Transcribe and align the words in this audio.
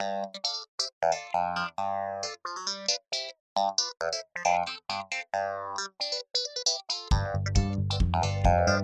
Thank 0.00 0.36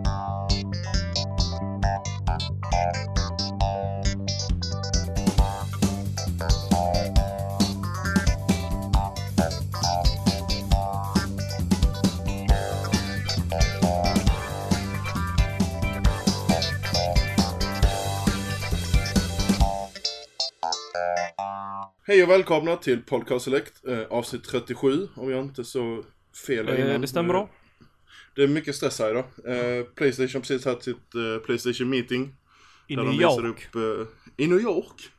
you. 0.06 0.13
Hej 22.14 22.22
och 22.22 22.30
välkomna 22.30 22.76
till 22.76 23.02
Podcast 23.02 23.44
Select, 23.44 23.86
eh, 23.86 24.02
avsnitt 24.10 24.44
37 24.44 25.08
om 25.16 25.30
jag 25.30 25.44
inte 25.44 25.64
så 25.64 26.04
fel 26.46 26.68
Eh, 26.68 26.80
innan. 26.80 27.00
det 27.00 27.06
stämmer 27.06 27.28
bra. 27.28 27.50
Det 28.34 28.42
är 28.42 28.48
mycket 28.48 28.74
stress 28.74 28.98
här 28.98 29.10
idag. 29.10 29.24
Eh, 29.44 29.84
Playstation 29.84 30.34
har 30.34 30.40
precis 30.40 30.64
haft 30.64 30.82
sitt 30.82 31.14
eh, 31.14 31.44
Playstation 31.46 31.90
meeting. 31.90 32.34
I 32.86 32.96
där 32.96 33.02
New 33.02 33.20
York. 33.20 33.68
Upp, 33.72 33.74
eh, 33.74 34.06
I 34.36 34.46
New 34.46 34.60
York. 34.60 35.10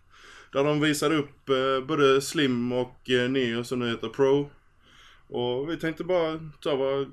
Där 0.54 0.64
de 0.64 0.80
visade 0.80 1.16
upp 1.16 1.50
eh, 1.50 1.88
både 1.88 2.22
Slim 2.22 2.72
och 2.72 3.10
eh, 3.10 3.30
Neo 3.30 3.64
som 3.64 3.80
nu 3.80 3.90
heter 3.90 4.10
Pro. 4.10 4.50
Och 5.28 5.70
vi 5.70 5.78
tänkte 5.78 6.04
bara 6.04 6.40
ta 6.62 6.76
våra 6.76 7.06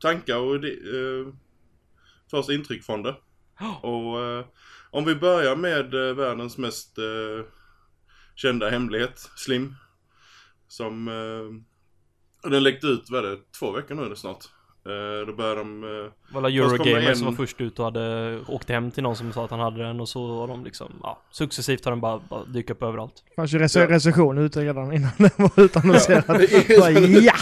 tankar 0.00 0.36
och 0.36 0.54
eh, 0.54 1.26
första 2.30 2.52
intryck 2.52 2.84
från 2.84 3.02
det. 3.02 3.16
Och 3.82 4.24
eh, 4.24 4.44
om 4.90 5.04
vi 5.04 5.14
börjar 5.14 5.56
med 5.56 5.94
eh, 5.94 6.14
världens 6.14 6.58
mest 6.58 6.98
eh, 6.98 7.44
kända 8.34 8.70
hemlighet, 8.70 9.30
Slim. 9.36 9.74
Som 10.68 11.08
eh, 11.08 12.50
den 12.50 12.62
läckte 12.62 12.86
ut, 12.86 13.10
vad 13.10 13.24
är 13.24 13.30
det, 13.30 13.38
två 13.58 13.70
veckor 13.72 13.94
nu 13.94 14.02
är 14.02 14.10
det 14.10 14.16
snart. 14.16 14.44
Eh, 14.86 15.26
då 15.26 15.32
började 15.32 15.60
de 15.60 15.84
eh, 15.84 16.40
det 16.42 16.48
det 16.50 16.56
Eurogamer 16.58 17.08
en- 17.10 17.16
som 17.16 17.26
var 17.26 17.32
först 17.34 17.60
ut 17.60 17.78
och 17.78 17.84
hade 17.84 18.38
åkt 18.48 18.68
hem 18.68 18.90
till 18.90 19.02
någon 19.02 19.16
som 19.16 19.32
sa 19.32 19.44
att 19.44 19.50
han 19.50 19.60
hade 19.60 19.82
den 19.82 20.00
och 20.00 20.08
så 20.08 20.26
var 20.36 20.48
de 20.48 20.64
liksom, 20.64 20.92
ja, 21.02 21.22
successivt 21.30 21.84
har 21.84 21.92
den 21.92 22.00
bara, 22.00 22.20
bara 22.30 22.44
dykt 22.44 22.70
upp 22.70 22.82
överallt. 22.82 23.24
fanns 23.36 23.52
ju 23.54 23.58
rec 23.58 23.76
Ja. 23.76 23.88
recension 23.90 24.38
ute 24.38 24.60
redan 24.64 24.92
innan 24.92 25.10
den 25.18 25.30
var 25.36 25.64
utannonserad. 25.64 26.24
Ja. 26.68 26.80
Bara, 26.80 26.90
ja! 26.90 27.34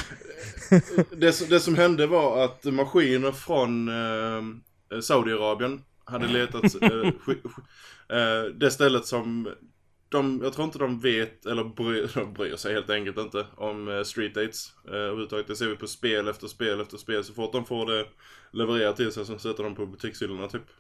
det, 1.17 1.33
som- 1.33 1.48
det 1.48 1.61
som 1.61 1.75
hände 1.75 2.07
var 2.07 2.45
att 2.45 2.65
maskiner 2.65 3.33
från 3.33 3.89
eh, 3.89 5.01
Saudiarabien 5.03 5.83
hade 6.05 6.27
letat 6.29 6.63
eh, 6.65 6.69
sk- 6.69 7.13
sk- 7.27 7.63
eh, 8.09 8.45
det 8.55 8.70
stället 8.70 9.07
som 9.07 9.48
de, 10.13 10.41
jag 10.43 10.53
tror 10.53 10.65
inte 10.65 10.79
de 10.79 11.01
vet, 11.01 11.47
eller 11.47 11.65
bryr, 11.65 12.11
de 12.15 12.33
bryr 12.33 12.57
sig 12.57 12.75
helt 12.75 12.91
enkelt 12.91 13.19
inte 13.19 13.47
om 13.57 13.89
eh, 13.89 14.03
street 14.03 14.35
dates 14.35 14.73
eh, 14.89 14.95
överhuvudtaget. 14.95 15.47
Det 15.47 15.57
ser 15.57 15.67
vi 15.67 15.77
på 15.77 15.87
spel 15.87 16.29
efter 16.29 16.47
spel 16.47 16.81
efter 16.81 16.97
spel. 16.97 17.25
Så 17.25 17.35
fort 17.35 17.53
de 17.53 17.65
får 17.65 17.87
det 17.87 18.07
levererat 18.51 18.97
till 18.97 19.13
sig 19.13 19.27
så 19.27 19.39
sätter 19.39 19.63
de 19.63 19.75
på 19.75 19.87
butikshyllorna 19.87 20.49
typ. 20.49 20.71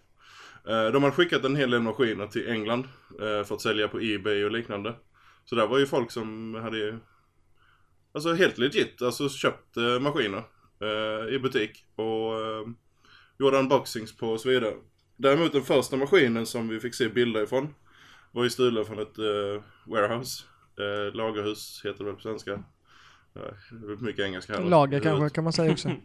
Eh, 0.68 0.86
de 0.86 1.02
har 1.02 1.10
skickat 1.10 1.44
en 1.44 1.56
hel 1.56 1.70
del 1.70 1.82
maskiner 1.82 2.26
till 2.26 2.48
England 2.48 2.84
eh, 3.20 3.44
för 3.44 3.54
att 3.54 3.60
sälja 3.60 3.88
på 3.88 4.00
Ebay 4.00 4.44
och 4.44 4.50
liknande. 4.50 4.94
Så 5.44 5.54
där 5.54 5.66
var 5.66 5.78
ju 5.78 5.86
folk 5.86 6.10
som 6.10 6.54
hade 6.54 6.98
Alltså 8.14 8.32
helt 8.32 8.58
legit, 8.58 9.02
alltså 9.02 9.28
köpt 9.28 9.76
eh, 9.76 10.00
maskiner 10.00 10.42
eh, 10.80 11.34
i 11.34 11.38
butik 11.38 11.84
och 11.96 12.32
gjorde 13.38 13.58
unboxings 13.58 14.16
på 14.16 14.28
och 14.28 14.40
så 14.40 14.48
vidare. 14.48 14.74
Däremot 15.16 15.52
den 15.52 15.62
första 15.62 15.96
maskinen 15.96 16.46
som 16.46 16.68
vi 16.68 16.80
fick 16.80 16.94
se 16.94 17.08
bilder 17.08 17.42
ifrån 17.42 17.74
var 18.32 18.44
ju 18.44 18.50
stulen 18.50 18.84
från 18.84 18.98
ett 18.98 19.18
eh, 19.18 19.62
warehouse. 19.86 20.44
Eh, 20.78 21.14
lagerhus 21.14 21.80
heter 21.84 21.98
det 21.98 22.04
väl 22.04 22.14
på 22.14 22.20
svenska. 22.20 22.62
Väl 23.70 23.98
mycket 24.00 24.24
engelska 24.24 24.52
här. 24.52 24.64
Lager 24.64 25.00
kanske 25.00 25.34
kan 25.34 25.44
man 25.44 25.52
säga 25.52 25.72
också. 25.72 25.90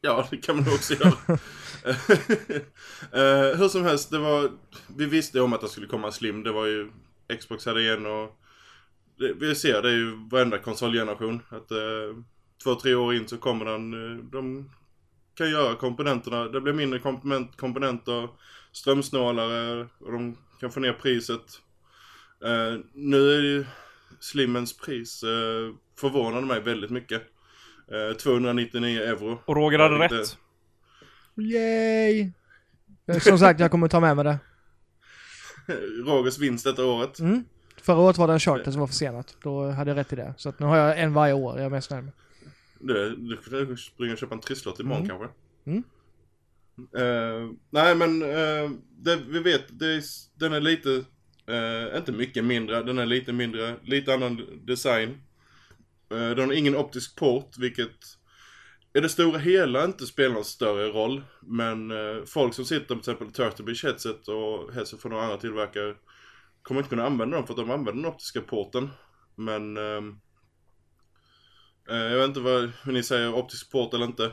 Ja, 0.00 0.26
det 0.30 0.36
kan 0.36 0.56
man 0.56 0.64
också 0.64 0.94
göra. 0.94 1.12
Eh, 3.12 3.58
hur 3.58 3.68
som 3.68 3.84
helst, 3.84 4.10
det 4.10 4.18
var... 4.18 4.50
Vi 4.96 5.06
visste 5.06 5.40
om 5.40 5.52
att 5.52 5.60
det 5.60 5.68
skulle 5.68 5.86
komma 5.86 6.12
Slim. 6.12 6.42
Det 6.42 6.52
var 6.52 6.66
ju... 6.66 6.90
Xbox 7.38 7.66
hade 7.66 7.92
en 7.92 8.06
och... 8.06 8.40
Det, 9.18 9.32
vi 9.32 9.54
ser 9.54 9.82
det 9.82 9.88
är 9.88 9.92
ju 9.92 10.28
varenda 10.30 10.58
konsolgeneration. 10.58 11.42
Att 11.48 11.70
eh, 11.70 12.16
två, 12.64 12.74
tre 12.74 12.94
år 12.94 13.14
in 13.14 13.28
så 13.28 13.36
kommer 13.36 13.64
den... 13.64 13.90
De 14.30 14.70
kan 15.34 15.50
göra 15.50 15.74
komponenterna. 15.74 16.44
Det 16.44 16.60
blir 16.60 16.72
mindre 16.72 16.98
komponent, 16.98 17.56
komponenter. 17.56 18.28
Strömsnålare. 18.74 19.88
Och 20.00 20.12
de 20.12 20.36
kan 20.60 20.70
få 20.70 20.80
ner 20.80 20.92
priset. 20.92 21.60
Eh, 22.44 22.80
nu 22.94 23.30
är 23.36 23.40
ju 23.42 23.64
Slimmens 24.20 24.76
pris 24.78 25.22
eh, 25.22 25.28
förvånade 26.00 26.46
mig 26.46 26.60
väldigt 26.60 26.90
mycket. 26.90 27.22
Eh, 27.92 28.16
299 28.16 29.00
euro. 29.00 29.38
Och 29.44 29.56
Roger 29.56 29.78
hade 29.78 29.96
Ja, 29.96 30.04
inte- 30.04 30.16
rätt. 30.16 30.38
Yay! 31.36 32.30
Som 33.20 33.38
sagt, 33.38 33.60
jag 33.60 33.70
kommer 33.70 33.88
ta 33.88 34.00
med 34.00 34.16
mig 34.16 34.24
det. 34.24 34.38
Rogers 36.06 36.38
vinst 36.38 36.64
detta 36.64 36.84
året. 36.84 37.18
Mm. 37.18 37.44
Förra 37.82 37.96
året 37.98 38.18
var 38.18 38.26
det 38.26 38.32
en 38.32 38.40
charter 38.40 38.70
som 38.70 38.80
var 38.80 38.86
försenat. 38.86 39.36
Då 39.42 39.70
hade 39.70 39.90
jag 39.90 39.96
rätt 39.98 40.12
i 40.12 40.16
det. 40.16 40.34
Så 40.36 40.48
att 40.48 40.58
nu 40.58 40.66
har 40.66 40.76
jag 40.76 41.00
en 41.00 41.12
varje 41.14 41.32
år. 41.32 41.56
Jag 41.56 41.66
är 41.66 41.70
mest 41.70 41.90
nöjd 41.90 42.04
med. 42.04 42.12
Du, 42.80 43.16
du 43.16 43.36
får 43.36 43.76
springa 43.76 44.12
och 44.12 44.18
köpa 44.18 44.34
en 44.34 44.40
trisslott 44.40 44.80
imorgon 44.80 45.04
Mm. 45.04 45.08
kanske. 45.18 45.36
Mm. 45.70 45.82
Uh, 46.78 47.52
nej 47.70 47.94
men 47.94 48.22
uh, 48.22 48.70
det, 48.98 49.16
vi 49.16 49.38
vet, 49.38 49.78
det 49.78 49.86
är, 49.86 50.02
den 50.34 50.52
är 50.52 50.60
lite, 50.60 50.88
uh, 51.50 51.96
inte 51.96 52.12
mycket 52.12 52.44
mindre, 52.44 52.82
den 52.82 52.98
är 52.98 53.06
lite 53.06 53.32
mindre, 53.32 53.76
lite 53.82 54.14
annan 54.14 54.64
design. 54.66 55.10
Uh, 56.12 56.30
den 56.30 56.38
har 56.38 56.52
ingen 56.52 56.76
optisk 56.76 57.16
port, 57.16 57.58
vilket 57.58 57.96
i 58.94 59.00
det 59.00 59.08
stora 59.08 59.38
hela 59.38 59.84
inte 59.84 60.06
spelar 60.06 60.34
någon 60.34 60.44
större 60.44 60.88
roll. 60.88 61.22
Men 61.42 61.92
folk 62.26 62.54
som 62.54 62.64
sitter 62.64 62.94
på 62.94 63.00
till 63.00 63.12
exempel 63.12 63.32
Turtle 63.32 63.64
Beach 63.64 63.84
headset 63.84 64.28
och 64.28 64.74
headset 64.74 65.02
från 65.02 65.12
några 65.12 65.24
andra 65.24 65.36
tillverkare 65.36 65.94
kommer 66.62 66.80
inte 66.80 66.90
kunna 66.90 67.06
använda 67.06 67.36
dem 67.36 67.46
för 67.46 67.52
att 67.52 67.58
de 67.58 67.70
använder 67.70 68.02
den 68.02 68.12
optiska 68.12 68.40
porten. 68.40 68.90
Men 69.34 69.76
ehm, 69.76 70.18
jag 71.86 72.18
vet 72.18 72.28
inte 72.28 72.40
vad 72.40 72.72
hur 72.84 72.92
ni 72.92 73.02
säger, 73.02 73.34
optisk 73.34 73.72
port 73.72 73.94
eller 73.94 74.04
inte. 74.06 74.32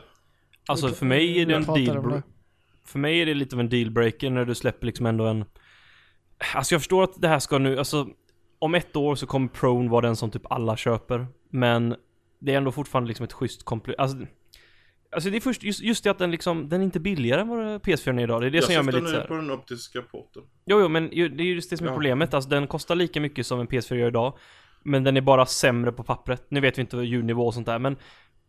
Alltså 0.68 0.88
för 0.88 1.06
mig 1.06 1.40
är 1.42 1.46
det 1.46 1.54
en 1.54 1.62
deal 1.64 2.08
det. 2.10 2.22
För 2.84 2.98
mig 2.98 3.20
är 3.22 3.26
det 3.26 3.34
lite 3.34 3.56
av 3.56 3.60
en 3.60 3.68
dealbreaker 3.68 4.30
när 4.30 4.44
du 4.44 4.54
släpper 4.54 4.86
liksom 4.86 5.06
ändå 5.06 5.26
en... 5.26 5.44
Alltså 6.54 6.74
jag 6.74 6.80
förstår 6.80 7.04
att 7.04 7.20
det 7.22 7.28
här 7.28 7.38
ska 7.38 7.58
nu, 7.58 7.78
alltså... 7.78 8.08
Om 8.58 8.74
ett 8.74 8.96
år 8.96 9.14
så 9.14 9.26
kommer 9.26 9.48
Prone 9.48 9.90
vara 9.90 10.06
den 10.06 10.16
som 10.16 10.30
typ 10.30 10.52
alla 10.52 10.76
köper. 10.76 11.26
Men 11.50 11.96
det 12.38 12.52
är 12.52 12.56
ändå 12.56 12.72
fortfarande 12.72 13.08
liksom 13.08 13.24
ett 13.24 13.32
schysst 13.32 13.64
komplement. 13.64 14.00
Alltså, 14.00 14.16
alltså 15.12 15.30
det 15.30 15.36
är 15.36 15.40
först, 15.40 15.62
just, 15.62 15.80
just 15.80 16.04
det 16.04 16.10
att 16.10 16.18
den 16.18 16.30
liksom, 16.30 16.68
den 16.68 16.80
är 16.80 16.84
inte 16.84 17.00
billigare 17.00 17.40
än 17.40 17.48
vad 17.48 17.58
PS4 17.58 18.18
är 18.18 18.22
idag. 18.22 18.40
Det 18.40 18.46
är 18.46 18.50
det 18.50 18.56
jag 18.56 18.64
som 18.64 18.74
gör 18.74 18.82
mig 18.82 18.94
lite 18.94 19.06
såhär. 19.06 19.24
på 19.26 19.34
den 19.34 19.50
optiska 19.50 20.02
porten. 20.02 20.42
Jo, 20.66 20.80
jo, 20.80 20.88
men 20.88 21.08
det 21.10 21.16
är 21.22 21.42
just 21.42 21.70
det 21.70 21.76
som 21.76 21.86
är 21.86 21.90
Ja. 21.90 21.94
problemet. 21.94 22.34
Alltså 22.34 22.50
den 22.50 22.66
kostar 22.66 22.94
lika 22.94 23.20
mycket 23.20 23.46
som 23.46 23.60
en 23.60 23.68
PS4 23.68 23.94
gör 23.94 24.08
idag. 24.08 24.38
Men 24.82 25.04
den 25.04 25.16
är 25.16 25.20
bara 25.20 25.46
sämre 25.46 25.92
på 25.92 26.02
pappret. 26.02 26.44
Nu 26.48 26.60
vet 26.60 26.78
vi 26.78 26.80
inte 26.80 26.96
vad 26.96 27.04
ljudnivå 27.04 27.46
och 27.46 27.54
sånt 27.54 27.66
där, 27.66 27.78
men 27.78 27.96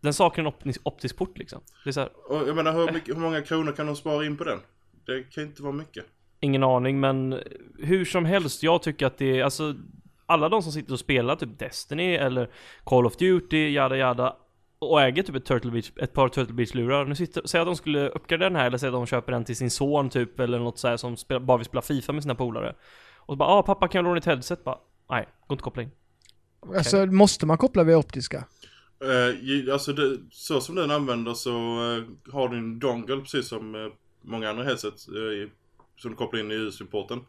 den 0.03 0.13
saknar 0.13 0.43
en 0.43 0.47
optisk, 0.47 0.81
optisk 0.83 1.17
port 1.17 1.37
liksom. 1.37 1.61
Det 1.83 1.89
är 1.89 1.91
så 1.91 1.99
här, 1.99 2.09
Och 2.29 2.47
jag 2.47 2.55
menar 2.55 2.73
hur, 2.73 2.91
mycket, 2.91 3.15
hur 3.15 3.21
många 3.21 3.41
kronor 3.41 3.71
kan 3.71 3.85
de 3.85 3.95
spara 3.95 4.25
in 4.25 4.37
på 4.37 4.43
den? 4.43 4.59
Det 5.05 5.23
kan 5.23 5.43
inte 5.43 5.63
vara 5.63 5.73
mycket. 5.73 6.05
ingen 6.39 6.63
aning, 6.63 6.99
men 6.99 7.39
hur 7.79 8.05
som 8.05 8.25
helst, 8.25 8.63
jag 8.63 8.83
tycker 8.83 9.05
att 9.05 9.17
det 9.17 9.39
är, 9.39 9.43
alltså 9.43 9.75
alla 10.25 10.49
de 10.49 10.63
som 10.63 10.71
sitter 10.71 10.93
och 10.93 10.99
spelar 10.99 11.35
typ 11.35 11.59
Destiny 11.59 12.15
eller 12.15 12.49
Call 12.83 13.05
of 13.05 13.17
Duty, 13.17 13.69
jada 13.73 13.97
jada 13.97 14.35
och 14.79 15.01
äger 15.01 15.23
typ 15.23 15.35
ett, 15.35 15.45
Turtle 15.45 15.71
Beach, 15.71 15.91
ett 16.01 16.13
par 16.13 16.29
Turtle 16.29 16.53
Beach-lurar. 16.53 17.05
Nu 17.05 17.15
sitter, 17.15 17.41
säg 17.45 17.61
att 17.61 17.67
de 17.67 17.75
skulle 17.75 18.09
uppgradera 18.09 18.49
den 18.49 18.59
här 18.59 18.67
eller 18.67 18.77
säg 18.77 18.87
att 18.87 18.93
de 18.93 19.05
köper 19.05 19.31
den 19.31 19.43
till 19.45 19.55
sin 19.55 19.69
son 19.69 20.09
typ 20.09 20.39
eller 20.39 20.59
något 20.59 20.77
så 20.79 20.87
här 20.87 20.97
som 20.97 21.17
spel, 21.17 21.39
bara 21.39 21.57
vill 21.57 21.65
spela 21.65 21.81
FIFA 21.81 22.13
med 22.13 22.23
sina 22.23 22.35
polare. 22.35 22.75
Och 23.17 23.33
så 23.33 23.35
bara, 23.35 23.49
ah 23.49 23.63
pappa 23.63 23.87
kan 23.87 23.99
jag 23.99 24.03
låna 24.05 24.17
ett 24.17 24.25
headset? 24.25 24.63
Bara, 24.63 24.77
nej, 25.09 25.27
går 25.47 25.55
inte 25.55 25.61
att 25.61 25.63
koppla 25.63 25.83
in. 25.83 25.91
Alltså, 26.77 27.05
måste 27.05 27.45
man 27.45 27.57
koppla 27.57 27.83
via 27.83 27.97
optiska? 27.97 28.45
Eh, 29.03 29.73
alltså 29.73 29.93
det, 29.93 30.17
så 30.31 30.61
som 30.61 30.75
den 30.75 30.91
använder 30.91 31.33
så 31.33 31.49
eh, 31.51 32.33
har 32.33 32.47
du 32.49 32.57
en 32.57 32.79
dongle 32.79 33.17
precis 33.21 33.47
som 33.47 33.75
eh, 33.75 33.87
många 34.21 34.49
andra 34.49 34.63
headset 34.63 34.93
eh, 35.15 35.21
i- 35.21 35.49
som 35.97 36.11
du 36.11 36.17
kopplar 36.17 36.39
in 36.39 36.51
i 36.51 36.55
USB-porten. 36.55 37.19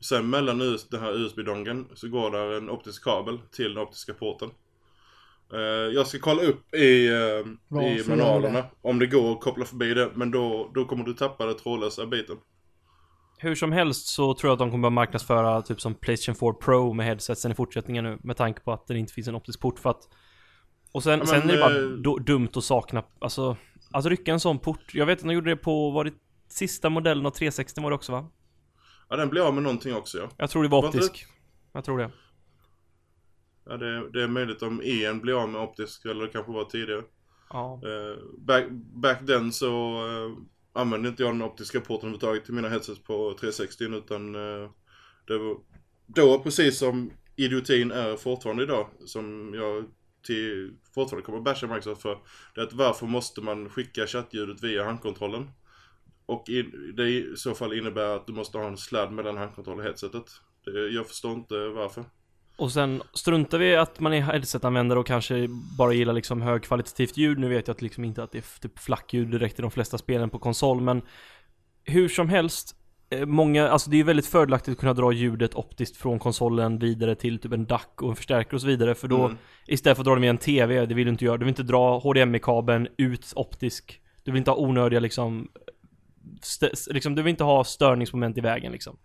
Sen 0.00 0.30
mellan 0.30 0.60
US, 0.60 0.88
den 0.88 1.00
här 1.00 1.12
USB-dongeln 1.12 1.86
så 1.94 2.08
går 2.08 2.30
där 2.30 2.56
en 2.56 2.70
optisk 2.70 3.04
kabel 3.04 3.38
till 3.52 3.74
den 3.74 3.82
optiska 3.82 4.14
porten. 4.14 4.50
Eh, 5.52 5.58
jag 5.94 6.06
ska 6.06 6.18
kolla 6.18 6.42
upp 6.42 6.74
i, 6.74 7.08
uh, 7.10 7.46
Varför 7.68 7.88
i 7.88 8.08
manualerna 8.08 8.58
det? 8.58 8.68
om 8.82 8.98
det 8.98 9.06
går 9.06 9.32
att 9.32 9.40
koppla 9.40 9.64
förbi 9.64 9.94
det. 9.94 10.10
Men 10.14 10.30
då, 10.30 10.70
då 10.74 10.84
kommer 10.84 11.04
du 11.04 11.14
tappa 11.14 11.46
den 11.46 11.56
trådlösa 11.56 12.06
biten. 12.06 12.36
Hur 13.38 13.54
som 13.54 13.72
helst 13.72 14.06
så 14.06 14.34
tror 14.34 14.48
jag 14.48 14.52
att 14.52 14.58
de 14.58 14.70
kommer 14.70 14.88
att 14.88 14.92
marknadsföra 14.92 15.62
typ 15.62 15.80
som 15.80 15.94
Playstation 15.94 16.34
4 16.34 16.52
Pro 16.52 16.92
med 16.92 17.06
headsetsen 17.06 17.52
i 17.52 17.54
fortsättningen 17.54 18.04
nu 18.04 18.18
med 18.22 18.36
tanke 18.36 18.60
på 18.60 18.72
att 18.72 18.86
det 18.86 18.98
inte 18.98 19.12
finns 19.12 19.28
en 19.28 19.34
optisk 19.34 19.60
port 19.60 19.78
för 19.78 19.90
att 19.90 20.02
Och 20.92 21.02
sen, 21.02 21.18
Ja, 21.18 21.26
sen 21.26 21.38
men, 21.38 21.50
är 21.50 21.54
det 21.54 21.60
bara 21.60 21.76
eh, 21.76 21.88
do, 21.88 22.18
dumt 22.18 22.48
att 22.54 22.64
sakna, 22.64 23.02
alltså 23.18 23.56
Att 23.90 24.06
rycka 24.06 24.32
en 24.32 24.40
sån 24.40 24.58
port, 24.58 24.94
jag 24.94 25.06
vet 25.06 25.18
att 25.18 25.24
de 25.24 25.32
gjorde 25.34 25.50
det 25.50 25.56
på, 25.56 25.90
var 25.90 26.04
det 26.04 26.14
sista 26.48 26.90
modellen 26.90 27.26
av 27.26 27.30
360 27.30 27.80
var 27.80 27.90
det 27.90 27.94
också 27.94 28.12
va? 28.12 28.26
Ja 29.08 29.16
den 29.16 29.28
blir 29.28 29.42
av 29.42 29.54
med 29.54 29.62
någonting 29.62 29.94
också 29.94 30.18
ja. 30.18 30.28
Jag 30.36 30.50
tror 30.50 30.62
det 30.62 30.68
var 30.68 30.82
Var 30.82 30.88
optisk 30.88 31.26
jag 31.72 31.84
tror 31.84 31.98
det. 31.98 32.10
Ja, 33.64 33.76
det, 33.76 34.10
det 34.10 34.22
är 34.22 34.28
möjligt 34.28 34.62
om 34.62 34.82
en 34.84 35.20
blir 35.20 35.42
av 35.42 35.48
med 35.48 35.60
optisk, 35.60 36.04
eller 36.04 36.24
det 36.24 36.32
kanske 36.32 36.52
var 36.52 36.64
tidigare. 36.64 37.02
Ja. 37.50 37.80
Eh, 37.84 38.18
back, 38.38 38.64
back 38.94 39.26
then 39.26 39.52
så 39.52 39.68
eh, 40.06 40.32
använde 40.72 41.08
inte 41.08 41.22
jag 41.22 41.32
den 41.32 41.42
optiska 41.42 41.80
porten 41.80 41.94
överhuvudtaget 42.08 42.44
till 42.44 42.54
mina 42.54 42.68
headsets 42.68 43.02
på 43.02 43.36
360 43.40 43.84
utan 43.84 44.34
eh, 44.34 44.70
det 45.26 45.38
var 45.38 45.56
då 46.06 46.38
precis 46.38 46.78
som 46.78 47.10
idiotin 47.36 47.90
är 47.90 48.16
fortfarande 48.16 48.62
idag 48.62 48.86
som 49.06 49.54
jag 49.54 49.84
till, 50.22 50.76
fortfarande 50.94 51.26
kommer 51.26 51.40
basha 51.40 51.66
Microsoft 51.66 52.02
för 52.02 52.18
det 52.54 52.60
är 52.60 52.64
att 52.64 52.72
varför 52.72 53.06
måste 53.06 53.40
man 53.40 53.68
skicka 53.68 54.06
chattljudet 54.06 54.62
via 54.62 54.84
handkontrollen? 54.84 55.50
Och 56.26 56.48
i, 56.48 56.62
det 56.96 57.08
i 57.08 57.36
så 57.36 57.54
fall 57.54 57.78
innebär 57.78 58.16
att 58.16 58.26
du 58.26 58.32
måste 58.32 58.58
ha 58.58 58.66
en 58.66 58.76
sladd 58.76 59.12
mellan 59.12 59.36
handkontroll 59.36 59.78
och 59.78 59.84
headsetet. 59.84 60.24
Det, 60.64 60.88
jag 60.88 61.06
förstår 61.06 61.32
inte 61.32 61.68
varför. 61.68 62.04
Och 62.56 62.72
sen 62.72 63.02
struntar 63.14 63.58
vi 63.58 63.76
att 63.76 64.00
man 64.00 64.12
är 64.14 64.20
headsetanvändare 64.20 64.98
och 64.98 65.06
kanske 65.06 65.48
bara 65.78 65.92
gillar 65.92 66.12
liksom 66.12 66.42
högkvalitativt 66.42 67.16
ljud. 67.16 67.38
Nu 67.38 67.48
vet 67.48 67.68
jag 67.68 67.74
att 67.74 67.82
liksom 67.82 68.04
inte 68.04 68.22
att 68.22 68.32
det 68.32 68.38
är 68.38 68.60
typ 68.60 68.78
flackljud 68.78 69.30
direkt 69.30 69.58
i 69.58 69.62
de 69.62 69.70
flesta 69.70 69.98
spelen 69.98 70.30
på 70.30 70.38
konsol, 70.38 70.80
men 70.80 71.02
hur 71.84 72.08
som 72.08 72.28
helst, 72.28 72.76
många, 73.26 73.68
alltså 73.68 73.90
det 73.90 74.00
är 74.00 74.04
väldigt 74.04 74.26
fördelaktigt 74.26 74.72
att 74.72 74.80
kunna 74.80 74.94
dra 74.94 75.12
ljudet 75.12 75.54
optiskt 75.54 75.96
från 75.96 76.18
konsolen 76.18 76.78
vidare 76.78 77.14
till 77.14 77.38
typ 77.38 77.52
en 77.52 77.66
DAC 77.66 77.86
och 77.96 78.10
en 78.10 78.16
förstärkare 78.16 78.54
och 78.54 78.60
så 78.60 78.66
vidare, 78.66 78.94
för 78.94 79.08
då 79.08 79.24
Mm. 79.24 79.36
istället 79.66 79.96
för 79.96 80.02
att 80.02 80.06
dra 80.06 80.14
det 80.14 80.20
via 80.20 80.30
en 80.30 80.38
TV, 80.38 80.86
det 80.86 80.94
vill 80.94 81.06
du 81.06 81.10
inte 81.10 81.24
göra. 81.24 81.36
Du 81.36 81.44
vill 81.44 81.52
inte 81.52 81.62
dra 81.62 81.98
HDMI-kabeln 81.98 82.88
ut 82.96 83.32
optisk. 83.36 84.00
Du 84.24 84.30
vill 84.30 84.38
inte 84.38 84.50
ha 84.50 84.58
onödiga 84.58 85.00
liksom, 85.00 85.48
liksom 86.90 87.14
du 87.14 87.22
vill 87.22 87.30
inte 87.30 87.44
ha 87.44 87.64
störningsmoment 87.64 88.38
i 88.38 88.40
vägen 88.40 88.72
liksom. 88.72 88.96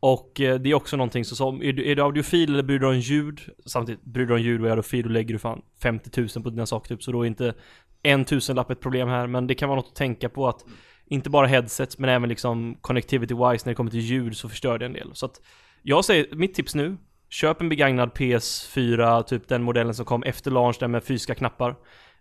Och 0.00 0.40
eh, 0.40 0.60
det 0.60 0.70
är 0.70 0.74
också 0.74 0.96
någonting 0.96 1.24
så 1.24 1.36
som, 1.36 1.62
är 1.62 1.72
du, 1.72 1.90
är 1.90 1.96
du 1.96 2.02
audiofil 2.02 2.52
eller 2.52 2.62
bryr 2.62 2.78
du 2.78 2.86
dig 2.86 2.94
om 2.94 3.00
ljud? 3.00 3.40
Samtidigt, 3.66 4.04
bryr 4.04 4.26
du 4.26 4.26
dig 4.26 4.34
om 4.34 4.42
ljud 4.42 4.60
och 4.60 4.66
är 4.66 4.70
audiofil 4.70 5.02
då 5.02 5.08
lägger 5.08 5.32
du 5.34 5.38
fan 5.38 5.62
50 5.82 6.20
000 6.20 6.28
på 6.42 6.50
dina 6.50 6.66
saker 6.66 6.88
typ, 6.88 7.02
så 7.02 7.12
då 7.12 7.22
är 7.22 7.26
inte 7.26 7.54
en 8.02 8.24
tusenlapp 8.24 8.70
ett 8.70 8.80
problem 8.80 9.08
här, 9.08 9.26
men 9.26 9.46
det 9.46 9.54
kan 9.54 9.68
vara 9.68 9.76
något 9.76 9.88
att 9.88 9.94
tänka 9.94 10.28
på 10.28 10.48
att 10.48 10.64
inte 11.06 11.30
bara 11.30 11.46
headsets, 11.46 11.98
men 11.98 12.10
även 12.10 12.28
liksom 12.28 12.76
connectivity-wise 12.82 13.62
när 13.64 13.70
det 13.70 13.74
kommer 13.74 13.90
till 13.90 14.00
ljud 14.00 14.36
så 14.36 14.48
förstör 14.48 14.78
det 14.78 14.86
en 14.86 14.92
del. 14.92 15.10
Så 15.14 15.26
att 15.26 15.40
jag 15.82 16.04
säger, 16.04 16.36
mitt 16.36 16.54
tips 16.54 16.74
nu, 16.74 16.96
köp 17.28 17.60
en 17.60 17.68
begagnad 17.68 18.10
PS4, 18.10 19.22
typ 19.22 19.48
den 19.48 19.62
modellen 19.62 19.94
som 19.94 20.04
kom 20.04 20.22
efter 20.22 20.50
launch, 20.50 20.76
den 20.80 20.90
med 20.90 21.04
fysiska 21.04 21.34
knappar. 21.34 21.76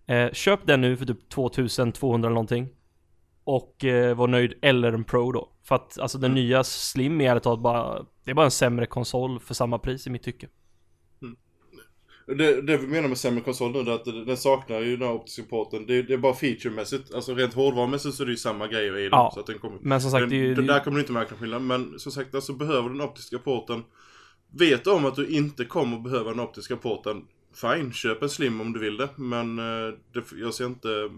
Eh, 0.08 0.32
köp 0.32 0.60
den 0.68 0.82
nu 0.82 0.98
för 0.98 1.06
typ 1.06 1.30
2200 1.30 2.28
eller 2.28 2.34
någonting. 2.34 2.70
Och 3.44 3.86
eh, 3.86 4.16
var 4.16 4.28
nöjd, 4.28 4.54
eller 4.62 4.94
en 4.94 5.04
Pro 5.04 5.32
då. 5.32 5.50
För 5.64 5.76
att 5.76 6.00
alltså 6.00 6.18
den 6.18 6.34
nya 6.34 6.64
Slim 6.64 7.22
är 7.22 7.32
ärligt 7.32 7.44
talat 7.44 7.60
bara, 7.60 8.06
det 8.24 8.32
är 8.32 8.36
bara 8.36 8.46
en 8.46 8.52
sämre 8.52 8.86
konsol 8.86 9.40
för 9.40 9.54
samma 9.54 9.80
pris 9.80 10.08
i 10.08 10.10
mitt 10.10 10.24
tycke. 10.24 10.48
Det, 12.28 12.62
det 12.62 12.78
vi 12.78 12.88
menar 12.88 13.08
med 13.08 13.18
sämre 13.18 13.44
konsol 13.44 13.72
nu 13.72 13.92
är 13.92 13.96
att 13.96 14.06
den 14.06 14.38
saknar 14.38 14.80
ju 14.80 14.98
den 14.98 15.08
här 15.08 15.16
optiska 15.16 15.44
porten. 15.44 15.86
Det, 15.86 16.02
det 16.02 16.14
är 16.14 16.18
bara 16.18 16.34
featuremässigt, 16.34 17.14
alltså 17.14 17.36
rent 17.36 17.54
hårdvarumässigt 17.54 18.16
så 18.16 18.24
är 18.24 18.26
det 18.26 18.32
ju 18.32 18.38
samma 18.38 18.68
grejer 18.68 18.98
i 18.98 19.02
den. 19.02 19.10
Ja. 19.12 19.32
Så 19.34 19.40
att 19.40 19.46
den 19.46 19.60
kommer, 19.60 19.78
Men 19.82 20.02
som 20.02 20.12
sagt, 20.12 20.22
den, 20.22 20.30
det 20.30 20.36
ju... 20.36 20.52
är 20.52 20.62
där 20.62 20.80
kommer 20.80 20.98
du 20.98 21.02
inte 21.02 21.14
märka 21.14 21.36
skillnad. 21.36 21.62
Men 21.62 22.00
som 22.00 22.12
sagt, 22.12 22.36
alltså 22.36 22.54
behöver 22.54 22.90
den 22.90 23.02
optiska 23.02 23.40
porten. 23.40 23.84
Vet 24.52 24.88
om 24.88 25.06
att 25.06 25.16
du 25.16 25.28
inte 25.28 25.66
kommer 25.66 26.00
behöva 26.00 26.30
den 26.30 26.40
optiska 26.40 26.76
porten, 26.76 27.26
fine, 27.62 27.94
köp 27.94 28.24
en 28.24 28.30
slim 28.30 28.62
om 28.62 28.74
du 28.74 28.80
vill 28.80 28.98
det. 28.98 29.10
Men 29.16 29.60
eh, 29.60 29.94
det, 30.14 30.24
jag 30.36 30.54
ser 30.54 30.66
inte 30.66 31.10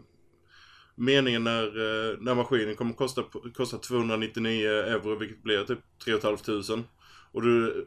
meningen 0.95 1.44
när, 1.44 1.63
eh, 1.63 2.18
när 2.19 2.36
maskinen 2.36 2.75
kommer 2.75 2.94
kosta, 2.94 3.24
kosta 3.54 3.77
299 3.77 4.68
euro, 4.69 5.15
vilket 5.15 5.44
blir 5.44 5.63
typ 5.63 5.80
3 6.06 6.19
500. 6.19 6.83
Och 7.31 7.42
du 7.42 7.86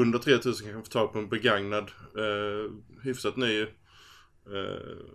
under 0.00 0.18
3000 0.18 0.72
kan 0.72 0.82
få 0.82 0.88
tag 0.90 1.12
på 1.12 1.18
en 1.18 1.28
begagnad, 1.28 1.84
eh, 2.16 2.72
hyfsat 3.04 3.36
ny 3.36 3.60
eh, 3.62 3.66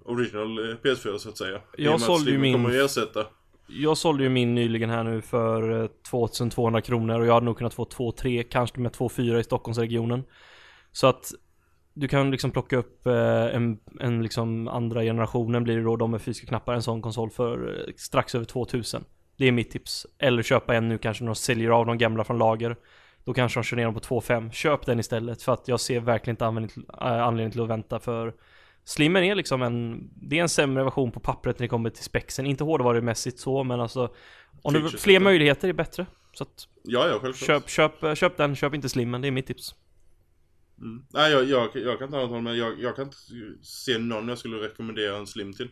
original 0.05 0.57
eh, 0.71 0.75
PS4 0.75 1.17
så 1.17 1.29
att 1.29 1.37
säga. 1.37 1.59
Jag 1.77 2.01
sålde 2.01 2.31
ju 2.31 2.37
min- 2.37 2.53
kommer 2.53 2.69
att 2.69 2.85
ersätta. 2.85 3.25
Jag 3.67 3.97
sålde 3.97 4.23
ju 4.23 4.29
min 4.29 4.55
nyligen 4.55 4.89
här 4.89 5.03
nu 5.03 5.21
för 5.21 5.81
eh, 5.83 5.87
2200 6.09 6.81
kronor 6.81 7.19
och 7.19 7.25
jag 7.25 7.33
hade 7.33 7.45
nog 7.45 7.57
kunnat 7.57 7.73
få 7.73 7.85
2-3, 7.85 8.43
kanske 8.43 8.79
med 8.79 8.91
2-4 8.91 9.39
i 9.39 9.43
Stockholmsregionen. 9.43 10.23
Så 10.91 11.07
att 11.07 11.31
du 11.93 12.07
kan 12.07 12.31
liksom 12.31 12.51
plocka 12.51 12.77
upp 12.77 13.05
eh, 13.05 13.55
en, 13.55 13.79
en 13.99 14.23
liksom 14.23 14.67
andra 14.67 15.03
generationen 15.03 15.63
blir 15.63 15.77
det 15.77 15.83
då, 15.83 15.95
de 15.95 16.11
med 16.11 16.21
fysiska 16.21 16.47
knappar, 16.47 16.73
en 16.73 16.81
sån 16.83 17.01
konsol 17.01 17.29
för 17.29 17.79
eh, 17.87 17.93
strax 17.97 18.35
över 18.35 18.45
2000. 18.45 19.03
Det 19.37 19.47
är 19.47 19.51
mitt 19.51 19.71
tips. 19.71 20.05
Eller 20.19 20.43
köpa 20.43 20.75
en 20.75 20.89
nu 20.89 20.97
kanske 20.97 21.23
när 21.23 21.29
de 21.29 21.35
säljer 21.35 21.69
av 21.69 21.85
de 21.85 21.97
gamla 21.97 22.23
från 22.23 22.37
lager. 22.37 22.75
Då 23.25 23.33
kanske 23.33 23.59
de 23.59 23.63
kör 23.63 23.77
ner 23.77 23.85
dem 23.85 23.93
på 23.93 23.99
2,5. 23.99 24.51
Köp 24.51 24.85
den 24.85 24.99
istället 24.99 25.43
för 25.43 25.53
att 25.53 25.67
jag 25.67 25.79
ser 25.79 25.99
verkligen 25.99 26.33
inte 26.33 26.45
användning 26.45 26.69
till, 26.69 26.85
äh, 27.01 27.23
anledning 27.23 27.51
till 27.51 27.61
att 27.61 27.69
vänta 27.69 27.99
för 27.99 28.33
Slimmen 28.83 29.23
är 29.23 29.35
liksom 29.35 29.61
en, 29.61 30.09
det 30.15 30.37
är 30.37 30.41
en 30.41 30.49
sämre 30.49 30.83
version 30.83 31.11
på 31.11 31.19
pappret 31.19 31.59
när 31.59 31.63
det 31.63 31.69
kommer 31.69 31.89
till 31.89 32.03
spexen. 32.03 32.45
Inte 32.45 32.63
hårdvarumässigt 32.63 33.39
så, 33.39 33.63
men 33.63 33.79
alltså 33.79 34.13
om 34.61 34.73
du, 34.73 34.89
fler 34.89 35.19
möjligheter 35.19 35.69
är 35.69 35.73
bättre. 35.73 36.05
Så 36.33 36.43
att 36.43 36.67
Ja, 36.83 37.07
ja, 37.07 37.19
självklart. 37.21 37.47
köp, 37.47 37.69
köp, 37.69 38.03
eh, 38.03 38.13
köp 38.13 38.37
den, 38.37 38.55
köp 38.55 38.73
inte 38.73 38.89
slimmen, 38.89 39.21
det 39.21 39.27
är 39.27 39.31
mitt 39.31 39.47
tips. 39.47 39.75
Mm. 40.77 41.05
Nej, 41.09 41.31
jag, 41.31 41.43
jag, 41.43 41.69
jag 41.73 41.99
kan 41.99 42.07
inte 42.07 42.17
hålla 42.17 42.41
med. 42.41 42.55
Jag, 42.55 42.81
jag 42.81 42.95
kan 42.95 43.05
inte 43.05 43.17
se 43.61 43.97
någon 43.97 44.27
jag 44.27 44.37
skulle 44.37 44.57
rekommendera 44.57 45.17
en 45.17 45.27
slim 45.27 45.53
till. 45.53 45.71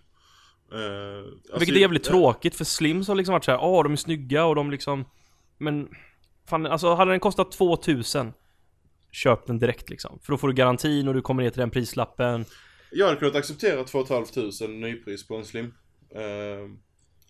Uh, 0.74 1.57
Vilket 1.60 1.75
är 1.75 1.80
jävligt 1.80 2.04
tråkigt 2.04 2.56
för 2.56 2.63
slims 2.63 3.07
har 3.07 3.16
liksom 3.16 3.34
varit 3.34 3.44
så 3.44 3.52
här, 3.52 3.60
åh 3.62 3.84
de 3.84 3.92
är 3.92 3.95
snygga 3.95 4.45
och 4.45 4.56
de 4.56 4.72
liksom 4.72 5.06
Men 5.57 5.90
Fan 6.50 6.66
alltså 6.66 6.94
hade 6.94 7.12
den 7.12 7.19
kostat 7.19 7.51
2000 7.51 8.34
Köp 9.12 9.46
den 9.48 9.60
direkt 9.60 9.90
liksom. 9.90 10.19
För 10.24 10.34
då 10.34 10.38
får 10.38 10.48
du 10.48 10.54
garantin 10.54 11.07
och 11.07 11.13
du 11.13 11.22
kommer 11.22 11.44
ner 11.44 11.50
till 11.50 11.60
den 11.60 11.69
prislappen. 11.69 12.46
Jag 12.92 13.06
hade 13.06 13.18
kunnat 13.19 13.36
acceptera 13.36 13.84
2 13.84 14.06
500 14.06 14.28
nypris 14.68 15.28
på 15.28 15.36
en 15.36 15.46
slim. 15.46 15.66
Uh, 15.66 16.63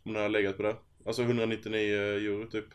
om 0.04 0.13
den 0.13 0.16
hade 0.16 0.30
legat 0.30 0.57
på 0.57 0.63
det. 0.63 0.75
Alltså 1.06 1.21
199 1.21 1.80
euro 2.01 2.50
typ. 2.50 2.66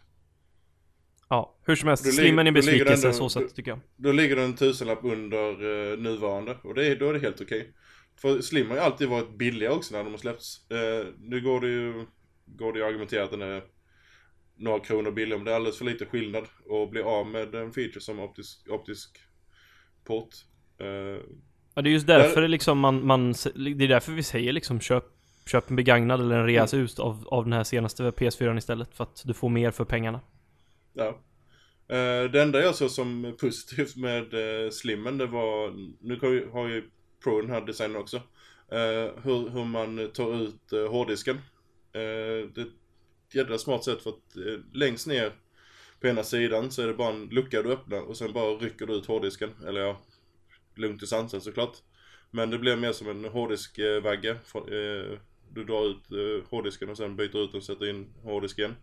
Ja, 1.29 1.58
hur 1.67 1.76
som 1.76 1.88
helst. 1.88 2.05
Då 2.05 2.11
Slimmen 2.11 2.47
är 2.47 2.52
besvikelse 2.52 3.12
så 3.12 3.29
sett 3.29 3.55
tycker 3.55 3.70
jag. 3.70 3.81
Då 3.97 4.12
ligger 4.12 4.37
den 4.37 4.44
en 4.44 4.56
tusenlapp 4.56 5.05
under 5.05 5.62
uh, 5.62 5.99
nuvarande. 5.99 6.56
Och 6.62 6.75
det 6.75 6.87
är, 6.87 6.97
då 6.97 7.08
är 7.08 7.12
det 7.12 7.19
helt 7.19 7.40
okej. 7.40 7.75
För 8.20 8.40
slim 8.40 8.69
har 8.69 8.76
ju 8.76 8.82
alltid 8.82 9.08
varit 9.08 9.38
billiga 9.38 9.73
också 9.73 9.97
när 9.97 10.05
de 10.05 10.11
har 10.11 10.19
släppts. 10.19 10.61
Uh, 10.73 11.06
nu 11.19 11.40
går 11.40 11.61
det 11.61 11.69
ju 11.69 12.06
går 12.47 12.73
det 12.73 12.79
ju 12.79 12.85
att 12.85 12.88
argumentera 12.88 13.25
att 13.25 13.31
den 13.31 13.43
är 13.43 13.62
några 14.56 14.80
kronor 14.80 15.10
billigare. 15.10 15.38
Men 15.38 15.44
det 15.44 15.50
är 15.50 15.56
alldeles 15.56 15.78
för 15.78 15.84
lite 15.84 16.06
skillnad. 16.06 16.44
Och 16.68 16.90
bli 16.90 17.02
av 17.02 17.26
med 17.26 17.54
en 17.54 17.72
feature 17.72 18.00
som 18.00 18.20
optisk, 18.20 18.68
optisk 18.68 19.18
port. 20.04 20.34
Uh, 20.80 21.22
Ja, 21.75 21.82
det 21.82 21.90
är 21.90 21.92
just 21.92 22.06
därför 22.06 22.42
det 22.42 22.49
liksom 22.49 22.78
man, 22.78 23.06
man, 23.06 23.32
det 23.54 23.84
är 23.84 23.88
därför 23.88 24.12
vi 24.12 24.23
säger 24.23 24.52
liksom 24.52 24.80
köp, 24.80 25.04
köp 25.46 25.70
en 25.70 25.76
begagnad 25.76 26.20
eller 26.20 26.38
en 26.38 26.46
reas 26.46 26.73
Mm. 26.73 26.84
ut 26.84 26.99
av, 26.99 27.28
av 27.28 27.44
den 27.44 27.52
här 27.52 27.64
senaste 27.64 28.02
PS4 28.02 28.58
istället. 28.58 28.94
För 28.96 29.04
att 29.04 29.23
du 29.25 29.34
får 29.34 29.49
mer 29.49 29.70
för 29.70 29.84
pengarna. 29.84 30.20
Ja. 30.92 31.08
Eh, 31.88 32.30
det 32.30 32.42
enda 32.42 32.61
jag 32.61 32.75
såg 32.75 32.90
som 32.90 33.37
positivt 33.40 33.96
med 33.96 34.34
uh, 34.34 34.70
slimmen 34.70 35.18
det 35.18 35.26
var, 35.26 35.70
nu 36.00 36.18
har 36.52 36.68
ju 36.68 36.90
Pro 37.25 37.40
den 37.40 37.50
här 37.50 37.61
designen 37.61 37.96
också, 37.96 38.16
eh, 38.68 39.23
hur, 39.23 39.50
hur 39.50 39.64
man 39.64 40.11
tar 40.14 40.42
ut 40.42 40.73
uh, 40.73 40.88
hårddisken. 40.88 41.37
Eh, 41.92 42.49
det 42.54 42.66
jädra 43.35 43.59
smart 43.59 43.85
sätt 43.85 44.03
för 44.03 44.11
att 44.11 44.37
eh, 44.37 44.61
längst 44.73 45.07
ner 45.07 45.33
på 46.00 46.07
ena 46.07 46.23
sidan 46.23 46.71
så 46.71 46.83
är 46.83 46.87
det 46.87 46.95
bara 46.95 47.12
en 47.12 47.29
lucka 47.29 47.62
du 47.62 47.73
öppnar 47.73 48.00
och 48.00 48.17
sen 48.17 48.33
bara 48.33 48.55
rycker 48.55 48.87
du 48.87 48.95
ut 48.95 49.07
hårddisken. 49.07 49.50
Eller 49.67 49.81
ja, 49.81 50.00
lugnt 50.75 51.03
och 51.03 51.09
sansat 51.09 51.43
såklart. 51.43 51.76
Men 52.31 52.50
det 52.50 52.59
blir 52.59 52.76
mer 52.76 52.93
som 52.93 53.09
en 53.09 53.25
hårddiskvagge. 53.25 54.31
Eh, 54.31 54.79
eh, 54.79 55.19
du 55.53 55.64
drar 55.64 55.87
ut 55.87 56.12
eh, 56.12 56.50
hårddisken 56.50 56.91
och 56.91 56.97
sen 56.97 57.17
byter 57.17 57.45
ut 57.45 57.53
den 57.53 57.59
och 57.59 57.64
sätter 57.64 57.91
in 57.91 58.14
hårddisken. 58.23 58.75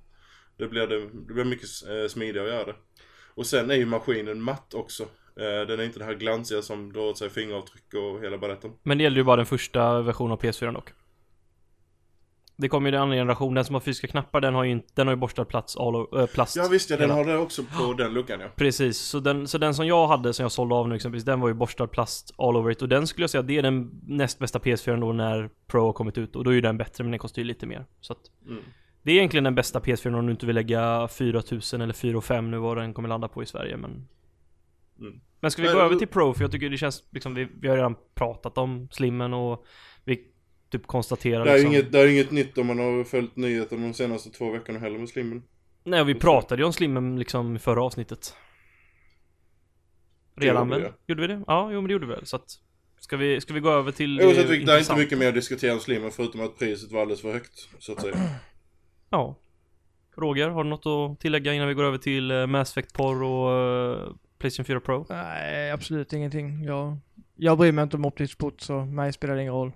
Det 0.57 0.67
blir, 0.67 0.87
det, 0.87 0.99
det 0.99 1.33
blir 1.33 1.43
mycket 1.43 1.69
eh, 1.89 2.07
smidigare 2.07 2.47
att 2.47 2.53
göra 2.53 2.65
det. 2.65 2.75
Och 3.33 3.45
sen 3.45 3.71
är 3.71 3.75
ju 3.75 3.85
maskinen 3.85 4.41
matt 4.41 4.73
också. 4.73 5.03
Eh, 5.35 5.67
den 5.67 5.79
är 5.79 5.83
inte 5.83 5.99
den 5.99 6.07
här 6.07 6.15
glansiga 6.15 6.61
som 6.61 6.93
drar 6.93 7.01
åt 7.01 7.17
sig 7.17 7.29
fingeravtryck 7.29 7.93
och 7.93 8.23
hela 8.23 8.37
baletten. 8.37 8.71
Men 8.83 8.97
det 8.97 9.03
gäller 9.03 9.17
ju 9.17 9.23
bara 9.23 9.35
den 9.35 9.45
första 9.45 10.01
versionen 10.01 10.31
av 10.31 10.41
PS4 10.41 10.73
dock. 10.73 10.89
Det 12.61 12.69
kommer 12.69 12.87
ju 12.87 12.91
den 12.91 13.01
andra 13.01 13.15
generationen, 13.15 13.53
den 13.55 13.65
som 13.65 13.75
har 13.75 13.79
fysiska 13.79 14.07
knappar, 14.07 14.41
den 14.41 14.53
har 14.53 14.63
ju 14.63 14.71
inte, 14.71 14.87
den 14.95 15.07
har 15.07 15.13
ju 15.13 15.19
borstad 15.19 15.45
plats, 15.45 15.77
all 15.77 15.95
äh, 15.95 16.25
plast. 16.25 16.55
Ja 16.55 16.67
visst 16.71 16.89
ja, 16.89 16.97
den 16.97 17.09
hela. 17.09 17.13
har 17.23 17.25
det 17.25 17.37
också 17.37 17.63
på 17.63 17.93
den 17.93 18.13
luckan 18.13 18.39
ja. 18.39 18.47
Precis, 18.55 18.97
så 18.97 19.19
den, 19.19 19.47
så 19.47 19.57
den 19.57 19.73
som 19.73 19.87
jag 19.87 20.07
hade, 20.07 20.33
som 20.33 20.43
jag 20.43 20.51
sålde 20.51 20.75
av 20.75 20.89
nu 20.89 20.95
exempelvis, 20.95 21.23
den 21.25 21.39
var 21.39 21.47
ju 21.47 21.53
borstad 21.53 21.87
plast 21.87 22.33
all 22.37 22.57
over 22.57 22.71
it. 22.71 22.81
Och 22.81 22.89
den 22.89 23.07
skulle 23.07 23.23
jag 23.23 23.29
säga, 23.29 23.41
det 23.41 23.57
är 23.57 23.61
den 23.61 24.01
näst 24.07 24.39
bästa 24.39 24.59
PS4 24.59 25.01
då 25.01 25.13
när 25.13 25.49
Pro 25.67 25.85
har 25.85 25.93
kommit 25.93 26.17
ut. 26.17 26.35
Och 26.35 26.43
då 26.43 26.49
är 26.49 26.55
ju 26.55 26.61
den 26.61 26.77
bättre, 26.77 27.03
men 27.03 27.11
den 27.11 27.19
kostar 27.19 27.41
ju 27.41 27.47
lite 27.47 27.65
mer. 27.65 27.85
Så 28.01 28.13
att 28.13 28.19
Mm. 28.47 28.63
det 29.03 29.11
är 29.11 29.15
egentligen 29.15 29.43
den 29.43 29.55
bästa 29.55 29.79
PS4 29.79 30.19
om 30.19 30.25
du 30.25 30.31
inte 30.31 30.45
vill 30.45 30.55
lägga 30.55 31.07
4000 31.07 31.81
eller 31.81 31.93
4 31.93 32.41
nu 32.41 32.57
vad 32.57 32.77
den 32.77 32.93
kommer 32.93 33.09
landa 33.09 33.27
på 33.27 33.43
i 33.43 33.45
Sverige, 33.45 33.77
men... 33.77 34.07
Mm. 34.99 35.19
Men 35.39 35.51
ska 35.51 35.61
vi 35.61 35.67
Men- 35.67 35.77
gå 35.77 35.81
över 35.83 35.95
till 35.95 36.07
Pro? 36.07 36.33
För 36.33 36.41
jag 36.43 36.51
tycker 36.51 36.69
det 36.69 36.77
känns 36.77 37.03
liksom, 37.11 37.33
vi, 37.35 37.47
vi 37.61 37.67
har 37.67 37.75
redan 37.75 37.95
pratat 38.15 38.57
om 38.57 38.87
slimmen 38.91 39.33
och 39.33 39.65
typ 40.71 40.87
konstaterar 40.87 41.45
Det 41.45 41.51
är 41.51 41.55
liksom... 41.55 41.71
inget, 41.71 41.91
det 41.91 41.99
är 41.99 42.07
inget 42.07 42.31
nytt 42.31 42.57
om 42.57 42.67
man 42.67 42.79
har 42.79 43.03
följt 43.03 43.35
nyheten 43.35 43.81
de 43.81 43.93
senaste 43.93 44.29
två 44.29 44.51
veckorna 44.51 44.79
heller 44.79 44.99
med 44.99 45.09
slimmen. 45.09 45.43
Nej, 45.83 46.01
och 46.01 46.09
vi 46.09 46.15
pratade 46.15 46.61
ju 46.61 46.65
om 46.65 46.73
slimmen 46.73 47.19
liksom 47.19 47.55
i 47.55 47.59
förra 47.59 47.83
avsnittet. 47.83 48.35
redan 50.35 50.69
gjorde 50.69 50.81
väl? 50.81 50.91
vi. 50.91 51.11
Gjorde 51.11 51.21
vi 51.21 51.27
det? 51.27 51.43
Ja, 51.47 51.69
jo 51.71 51.81
men 51.81 51.87
det 51.87 51.93
gjorde 51.93 52.05
vi 52.05 52.13
väl. 52.13 52.25
Så 52.25 52.35
att, 52.35 52.59
ska 52.99 53.17
vi, 53.17 53.41
ska 53.41 53.53
vi 53.53 53.59
gå 53.59 53.69
över 53.69 53.91
till 53.91 54.21
Oavsett 54.21 54.43
det 54.43 54.51
vilket, 54.51 54.67
det 54.67 54.73
är 54.73 54.79
inte 54.79 54.95
mycket 54.95 55.17
mer 55.17 55.27
att 55.27 55.33
diskutera 55.33 55.73
om 55.73 55.79
Slimmer 55.79 56.09
förutom 56.09 56.41
att 56.41 56.59
priset 56.59 56.91
var 56.91 57.01
alldeles 57.01 57.21
för 57.21 57.33
högt. 57.33 57.69
Så 57.79 57.91
att 57.91 58.01
säga. 58.01 58.15
Ja. 59.13 59.35
Roger, 60.17 60.49
har 60.49 60.63
du 60.63 60.69
något 60.69 60.85
att 60.85 61.19
tillägga 61.19 61.53
innan 61.53 61.67
vi 61.67 61.73
går 61.73 61.83
över 61.83 61.97
till 61.97 62.31
eh, 62.31 62.47
Mass 62.47 62.71
Effect 62.71 62.93
Porr 62.93 63.23
och 63.23 63.53
eh, 63.53 64.13
Playstation 64.37 64.65
4 64.65 64.79
Pro? 64.79 65.05
Nej, 65.09 65.71
absolut 65.71 66.13
ingenting. 66.13 66.63
Jag, 66.63 66.97
jag 67.35 67.57
bryr 67.57 67.71
mig 67.71 67.83
inte 67.83 67.97
om 67.97 68.05
optisk 68.05 68.37
port 68.37 68.61
så 68.61 68.85
mig 68.85 69.13
spelar 69.13 69.35
det 69.35 69.41
ingen 69.41 69.53
roll. 69.53 69.71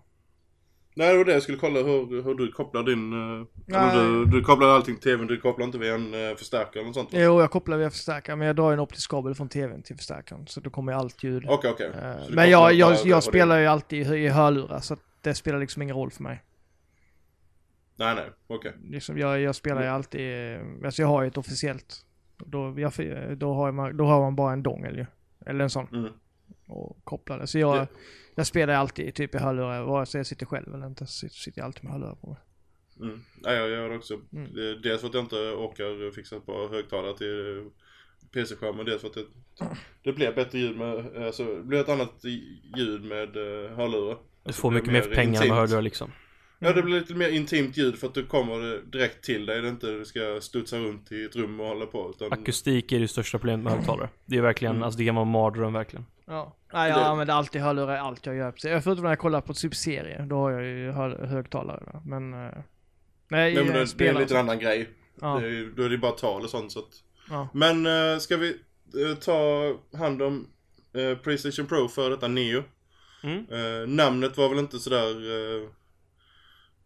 Nej 0.97 1.11
det 1.11 1.17
var 1.17 1.25
det 1.25 1.33
jag 1.33 1.43
skulle 1.43 1.57
kolla 1.57 1.79
hur, 1.79 2.23
hur 2.23 2.35
du 2.35 2.51
kopplar 2.51 2.83
din... 2.83 3.13
eh, 3.13 3.93
du, 3.93 4.25
du 4.25 4.41
kopplar 4.41 4.67
allting 4.67 4.95
till 4.95 5.03
tvn, 5.03 5.27
du 5.27 5.39
kopplar 5.39 5.65
inte 5.65 5.77
via 5.77 5.95
en 5.95 6.13
uh, 6.13 6.35
förstärkare 6.35 6.73
eller 6.73 6.85
något 6.85 6.95
sånt? 6.95 7.09
Jo, 7.11 7.41
jag 7.41 7.51
kopplar 7.51 7.77
via 7.77 7.89
förstärkaren 7.89 8.39
men 8.39 8.47
jag 8.47 8.55
drar 8.55 8.73
en 8.73 8.79
optisk 8.79 9.11
kabel 9.11 9.35
från 9.35 9.49
tvn 9.49 9.83
till 9.83 9.95
förstärkaren 9.95 10.47
så 10.47 10.59
då 10.59 10.69
kommer 10.69 10.93
allt 10.93 11.23
ljud. 11.23 11.45
Okej 11.47 11.71
okej. 11.71 11.87
Eh, 11.87 12.23
Så 12.23 12.29
du 12.29 12.35
Men 12.35 12.49
jag, 12.49 12.73
jag, 12.73 12.97
jag 13.05 13.23
spelar 13.23 13.59
ju 13.59 13.65
alltid 13.65 14.07
i, 14.13 14.27
hörlurar 14.27 14.79
så 14.79 14.97
det 15.21 15.33
spelar 15.33 15.59
liksom 15.59 15.81
ingen 15.81 15.95
roll 15.95 16.11
för 16.11 16.23
mig. 16.23 16.43
Nej 17.95 18.15
nej, 18.15 18.29
okej. 18.47 18.73
Liksom, 18.89 19.17
jag, 19.17 19.39
jag 19.41 19.55
spelar 19.55 19.81
ju 19.81 19.87
alltid, 19.87 20.53
eh, 20.53 20.61
alltså 20.85 21.01
jag 21.01 21.09
har 21.09 21.21
ju 21.21 21.27
ett 21.27 21.37
officiellt. 21.37 22.05
Då, 22.37 22.73
jag, 22.77 22.91
då, 23.37 23.53
har 23.53 23.71
man, 23.71 23.97
då 23.97 24.05
har 24.05 24.21
man 24.21 24.35
bara 24.35 24.53
en 24.53 24.63
dongel 24.63 24.97
ju. 24.97 25.05
Eller 25.45 25.63
en 25.63 25.69
sån. 25.69 25.87
Mm. 25.93 26.11
Och 26.67 26.97
kopplar 27.03 27.39
det. 27.39 27.47
Så 27.47 27.59
jag, 27.59 27.77
Det- 27.77 27.87
jag 28.35 28.47
spelar 28.47 28.73
alltid 28.73 29.15
typ 29.15 29.35
i 29.35 29.37
hörlurar, 29.37 29.83
vare 29.83 30.05
sig 30.05 30.19
jag 30.19 30.25
sitter 30.27 30.45
själv 30.45 30.73
eller 30.75 30.87
inte. 30.87 31.05
Så 31.05 31.29
sitter 31.29 31.59
jag 31.59 31.65
alltid 31.65 31.83
med 31.83 31.93
hörlurar 31.93 32.15
på 32.15 32.27
mig. 32.29 32.37
Mm. 32.99 33.21
Nej 33.43 33.55
jag 33.55 33.69
gör 33.69 33.89
det 33.89 33.95
också. 33.95 34.13
Mm. 34.33 34.53
Det- 34.53 34.79
Dels 34.79 35.01
för 35.01 35.07
att 35.07 35.13
jag 35.13 35.23
inte 35.23 35.35
orkar 35.35 36.11
fixa 36.11 36.39
par 36.39 36.69
högtalare 36.69 37.17
till 37.17 37.57
eh, 37.57 37.63
PC-skärmen. 38.33 38.85
Dels 38.85 39.01
för 39.01 39.07
att 39.07 39.13
det, 39.13 39.25
det 40.03 40.13
blir 40.13 40.31
bättre 40.33 40.59
ljud 40.59 40.77
med, 40.77 41.23
alltså 41.23 41.55
det 41.55 41.63
blir 41.63 41.79
ett 41.79 41.89
annat 41.89 42.13
ljud 42.77 43.03
med 43.03 43.37
uh, 43.37 43.69
hörlurar. 43.75 44.13
Du 44.15 44.19
Alltså, 44.49 44.61
får 44.61 44.71
det 44.71 44.75
mycket 44.75 44.93
mer 44.93 45.19
intimt. 45.23 45.39
med 45.39 45.57
hörlurar 45.57 45.81
liksom. 45.81 46.11
Ja 46.59 46.73
det 46.73 46.81
blir 46.83 46.99
lite 46.99 47.13
mer 47.15 47.29
intimt 47.29 47.77
ljud 47.77 47.95
för 47.99 48.07
att 48.07 48.13
du 48.13 48.25
kommer 48.25 48.81
direkt 48.91 49.23
till 49.25 49.45
dig. 49.45 49.61
Det 49.61 49.67
är 49.67 49.71
inte 49.71 49.87
du 49.91 50.05
ska 50.05 50.37
studsa 50.41 50.77
runt 50.77 51.11
i 51.11 51.23
ett 51.25 51.35
rum 51.35 51.59
och 51.59 51.67
hålla 51.67 51.85
på. 51.85 52.13
Utan, 52.15 52.33
Akustik 52.33 52.91
är 52.91 52.99
det 52.99 53.07
största 53.07 53.37
problemet 53.37 53.63
med 53.63 53.73
högtalare. 53.73 54.09
Det 54.25 54.37
är 54.37 54.41
verkligen, 54.41 54.71
Mm. 54.75 54.83
alltså 54.83 54.97
det 54.97 55.05
kan 55.05 55.15
vara 55.15 55.25
en 55.25 55.31
mardröm 55.31 55.73
verkligen. 55.73 56.05
Ja. 56.25 56.55
Nej, 56.73 56.89
jag 56.89 56.99
Det- 56.99 57.05
använder 57.05 57.33
alltid 57.33 57.61
hörlurar 57.61 57.95
i 57.95 57.99
allt 57.99 58.25
jag 58.25 58.35
gör. 58.35 58.53
Jag 58.63 58.83
Förutom 58.83 59.03
när 59.03 59.11
jag 59.11 59.19
kollar 59.19 59.41
på 59.41 59.53
typ 59.53 59.75
serier. 59.75 60.25
Då 60.25 60.35
har 60.35 60.51
jag 60.51 60.63
ju 60.65 60.91
högtalare. 61.27 62.01
Men... 62.05 62.33
eh, 62.33 62.39
Nej, 63.27 63.53
Nej, 63.55 63.63
men 63.65 63.73
det, 63.73 63.97
det 63.97 64.07
är 64.07 64.13
en 64.13 64.21
lite 64.21 64.39
annan 64.39 64.59
grej. 64.59 64.89
Ja, 65.21 65.39
Det 65.39 65.47
är, 65.47 65.71
då 65.75 65.83
är 65.83 65.89
det 65.89 65.97
bara 65.97 66.11
tal 66.11 66.43
och 66.43 66.49
sånt 66.49 66.71
så 66.71 66.79
att. 66.79 66.85
ja. 67.29 67.47
Men 67.53 67.85
uh, 67.85 68.17
ska 68.19 68.37
vi 68.37 68.49
eh, 69.09 69.15
ta 69.17 69.73
hand 69.97 70.21
om 70.21 70.47
eh, 70.95 71.17
Playstation 71.17 71.65
Pro 71.67 71.87
för 71.87 72.09
detta 72.09 72.27
Neo? 72.27 72.63
Mm. 73.23 73.45
Eh, 73.51 73.87
namnet 73.87 74.37
var 74.37 74.49
väl 74.49 74.59
inte 74.59 74.79
sådär 74.79 75.31
uh, 75.31 75.67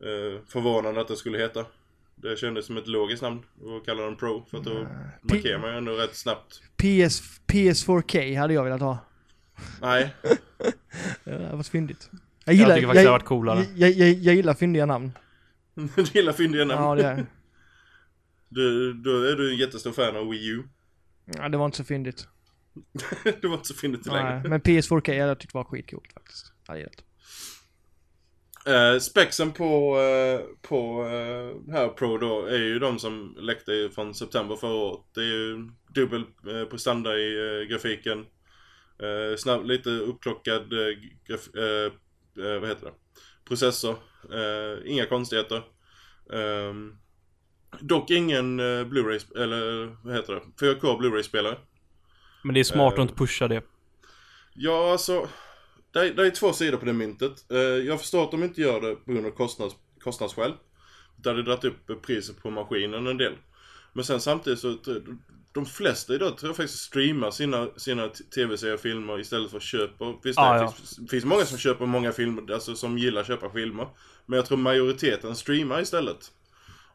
uh, 0.05 0.39
förvånande 0.47 1.01
att 1.01 1.07
det 1.07 1.15
skulle 1.15 1.37
heta. 1.37 1.65
Det 2.15 2.39
kändes 2.39 2.65
som 2.65 2.77
ett 2.77 2.87
logiskt 2.87 3.21
namn 3.21 3.43
att 3.77 3.85
kalla 3.85 4.03
den 4.03 4.15
Pro 4.15 4.45
för 4.49 4.57
att 4.57 4.63
då 4.63 4.87
markerar 5.21 5.59
man 5.59 5.71
ju 5.71 5.77
ändå 5.77 5.91
rätt 5.91 6.15
snabbt. 6.15 6.61
PS, 6.77 7.41
PS4K 7.47 8.39
hade 8.39 8.53
jag 8.53 8.63
velat 8.63 8.81
ha. 8.81 8.97
Nej, 9.81 10.15
Det 11.23 11.31
hade 11.31 11.55
varit 11.55 11.67
fyndigt. 11.67 12.09
Jag 12.45 12.55
Jag 12.55 12.75
tycker 12.75 12.87
faktiskt 12.87 12.93
det 12.93 12.99
hade 12.99 13.09
varit 13.09 13.25
coolare. 13.25 13.65
Jag, 13.75 13.91
jag, 13.91 14.09
jag 14.09 14.35
gillar 14.35 14.53
fyndiga 14.53 14.85
namn. 14.85 15.11
du 15.95 16.03
gillar 16.03 16.33
fyndiga 16.33 16.65
namn. 16.65 16.83
Ja, 16.83 16.95
det 16.95 17.03
är 17.03 17.25
Du, 18.49 18.93
då 18.93 19.23
är 19.23 19.35
du 19.35 19.51
en 19.51 19.57
jättestor 19.57 19.91
fan 19.91 20.15
av 20.15 20.29
Wii 20.29 20.47
U. 20.47 20.63
ja, 21.25 21.49
Det 21.49 21.57
var 21.57 21.65
inte 21.65 21.77
så 21.77 21.83
fyndigt. 21.83 22.27
det 23.23 23.47
var 23.47 23.53
inte 23.53 23.67
så 23.67 23.73
fyndigt 23.73 24.05
längre. 24.05 24.39
Nej, 24.39 24.49
men 24.49 24.61
PS4K 24.61 25.07
hade 25.07 25.15
jag 25.15 25.39
tyckt 25.39 25.53
var 25.53 25.63
skitcoolt 25.63 26.13
faktiskt. 26.13 26.53
Hade 26.67 26.79
jag 26.79 26.89
gillat. 26.89 27.03
Uh, 28.69 28.99
spexen 28.99 29.51
på, 29.51 29.99
eh, 29.99 30.67
på 30.69 31.03
uh, 31.03 31.73
här 31.73 31.89
Pro 31.89 32.17
då 32.17 32.45
är 32.45 32.57
ju 32.57 32.79
de 32.79 32.99
som 32.99 33.35
läckte 33.39 33.89
från 33.95 34.13
september 34.15 34.55
förra 34.55 34.73
året. 34.73 35.01
Det 35.15 35.21
är 35.21 35.25
ju 35.25 35.69
dubbel 35.95 36.23
uh, 36.47 36.65
prestanda 36.65 37.17
i 37.17 37.38
eh, 37.38 37.67
grafiken. 37.67 38.25
Uh, 39.03 39.35
snabb, 39.38 39.65
lite 39.65 39.89
uppklockad 39.89 40.73
uh, 40.73 40.88
graf, 41.27 41.49
vad 42.35 42.69
heter 42.69 42.85
det? 42.85 42.93
processor. 43.47 43.95
Inga 44.85 45.05
konstigheter. 45.05 45.61
Ehm, 46.33 46.97
dock 47.79 48.11
ingen 48.11 48.59
uh, 48.59 48.88
Blu-ray, 48.88 49.38
eller 49.41 49.85
vad 50.03 50.15
heter 50.15 50.33
det? 50.33 50.65
4K 50.65 50.97
Blu-ray-spelare. 50.97 51.57
Men 52.43 52.53
det 52.53 52.59
är 52.59 52.63
smart 52.63 52.93
att 52.93 52.99
inte 52.99 53.13
pusha 53.13 53.47
det. 53.47 53.63
Ja, 54.53 54.91
alltså. 54.91 55.27
Det 55.91 56.00
är, 56.00 56.13
det 56.13 56.27
är 56.27 56.31
två 56.31 56.53
sidor 56.53 56.77
på 56.77 56.86
det 56.86 56.93
myntet. 56.93 57.51
Eh, 57.51 57.58
jag 57.60 58.00
förstår 58.00 58.24
att 58.24 58.31
de 58.31 58.43
inte 58.43 58.62
gör 58.62 58.81
det 58.81 58.96
på 58.96 59.12
grund 59.12 59.25
av 59.25 59.31
kostnads, 59.31 59.75
kostnadsskäl. 60.03 60.53
Det 61.17 61.29
hade 61.29 61.43
dragit 61.43 61.63
upp 61.65 62.01
priset 62.05 62.41
på 62.41 62.50
maskinen 62.50 63.08
en 63.08 63.17
del. 63.17 63.34
Men 63.93 64.03
sen 64.05 64.22
samtidigt 64.22 64.60
så, 64.60 64.77
de 65.53 65.65
flesta 65.65 66.13
idag 66.15 66.38
tror 66.38 66.50
jag 66.50 66.55
faktiskt 66.58 66.79
streamar 66.84 67.31
sina, 67.31 67.67
sina 67.77 68.08
t- 68.08 68.24
tv-serier 68.36 68.74
och 68.74 68.79
filmer 68.79 69.19
istället 69.19 69.50
för 69.51 69.58
att 69.58 69.63
köpa. 69.63 70.13
Visst, 70.24 70.39
Ah, 70.39 70.53
det 70.53 70.60
ja. 70.62 70.72
finns, 70.72 71.10
finns 71.12 71.25
många 71.25 71.46
som 71.46 71.58
köper 71.58 71.86
många 71.86 72.12
filmer, 72.12 72.53
alltså 72.53 72.75
som 72.75 72.98
gillar 72.98 73.22
att 73.22 73.27
köpa 73.27 73.50
filmer. 73.50 73.88
Men 74.25 74.38
jag 74.38 74.46
tror 74.46 74.58
majoriteten 74.58 75.36
streamar 75.36 75.81
istället. 75.81 76.31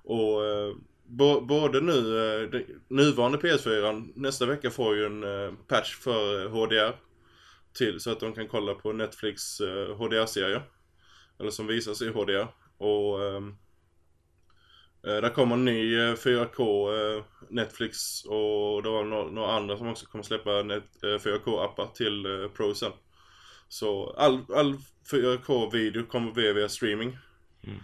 Och 0.04 0.44
eh, 0.46 0.74
bo, 1.06 1.40
både 1.40 1.80
nu, 1.80 2.18
eh, 2.44 2.60
nuvarande 2.88 3.38
PS4, 3.38 4.12
nästa 4.16 4.46
vecka 4.46 4.70
får 4.70 4.96
ju 4.96 5.06
en 5.06 5.22
eh, 5.22 5.52
patch 5.68 5.94
för 5.96 6.48
HDR. 6.48 6.96
Till 7.78 8.00
så 8.00 8.10
att 8.10 8.20
de 8.20 8.32
kan 8.32 8.48
kolla 8.48 8.74
på 8.74 8.92
Netflix 8.92 9.60
eh, 9.60 9.96
HDR-serier. 9.96 10.62
Eller 11.40 11.50
som 11.50 11.66
visas 11.66 12.02
i 12.02 12.08
HDR. 12.08 12.46
Och 12.78 13.24
ehm, 13.24 13.56
eh, 15.06 15.20
där 15.20 15.30
kommer 15.30 15.54
en 15.54 15.64
ny 15.64 15.98
eh, 15.98 16.14
4K 16.14 16.92
eh, 17.16 17.24
Netflix 17.50 18.24
och 18.24 18.82
det 18.82 18.88
var 18.88 19.04
några, 19.04 19.30
några 19.30 19.52
andra 19.52 19.76
som 19.76 19.88
också 19.88 20.06
kommer 20.06 20.24
släppa 20.24 20.62
net, 20.62 21.02
eh, 21.02 21.18
4K-appar 21.18 21.94
till 21.94 22.26
eh, 22.26 22.48
Pro 22.48 22.74
sen. 22.74 22.92
Så 23.68 24.10
all, 24.10 24.44
all 24.54 24.76
4K-video 25.10 26.06
kommer 26.06 26.34
via, 26.34 26.52
via 26.52 26.68
streaming. 26.68 27.18
Mm. 27.62 27.78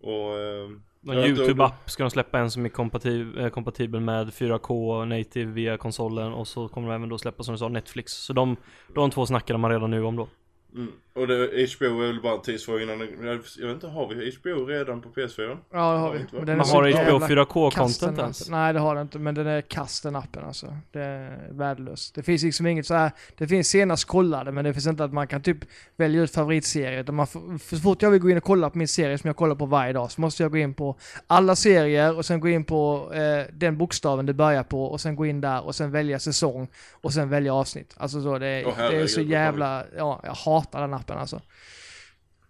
Och 0.00 0.38
ehm, 0.38 0.82
Någon 1.00 1.16
YouTube-app 1.16 1.90
ska 1.90 2.02
de 2.02 2.10
släppa 2.10 2.38
en 2.38 2.50
som 2.50 2.64
är 2.64 2.68
kompatib 2.68 3.38
eh, 3.38 3.48
kompatibel 3.48 4.00
med 4.00 4.28
4K 4.28 5.04
native 5.04 5.52
via 5.52 5.76
konsolen 5.76 6.32
och 6.32 6.48
så 6.48 6.68
kommer 6.68 6.88
de 6.88 6.94
även 6.94 7.08
då 7.08 7.18
släppa 7.18 7.42
som 7.42 7.54
du 7.54 7.58
sa 7.58 7.68
Netflix. 7.68 8.12
Så 8.12 8.32
de, 8.32 8.56
de 8.94 9.10
två 9.10 9.26
snackar 9.26 9.56
man 9.56 9.70
redan 9.70 9.90
nu 9.90 10.04
om 10.04 10.16
då. 10.16 10.28
Mm. 10.74 10.92
Och 11.18 11.26
det, 11.26 11.68
HBO 11.76 12.02
är 12.02 12.06
väl 12.06 12.22
bara 12.22 12.34
en 12.34 12.42
tidsfråga 12.42 12.82
innan 12.82 13.00
jag, 13.00 13.66
vet 13.66 13.74
inte, 13.74 13.86
har 13.86 14.08
vi 14.08 14.36
HBO 14.36 14.66
redan 14.66 15.00
på 15.00 15.08
PS4? 15.08 15.58
Ja, 15.72 15.92
det 15.92 15.98
har 15.98 16.12
vi. 16.12 16.20
inte 16.20 16.36
Men 16.36 16.46
den 16.46 16.58
Man 16.58 16.66
har 16.66 17.04
HBO 17.04 17.20
kass, 17.20 17.30
4K-content 17.30 18.06
den 18.06 18.18
ens? 18.18 18.42
appen. 18.42 18.52
Nej, 18.52 18.72
det 18.72 18.78
har 18.78 18.94
det 18.94 19.00
inte. 19.00 19.18
Men 19.18 19.34
den 19.34 19.46
är 19.46 19.60
kass 19.60 20.00
den 20.00 20.16
appen 20.16 20.44
alltså. 20.44 20.76
Det 20.92 21.00
är 21.00 21.48
värdelöst. 21.50 22.14
Det 22.14 22.22
finns 22.22 22.42
liksom 22.42 22.66
inget 22.66 22.86
så 22.86 22.94
här. 22.94 23.10
Det 23.38 23.48
finns 23.48 23.68
senast 23.68 24.04
kollade, 24.04 24.52
men 24.52 24.64
det 24.64 24.72
finns 24.72 24.86
inte 24.86 25.04
att 25.04 25.12
man 25.12 25.26
kan 25.26 25.42
typ 25.42 25.58
välja 25.96 26.22
ut 26.22 26.30
favoritserier. 26.34 27.00
Utan 27.00 27.14
man 27.14 27.26
får, 27.26 27.58
för 27.58 27.76
så 27.76 27.82
fort 27.82 28.02
jag 28.02 28.10
vill 28.10 28.20
gå 28.20 28.30
in 28.30 28.36
och 28.36 28.44
kolla 28.44 28.70
på 28.70 28.78
min 28.78 28.88
serie 28.88 29.18
som 29.18 29.28
jag 29.28 29.36
kollar 29.36 29.54
på 29.54 29.66
varje 29.66 29.92
dag 29.92 30.10
så 30.10 30.20
måste 30.20 30.42
jag 30.42 30.52
gå 30.52 30.58
in 30.58 30.74
på 30.74 30.96
alla 31.26 31.56
serier 31.56 32.16
och 32.16 32.24
sen 32.24 32.40
gå 32.40 32.48
in 32.48 32.64
på 32.64 33.10
eh, 33.14 33.54
den 33.54 33.78
bokstaven 33.78 34.26
det 34.26 34.34
börjar 34.34 34.62
på 34.62 34.84
och 34.84 35.00
sen 35.00 35.16
gå 35.16 35.26
in 35.26 35.40
där 35.40 35.64
och 35.64 35.74
sen 35.74 35.90
välja 35.90 36.18
säsong 36.18 36.68
och 36.90 37.12
sen 37.12 37.28
välja 37.28 37.54
avsnitt. 37.54 37.94
Alltså 37.96 38.22
så 38.22 38.38
det 38.38 38.46
är, 38.46 38.66
Åh, 38.66 38.74
det 38.78 38.96
är 38.96 39.06
så 39.06 39.20
jävla, 39.20 39.84
ja, 39.96 40.20
jag 40.24 40.32
hatar 40.32 40.80
den 40.80 40.94
appen 40.94 41.07
alltså. 41.16 41.42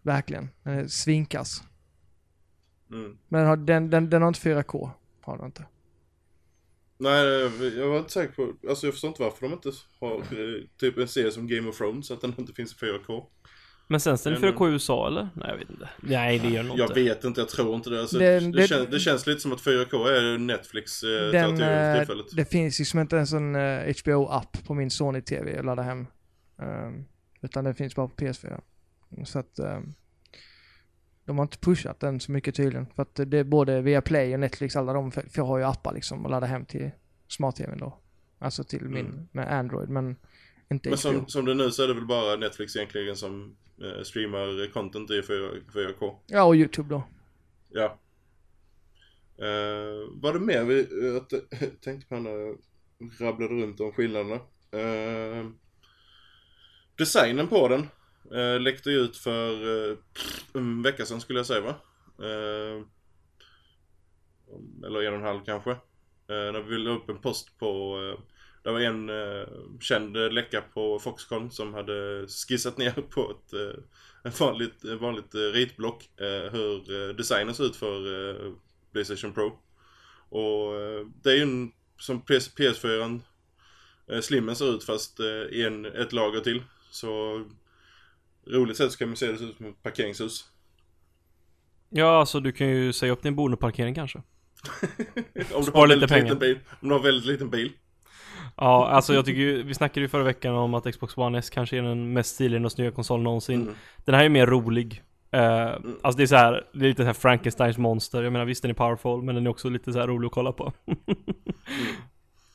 Verkligen. 0.03 0.51
Den 0.63 0.79
är 0.79 0.87
svinkass. 0.89 1.63
Mm. 2.91 3.19
Men 3.29 3.41
den 3.41 3.49
har, 3.49 3.57
den, 3.57 3.91
den, 3.91 4.11
den 4.11 4.23
har 4.23 4.29
inte 4.29 4.41
4K. 4.41 4.91
Har 5.21 5.37
den 5.37 5.47
inte. 5.47 5.65
Nej, 7.01 7.25
jag 7.79 7.89
var 7.89 7.99
inte 7.99 8.13
säker 8.13 8.33
på, 8.35 8.69
alltså 8.69 8.87
jag 8.87 8.95
förstår 8.95 9.09
inte 9.09 9.23
varför 9.23 9.43
de 9.49 9.53
inte 9.53 9.73
har 10.01 10.23
typ 10.79 10.99
en 10.99 11.09
serie 11.09 11.31
som 11.31 11.47
Game 11.49 11.69
of 11.69 11.79
Thrones, 11.79 12.07
så 12.07 12.15
att 12.15 12.21
den 12.21 12.35
inte 12.39 12.53
finns 12.53 12.73
i 12.73 12.77
4K. 12.77 13.25
Men 13.91 14.01
sen 14.01 14.17
den 14.25 14.33
Men- 14.33 14.43
4K 14.43 14.69
i 14.69 14.73
USA 14.73 15.07
eller? 15.07 15.29
Nej 15.35 15.49
jag 15.51 15.57
vet 15.57 15.71
inte. 15.71 15.89
Nej 16.03 16.39
det 16.39 16.49
gör 16.49 16.63
nog 16.63 16.79
Jag 16.79 16.85
inte. 16.91 17.01
vet 17.03 17.25
inte, 17.25 17.41
jag 17.41 17.49
tror 17.49 17.75
inte 17.77 17.91
det. 17.91 18.01
Alltså, 18.01 18.19
Den- 18.19 18.53
det, 18.53 18.61
det- 18.61 18.69
känns, 18.69 18.89
det 18.91 18.99
känns 19.01 19.27
lite 19.27 19.41
som 19.41 19.53
att 19.53 19.61
4K 19.61 20.07
är 20.09 20.39
Netflix 20.39 21.03
eh, 21.03 21.09
Den, 21.31 21.63
eh, 21.63 21.97
tillfället. 21.99 22.27
det 22.33 22.45
finns 22.45 22.79
liksom 22.79 23.01
inte 23.01 23.17
ens 23.17 23.33
en 23.33 23.55
eh, 23.57 23.95
HBO-app 24.03 24.65
på 24.67 24.75
min 24.75 24.91
Sony-TV 24.91 25.57
jag 25.57 25.65
laddar 25.65 25.83
hem. 25.85 26.07
Ehm, 26.63 27.05
utan 27.41 27.65
den 27.65 27.75
finns 27.75 27.95
bara 27.95 28.09
på 28.09 28.15
PS4. 28.15 28.61
Så 29.25 29.39
att 29.39 29.59
ehm, 29.59 29.95
de 31.25 31.39
har 31.39 31.43
inte 31.43 31.59
pushat 31.59 32.01
den 32.01 32.21
så 32.21 32.33
mycket 32.33 32.55
tydligen. 32.55 32.87
För 32.87 33.03
att 33.03 33.15
det 33.15 33.39
är 33.39 33.45
både 33.45 33.81
Viaplay 33.83 34.35
och 34.35 34.41
Netflix, 34.41 34.77
alla 34.77 34.93
de 34.93 35.13
för 35.13 35.43
har 35.43 35.59
ju 35.59 35.65
appar 35.65 35.95
liksom 35.95 36.25
att 36.25 36.31
ladda 36.31 36.47
hem 36.47 36.65
till 36.65 36.91
smart-TVn 37.29 37.79
då. 37.79 37.99
Alltså 38.39 38.65
till 38.65 38.85
min, 38.89 39.07
Mm. 39.07 39.29
med 39.33 39.53
Android, 39.53 39.89
men 39.89 40.17
inte 40.71 40.89
Men 40.89 40.99
som, 40.99 41.29
som 41.29 41.45
det 41.45 41.53
är 41.53 41.55
nu 41.55 41.71
så 41.71 41.83
är 41.83 41.89
det 41.89 41.95
väl 41.95 42.07
bara 42.07 42.37
Netflix 42.37 42.77
egentligen 42.77 43.17
som 43.17 43.57
eh, 43.83 44.03
streamar 44.03 44.73
content 44.73 45.11
i 45.11 45.23
4, 45.23 45.51
4K. 45.75 46.15
Ja, 46.27 46.43
och 46.45 46.55
YouTube 46.57 46.89
då. 46.89 47.03
Ja. 47.69 47.99
Uh, 49.43 50.21
var 50.23 50.33
det 50.33 50.41
mer 50.41 50.65
vi, 50.65 50.75
uh, 50.75 51.23
tänkte 51.81 52.09
på 52.09 52.15
när 52.15 52.31
jag 52.31 52.59
rabblade 53.21 53.55
runt 53.55 53.81
om 53.81 53.93
skillnaderna. 53.93 54.35
Uh, 54.75 55.51
Designen 56.99 57.49
på 57.49 57.69
den 57.69 57.89
eh, 58.35 58.61
läckte 58.61 58.91
ut 58.91 59.17
för 59.17 59.53
eh, 59.91 59.97
en 60.53 60.83
vecka 60.83 61.07
sedan 61.07 61.21
skulle 61.21 61.39
jag 61.39 61.47
säga 61.47 61.61
va? 61.61 61.75
Eh, 62.19 62.83
eller 64.87 65.03
en 65.03 65.13
och 65.13 65.19
en 65.19 65.27
halv 65.27 65.41
kanske. 65.45 65.71
Eh, 65.71 66.53
när 66.53 66.63
vi 66.63 66.79
la 66.79 66.91
upp 66.91 67.09
en 67.09 67.21
post 67.21 67.59
på 67.59 67.99
eh, 67.99 68.25
det 68.63 68.73
var 68.73 68.81
en 68.81 69.09
eh, 69.09 69.49
känd 69.81 70.17
eh, 70.17 70.31
läcka 70.31 70.61
på 70.61 70.99
Foxconn 70.99 71.51
som 71.51 71.75
hade 71.75 72.27
skissat 72.29 72.79
ner 72.79 72.91
på 73.11 73.31
ett 73.31 73.53
eh, 73.53 73.83
ett 74.25 74.41
vanligt, 74.41 74.85
ett 74.85 75.01
vanligt 75.01 75.35
eh, 75.35 75.41
ritblock 75.41 76.21
eh, 76.21 76.53
hur 76.53 77.09
eh, 77.09 77.15
designen 77.15 77.55
ser 77.55 77.65
ut 77.65 77.77
för 77.77 78.31
eh, 78.31 78.53
Playstation 78.93 79.33
Pro. 79.33 79.59
Och 80.29 80.81
eh, 80.81 81.07
det 81.23 81.31
är 81.31 81.37
ju 81.37 81.43
en, 81.43 81.73
som 81.99 82.21
PS, 82.21 82.57
PS4 82.57 83.21
eh, 84.11 84.21
Slimmen 84.21 84.57
ser 84.57 84.75
ut 84.75 84.85
fast 84.85 85.21
eh, 85.21 85.65
en, 85.67 85.85
ett 85.85 86.13
lager 86.13 86.41
till. 86.41 86.63
Så 86.91 87.45
roligt 88.47 88.77
sätt 88.77 88.93
så 88.93 88.99
kan 88.99 89.09
man 89.09 89.17
se 89.17 89.27
det 89.27 89.33
ut 89.33 89.57
som 89.57 89.67
ett 89.67 89.83
parkeringshus. 89.83 90.45
Ja, 91.91 92.21
alltså 92.21 92.41
du 92.41 92.53
kan 92.53 92.69
ju 92.69 92.93
säga 92.93 93.13
upp 93.13 93.23
din 93.23 93.37
boendeparkering 93.37 93.95
kanske. 93.95 94.19
Om 95.55 95.65
du 95.65 95.71
har 95.71 95.87
lite 95.87 96.09
pengar. 96.09 96.23
liten 96.23 96.39
bil. 96.39 96.59
Om 96.81 96.89
du 96.89 96.95
har 96.95 97.03
väldigt 97.03 97.27
liten 97.27 97.51
bil. 97.51 97.73
Ja, 98.57 98.89
alltså 98.89 99.15
jag 99.15 99.25
tycker 99.25 99.41
ju, 99.41 99.63
vi 99.63 99.75
snackade 99.75 100.01
ju 100.01 100.09
förra 100.09 100.23
veckan 100.23 100.55
om 100.55 100.75
att 100.75 100.93
Xbox 100.93 101.17
One 101.17 101.39
S 101.39 101.51
kanske 101.51 101.79
är 101.79 101.83
den 101.83 102.13
mest 102.13 102.35
stiliga 102.35 102.65
och 102.65 102.73
snygga 102.73 102.91
konsolen 102.91 103.25
någonsin. 103.25 103.63
Mm. 103.63 103.75
Den 104.05 104.15
här 104.15 104.25
är 104.25 104.29
mer 104.29 104.47
rolig. 104.47 105.03
Uh, 105.37 105.41
Alltså 106.03 106.17
det 106.17 106.23
är 106.23 106.27
så 106.27 106.37
här, 106.37 106.67
det 106.73 106.85
är 106.85 106.89
lite 106.89 107.03
så 107.03 107.07
här 107.07 107.13
Frankensteins 107.13 107.79
monster. 107.79 108.23
Jag 108.23 108.33
menar 108.33 108.45
visst 108.45 108.63
den 108.63 108.71
är 108.71 108.75
powerful, 108.75 109.23
men 109.23 109.35
den 109.35 109.47
är 109.47 109.51
också 109.51 109.69
lite 109.69 109.93
så 109.93 109.99
här 109.99 110.07
rolig 110.07 110.27
att 110.27 110.33
kolla 110.33 110.53
på. 110.53 110.73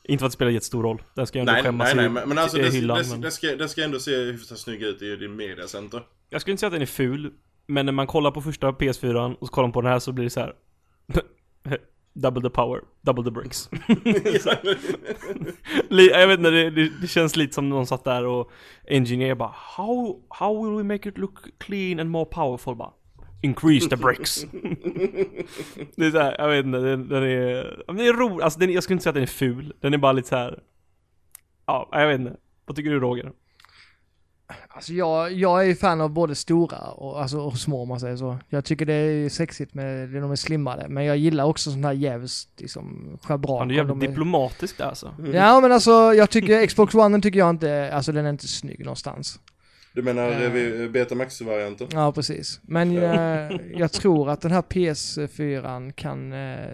Inte 0.08 0.20
för 0.20 0.26
att 0.26 0.32
det 0.32 0.34
spelar 0.34 0.52
jättestor 0.52 0.82
roll. 0.82 1.02
Den 1.14 1.26
ska 1.26 1.38
ju 1.38 1.40
ändå 1.40 1.52
Nej, 1.52 1.62
skämmas 1.62 1.94
nej, 1.94 2.10
nej, 2.10 2.22
i, 2.22 2.26
men, 2.26 2.38
alltså 2.38 2.58
i 2.58 2.62
det, 2.62 2.70
hyllan. 2.70 2.98
det, 2.98 3.10
men... 3.10 3.20
det, 3.20 3.30
ska, 3.30 3.68
ska 3.68 3.84
ändå 3.84 3.98
se 3.98 4.16
hyfsat 4.16 4.58
snygg 4.58 4.82
ut 4.82 5.02
i 5.02 5.16
din 5.16 5.36
mediacenter. 5.36 6.02
Jag 6.30 6.40
skulle 6.40 6.52
inte 6.52 6.60
säga 6.60 6.68
att 6.68 6.72
den 6.72 6.82
är 6.82 6.86
ful, 6.86 7.32
men 7.66 7.86
när 7.86 7.92
man 7.92 8.06
kollar 8.06 8.30
på 8.30 8.42
första 8.42 8.70
PS4 8.70 9.34
och 9.34 9.46
så 9.48 9.52
kollar 9.54 9.68
man 9.68 9.72
på 9.72 9.80
den 9.80 9.92
här 9.92 9.98
så 9.98 10.12
blir 10.12 10.24
det 10.24 10.30
så 10.30 10.40
här. 10.40 10.54
double 12.14 12.42
the 12.42 12.50
power, 12.50 12.80
double 13.02 13.24
the 13.24 13.30
bricks. 13.30 13.68
Jag 15.88 16.28
vet 16.28 16.38
inte, 16.38 16.50
det, 16.50 16.70
det, 16.70 16.90
det 17.00 17.06
känns 17.06 17.36
lite 17.36 17.54
som 17.54 17.68
någon 17.68 17.86
satt 17.86 18.04
där 18.04 18.26
och 18.26 18.50
engineer 18.88 19.34
bara 19.34 19.54
How, 19.76 20.20
how 20.28 20.64
will 20.64 20.76
we 20.76 20.82
make 20.94 21.08
it 21.08 21.18
look 21.18 21.58
clean 21.58 22.00
and 22.00 22.10
more 22.10 22.24
powerful? 22.24 22.76
Bara 22.76 22.92
Increase 23.44 23.88
the 23.88 23.96
bricks. 23.96 24.42
det 25.96 26.06
är 26.06 26.10
så 26.10 26.18
här, 26.18 26.36
jag 26.38 26.48
vet 26.48 26.64
inte, 26.66 26.78
den, 26.78 27.08
den 27.08 27.22
är, 27.22 27.84
den 27.86 28.00
är 28.00 28.12
rolig, 28.12 28.44
alltså 28.44 28.58
den, 28.60 28.72
jag 28.72 28.82
skulle 28.82 28.94
inte 28.94 29.02
säga 29.02 29.10
att 29.10 29.14
den 29.14 29.22
är 29.22 29.26
ful, 29.26 29.74
den 29.80 29.94
är 29.94 29.98
bara 29.98 30.12
lite 30.12 30.28
så 30.28 30.36
här. 30.36 30.62
Ja, 31.66 31.88
jag 31.92 32.08
vet 32.08 32.20
inte. 32.20 32.36
Vad 32.66 32.76
tycker 32.76 32.90
du 32.90 33.00
Roger? 33.00 33.32
Alltså 34.68 34.92
jag, 34.92 35.32
jag 35.32 35.60
är 35.62 35.66
ju 35.66 35.74
fan 35.74 36.00
av 36.00 36.10
både 36.10 36.34
stora 36.34 36.78
och, 36.78 37.22
alltså, 37.22 37.38
och 37.38 37.56
små 37.58 37.82
om 37.82 37.88
man 37.88 38.00
säger 38.00 38.16
så. 38.16 38.38
Jag 38.48 38.64
tycker 38.64 38.86
det 38.86 38.92
är 38.94 39.28
sexigt 39.28 39.74
med 39.74 40.08
de 40.08 40.30
är 40.30 40.36
slimmade. 40.36 40.88
Men 40.88 41.04
jag 41.04 41.16
gillar 41.16 41.44
också 41.44 41.70
sån 41.70 41.84
här 41.84 41.92
jävligt 41.92 42.32
liksom 42.56 43.18
schabrak. 43.22 43.58
Han 43.58 43.70
är 43.70 43.74
jävligt 43.74 44.00
de 44.00 44.06
är- 44.06 44.08
diplomatisk 44.08 44.78
där 44.78 44.84
alltså. 44.84 45.14
Ja 45.32 45.60
men 45.60 45.72
alltså 45.72 45.90
jag 45.90 46.30
tycker 46.30 46.66
Xbox 46.66 46.94
One 46.94 47.20
tycker 47.20 47.38
jag 47.38 47.50
inte, 47.50 47.90
alltså 47.92 48.12
den 48.12 48.26
är 48.26 48.30
inte 48.30 48.48
snygg 48.48 48.80
någonstans. 48.84 49.40
Du 49.94 50.02
menar 50.02 50.56
uh, 50.56 50.90
Betamax-varianten? 50.90 51.88
Ja 51.92 52.12
precis. 52.12 52.60
Men 52.62 52.98
eh, 52.98 53.60
jag 53.74 53.92
tror 53.92 54.30
att 54.30 54.40
den 54.40 54.50
här 54.50 54.62
PS4 54.62 55.92
kan, 55.92 56.32
eh, 56.32 56.68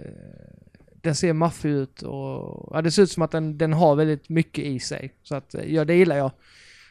den 1.03 1.15
ser 1.15 1.33
maffig 1.33 1.71
ut 1.71 2.03
och, 2.03 2.71
ja 2.75 2.83
det 2.83 2.91
ser 2.91 3.03
ut 3.03 3.11
som 3.11 3.23
att 3.23 3.31
den, 3.31 3.59
den 3.59 3.73
har 3.73 3.97
väldigt 3.97 4.29
mycket 4.29 4.65
i 4.65 4.81
sig. 4.81 5.15
Så 5.23 5.35
att, 5.35 5.55
ja 5.67 5.85
det 5.85 5.95
gillar 5.95 6.17
jag. 6.17 6.31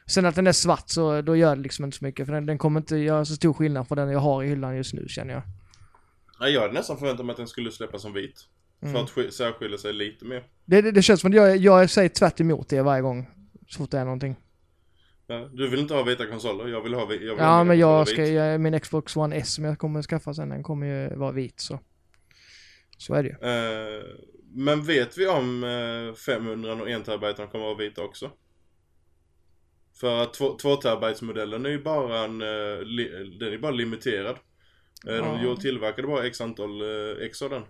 Sen 0.06 0.26
att 0.26 0.36
den 0.36 0.48
är 0.48 0.52
svart 0.52 0.90
så 0.90 1.22
då 1.22 1.36
gör 1.36 1.56
det 1.56 1.62
liksom 1.62 1.86
inte 1.86 1.98
så 1.98 2.06
mycket 2.06 2.26
för 2.26 2.34
den, 2.34 2.46
den 2.46 2.58
kommer 2.58 2.80
inte 2.80 2.98
göra 2.98 3.26
så 3.26 3.36
stor 3.36 3.54
skillnad 3.54 3.88
för 3.88 3.96
den 3.96 4.10
jag 4.10 4.20
har 4.20 4.44
i 4.44 4.48
hyllan 4.48 4.76
just 4.76 4.94
nu 4.94 5.06
känner 5.08 5.34
jag. 5.34 5.42
Ja, 6.40 6.48
jag 6.48 6.62
hade 6.62 6.74
nästan 6.74 6.98
förväntat 6.98 7.26
mig 7.26 7.34
att 7.34 7.38
den 7.38 7.48
skulle 7.48 7.72
släppas 7.72 8.02
som 8.02 8.14
vit. 8.14 8.48
Mm. 8.82 8.94
För 8.94 9.04
att 9.04 9.10
sk- 9.10 9.30
särskilja 9.30 9.78
sig 9.78 9.94
lite 9.94 10.26
mer. 10.26 10.44
Det, 10.66 10.82
det, 10.82 10.92
det 10.92 11.02
känns 11.02 11.22
som 11.22 11.30
att 11.30 11.36
jag, 11.36 11.58
jag 11.58 11.90
säger 11.90 12.10
tvärt 12.10 12.40
emot 12.40 12.70
det 12.70 12.82
varje 12.82 13.02
gång. 13.02 13.28
Så 13.68 13.78
fort 13.78 13.92
det 13.92 13.98
är 14.00 14.04
någonting. 14.06 14.36
Ja, 15.32 15.50
du 15.54 15.68
vill 15.68 15.80
inte 15.80 15.94
ha 15.94 16.04
vita 16.04 16.26
konsoler, 16.26 16.68
jag 16.68 16.82
vill 16.82 16.94
ha, 16.94 17.02
jag 17.02 17.08
vill 17.08 17.28
Ja 17.38 17.64
men 17.64 17.80
jag 17.80 18.08
ska, 18.08 18.26
jag, 18.26 18.62
min 18.62 18.80
Xbox 18.80 19.18
One 19.18 19.36
S 19.36 19.54
som 19.54 19.64
jag 19.64 19.80
kommer 19.80 20.02
skaffa 20.02 20.34
sen, 20.34 20.50
den 20.50 20.64
kommer 20.64 20.88
ju 20.88 21.16
vara 21.16 21.32
vit 21.32 21.60
så. 21.60 21.80
Så 22.98 23.14
är 23.14 23.24
det 23.24 23.30
ju. 23.30 23.36
Eh, 23.50 24.04
men 24.56 24.84
vet 24.84 25.18
vi 25.18 25.28
om 25.28 25.64
uh, 25.64 26.14
500 26.14 26.74
och 26.74 26.90
1 26.90 27.06
terabyte 27.06 27.36
kommer 27.36 27.72
att 27.72 27.78
vara 27.78 27.88
vita 27.88 28.04
också? 28.04 28.32
För 30.00 30.24
att 30.24 30.34
2 30.34 30.76
terabytes 30.76 31.22
modellen 31.22 31.66
är 31.66 31.70
ju 31.70 31.84
bara 31.84 32.20
en, 32.20 32.42
eh, 32.42 32.82
li, 32.82 33.36
den 33.40 33.54
är 33.54 33.58
bara 33.58 33.72
limiterad. 33.72 34.36
Uh, 35.08 35.16
Ja. 35.16 35.40
De 35.44 35.58
tillverkade 35.58 36.08
bara 36.08 36.28
x 36.28 36.42
antal 36.42 36.82
uh, 36.82 37.26
ex 37.26 37.42
av 37.42 37.50
den. 37.50 37.64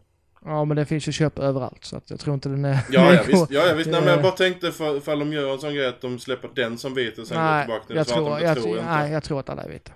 Ja 0.45 0.65
men 0.65 0.77
det 0.77 0.85
finns 0.85 1.07
ju 1.07 1.11
köp 1.11 1.39
överallt 1.39 1.85
så 1.85 1.97
att 1.97 2.09
jag 2.09 2.19
tror 2.19 2.33
inte 2.33 2.49
den 2.49 2.65
är... 2.65 2.79
Ja, 2.91 3.13
ja 3.13 3.23
visst, 3.27 3.51
ja, 3.51 3.65
ja, 3.67 3.73
visst. 3.73 3.89
Nej, 3.89 3.99
men 4.01 4.09
jag 4.09 4.19
Det- 4.19 4.23
bara 4.23 4.31
tänkte 4.31 4.71
för, 4.71 4.99
för 4.99 5.15
de 5.15 5.33
gör 5.33 5.53
en 5.53 5.59
sån 5.59 5.73
grej 5.73 5.87
att 5.87 6.01
de 6.01 6.19
släpper 6.19 6.49
den 6.55 6.77
som 6.77 6.93
vit 6.93 7.17
och 7.17 7.27
sen 7.27 7.37
går 7.37 7.43
Nej, 7.43 7.65
tillbaka 7.65 7.85
till 7.85 7.95
den 7.95 8.05
svarta, 8.05 8.21
tror, 8.21 8.39
jag, 8.39 8.55
tror 8.57 8.67
jag 8.67 8.77
inte. 8.77 8.91
nej, 8.91 9.11
jag 9.11 9.23
tror 9.23 9.39
att 9.39 9.49
alla 9.49 9.63
är 9.63 9.69
vita. 9.69 9.91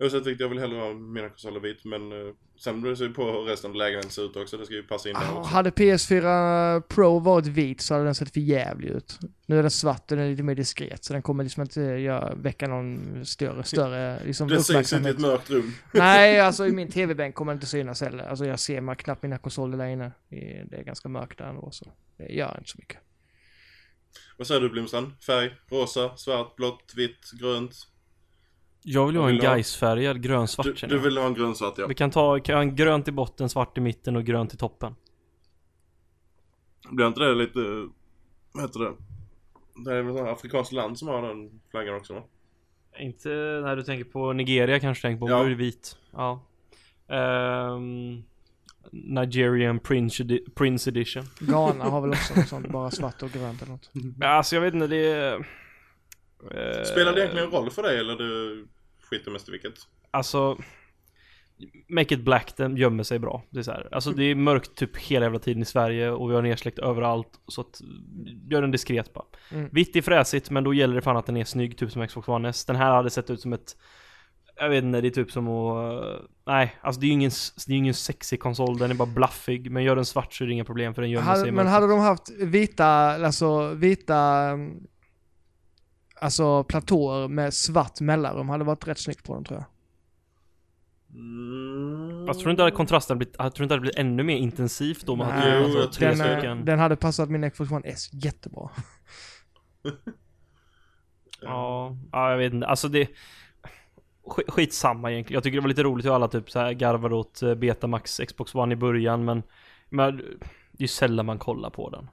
Oavsett 0.00 0.26
vilket, 0.26 0.40
jag 0.40 0.48
vill 0.48 0.58
hellre 0.58 0.78
ha 0.78 0.92
mina 0.94 1.28
konsoler 1.28 1.60
vit 1.60 1.84
men 1.84 2.12
uh, 2.12 2.32
sen 2.64 2.80
beror 2.80 2.90
det 2.90 2.96
sig 2.96 3.08
på 3.08 3.24
hur 3.24 3.42
resten 3.42 3.70
av 3.70 3.76
lägenheten 3.76 4.10
ser 4.10 4.24
ut 4.24 4.36
också. 4.36 4.56
Det 4.56 4.64
ska 4.64 4.74
ju 4.74 4.82
passa 4.82 5.08
in 5.08 5.14
där 5.14 5.22
Ah, 5.22 5.38
också. 5.38 5.50
hade 5.50 5.70
PS4 5.70 6.80
Pro 6.80 7.18
varit 7.18 7.46
vit 7.46 7.80
så 7.80 7.94
hade 7.94 8.04
den 8.04 8.14
sett 8.14 8.32
för 8.32 8.40
jävlig 8.40 8.88
ut. 8.88 9.18
Nu 9.46 9.58
är 9.58 9.62
den 9.62 9.70
svart 9.70 10.10
och 10.10 10.16
den 10.16 10.26
är 10.26 10.30
lite 10.30 10.42
mer 10.42 10.54
diskret 10.54 11.04
så 11.04 11.12
den 11.12 11.22
kommer 11.22 11.44
liksom 11.44 11.62
inte 11.62 11.80
göra, 11.80 12.34
väcka 12.34 12.66
någon 12.68 13.20
större, 13.26 13.64
större 13.64 14.24
liksom, 14.24 14.48
Det 14.48 14.62
syns 14.62 14.92
inte 14.92 15.08
i 15.08 15.12
ett 15.12 15.18
mörkt 15.18 15.50
rum. 15.50 15.74
Nej, 15.92 16.40
alltså 16.46 16.66
i 16.66 16.72
min 16.72 16.90
TV-bänk 16.90 17.34
kommer 17.34 17.52
det 17.52 17.56
inte 17.56 17.66
synas 17.66 18.00
heller. 18.00 18.24
Alltså 18.24 18.46
jag 18.46 18.60
ser 18.60 18.80
man 18.80 18.96
knappt 18.96 19.22
mina 19.22 19.38
konsoler 19.38 19.78
där 19.78 19.86
inne. 19.86 20.12
Det 20.70 20.76
är 20.78 20.82
ganska 20.82 21.08
mörkt 21.08 21.38
där 21.38 21.44
ändå 21.46 21.70
så 21.70 21.92
det 22.16 22.32
gör 22.32 22.56
inte 22.58 22.70
så 22.70 22.78
mycket. 22.78 22.98
Vad 24.36 24.46
säger 24.46 24.60
du 24.60 24.68
Blomstrand? 24.68 25.12
Färg? 25.26 25.50
Rosa? 25.70 26.16
Svart? 26.16 26.56
Blått? 26.56 26.92
Vitt? 26.96 27.30
Grönt? 27.40 27.74
Jag 28.84 29.06
vill 29.06 29.14
ju 29.14 29.20
ha 29.20 29.28
en? 29.30 29.38
Gaisfärgad 29.38 30.22
grönsvart 30.22 30.66
Du, 30.80 30.86
du 30.86 30.98
vill 30.98 31.16
ha 31.18 31.26
en 31.26 31.34
grönsvart 31.34 31.74
ja. 31.78 31.86
Vi 31.86 31.94
kan 31.94 32.10
ta, 32.10 32.40
kan 32.40 32.58
en 32.60 32.76
grönt 32.76 33.08
i 33.08 33.12
botten, 33.12 33.48
svart 33.48 33.78
i 33.78 33.80
mitten 33.80 34.16
och 34.16 34.24
grönt 34.24 34.54
i 34.54 34.56
toppen. 34.56 34.94
Blir 36.90 37.06
inte 37.06 37.20
det 37.20 37.34
lite... 37.34 37.60
Vad 38.52 38.62
heter 38.64 38.80
det? 38.80 38.92
Det 39.84 39.96
är 39.96 40.02
väl 40.02 40.16
ett 40.16 40.22
afrikanskt 40.28 40.72
land 40.72 40.98
som 40.98 41.08
har 41.08 41.22
den 41.28 41.60
flaggan 41.70 41.96
också 41.96 42.14
va? 42.14 42.22
Inte 42.98 43.28
när 43.64 43.76
du 43.76 43.82
tänker 43.82 44.04
på 44.04 44.32
Nigeria 44.32 44.80
kanske 44.80 45.02
tänker 45.02 45.20
på, 45.20 45.30
Ja. 45.30 45.44
är 45.44 45.50
vit. 45.50 45.96
Ja. 46.12 46.42
Ehm, 47.08 48.22
Nigerian 48.90 49.78
Prince, 49.78 50.22
edi- 50.22 50.50
Prince 50.54 50.90
Edition. 50.90 51.24
Ghana 51.40 51.84
har 51.84 52.00
väl 52.00 52.10
också 52.10 52.34
något 52.34 52.48
sånt, 52.48 52.68
bara 52.68 52.90
svart 52.90 53.22
och 53.22 53.30
grönt 53.30 53.62
eller 53.62 53.72
något. 53.72 53.90
Ja, 54.20 54.26
Alltså 54.28 54.56
jag 54.56 54.62
vet 54.62 54.74
inte, 54.74 54.86
det 54.86 55.06
är... 55.12 55.34
eh, 55.34 56.84
Spelar 56.84 57.12
det 57.12 57.20
egentligen 57.20 57.50
roll 57.50 57.70
för 57.70 57.82
dig 57.82 57.98
eller 57.98 58.16
du 58.16 58.66
skiter 59.12 59.30
mest 59.30 59.48
i 59.48 59.52
vilket? 59.52 59.74
Alltså 60.10 60.58
Make 61.88 62.14
it 62.14 62.20
black, 62.20 62.56
den 62.56 62.76
gömmer 62.76 63.02
sig 63.02 63.18
bra. 63.18 63.42
Det 63.50 63.58
är 63.58 63.62
så 63.62 63.70
här. 63.70 63.88
Alltså 63.92 64.10
det 64.10 64.24
är 64.24 64.34
mörkt 64.34 64.74
typ 64.74 64.96
hela 64.96 65.26
jävla 65.26 65.38
tiden 65.38 65.62
i 65.62 65.64
Sverige 65.64 66.10
och 66.10 66.30
vi 66.30 66.34
har 66.34 66.42
nedsläckt 66.42 66.78
överallt. 66.78 67.28
Så 67.48 67.60
att, 67.60 67.80
gör 68.50 68.62
den 68.62 68.70
diskret 68.70 69.12
bara. 69.12 69.24
Mm. 69.50 69.68
Vitt 69.72 69.96
är 69.96 70.02
fräsigt 70.02 70.50
men 70.50 70.64
då 70.64 70.74
gäller 70.74 70.94
det 70.94 71.02
fan 71.02 71.16
att 71.16 71.26
den 71.26 71.36
är 71.36 71.44
snygg, 71.44 71.78
typ 71.78 71.92
som 71.92 72.06
Xbox 72.06 72.28
One 72.28 72.48
S. 72.48 72.64
Den 72.64 72.76
här 72.76 72.90
hade 72.90 73.10
sett 73.10 73.30
ut 73.30 73.40
som 73.40 73.52
ett 73.52 73.76
jag 74.56 74.68
vet 74.68 74.84
inte, 74.84 75.00
det 75.00 75.08
är 75.08 75.10
typ 75.10 75.30
som 75.30 75.48
att... 75.48 76.04
Nej, 76.46 76.76
alltså 76.80 77.00
det 77.00 77.06
är 77.06 77.08
ju 77.08 77.12
ingen, 77.12 77.30
det 77.66 77.72
är 77.72 77.76
ingen 77.76 77.94
sexig 77.94 78.40
konsol, 78.40 78.78
den 78.78 78.90
är 78.90 78.94
bara 78.94 79.08
blaffig. 79.14 79.70
Men 79.70 79.84
gör 79.84 79.96
den 79.96 80.04
svart 80.04 80.34
så 80.34 80.44
är 80.44 80.48
det 80.48 80.54
inga 80.54 80.64
problem 80.64 80.94
för 80.94 81.02
den 81.02 81.10
gömmer 81.10 81.34
sig 81.34 81.52
men 81.52 81.66
hade 81.66 81.88
de 81.88 81.98
haft 81.98 82.30
vita, 82.30 82.86
alltså 82.86 83.74
vita, 83.74 84.18
mm, 84.18 84.86
alltså 86.22 86.64
platåer 86.64 87.28
med 87.28 87.54
svart 87.54 88.00
mellanrum 88.00 88.48
hade 88.48 88.64
varit 88.64 88.88
rätt 88.88 88.98
snyggt 88.98 89.24
på 89.24 89.34
den 89.34 89.44
tror 89.44 89.58
jag. 89.60 89.66
Mm. 91.18 92.26
Jag 92.26 92.38
tror 92.38 92.50
inte 92.50 92.64
att 92.64 92.74
kontrasten 92.74 93.18
blivit, 93.18 93.34
jag 93.38 93.54
tror 93.54 93.64
inte 93.64 93.74
att 93.74 93.76
det 93.76 93.80
blivit 93.80 93.98
ännu 93.98 94.22
mer 94.22 94.36
intensivt 94.36 95.06
då 95.06 95.16
man 95.16 95.28
Nej, 95.28 95.50
hade 95.50 95.64
alltså, 95.64 95.90
tre 95.98 96.08
Den, 96.08 96.16
stycken. 96.16 96.64
den 96.64 96.78
hade 96.78 96.96
passat 96.96 97.30
min 97.30 97.50
Xbox 97.50 97.70
One 97.72 97.88
S 97.88 98.08
jättebra. 98.12 98.70
Ja, 101.44 101.96
ja, 102.12 102.30
jag 102.30 102.38
vet 102.38 102.52
inte. 102.52 102.66
Alltså 102.66 102.88
det... 102.88 103.08
sk- 104.24 104.50
Skitsamma 104.50 105.12
egentligen. 105.12 105.36
Jag 105.36 105.42
tycker 105.42 105.56
det 105.56 105.60
var 105.60 105.68
lite 105.68 105.82
roligt 105.82 106.06
hur 106.06 106.14
alla 106.14 106.28
typ 106.28 106.50
så 106.50 106.58
här 106.58 106.72
garvade 106.72 107.14
åt 107.14 107.42
eh, 107.42 107.54
Betamax 107.54 108.20
Xbox 108.28 108.54
One 108.54 108.72
i 108.72 108.76
början, 108.76 109.24
men... 109.24 109.42
Men 109.88 110.16
det 110.16 110.78
är 110.78 110.82
ju 110.82 110.88
sällan 110.88 111.26
man 111.26 111.38
kollar 111.38 111.70
på 111.70 111.90
den. 111.90 112.08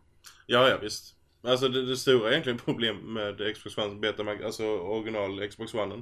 Ja, 0.47 0.69
ja 0.69 0.77
visst. 0.81 1.15
Alltså 1.43 1.67
det, 1.67 1.85
det 1.85 1.97
stora 1.97 2.31
egentligen 2.31 2.57
problem 2.59 2.95
med 3.13 3.55
Xbox 3.55 3.77
One 3.77 3.99
Betamax, 3.99 4.43
alltså 4.43 4.63
original 4.65 5.47
Xbox 5.47 5.73
One. 5.73 6.01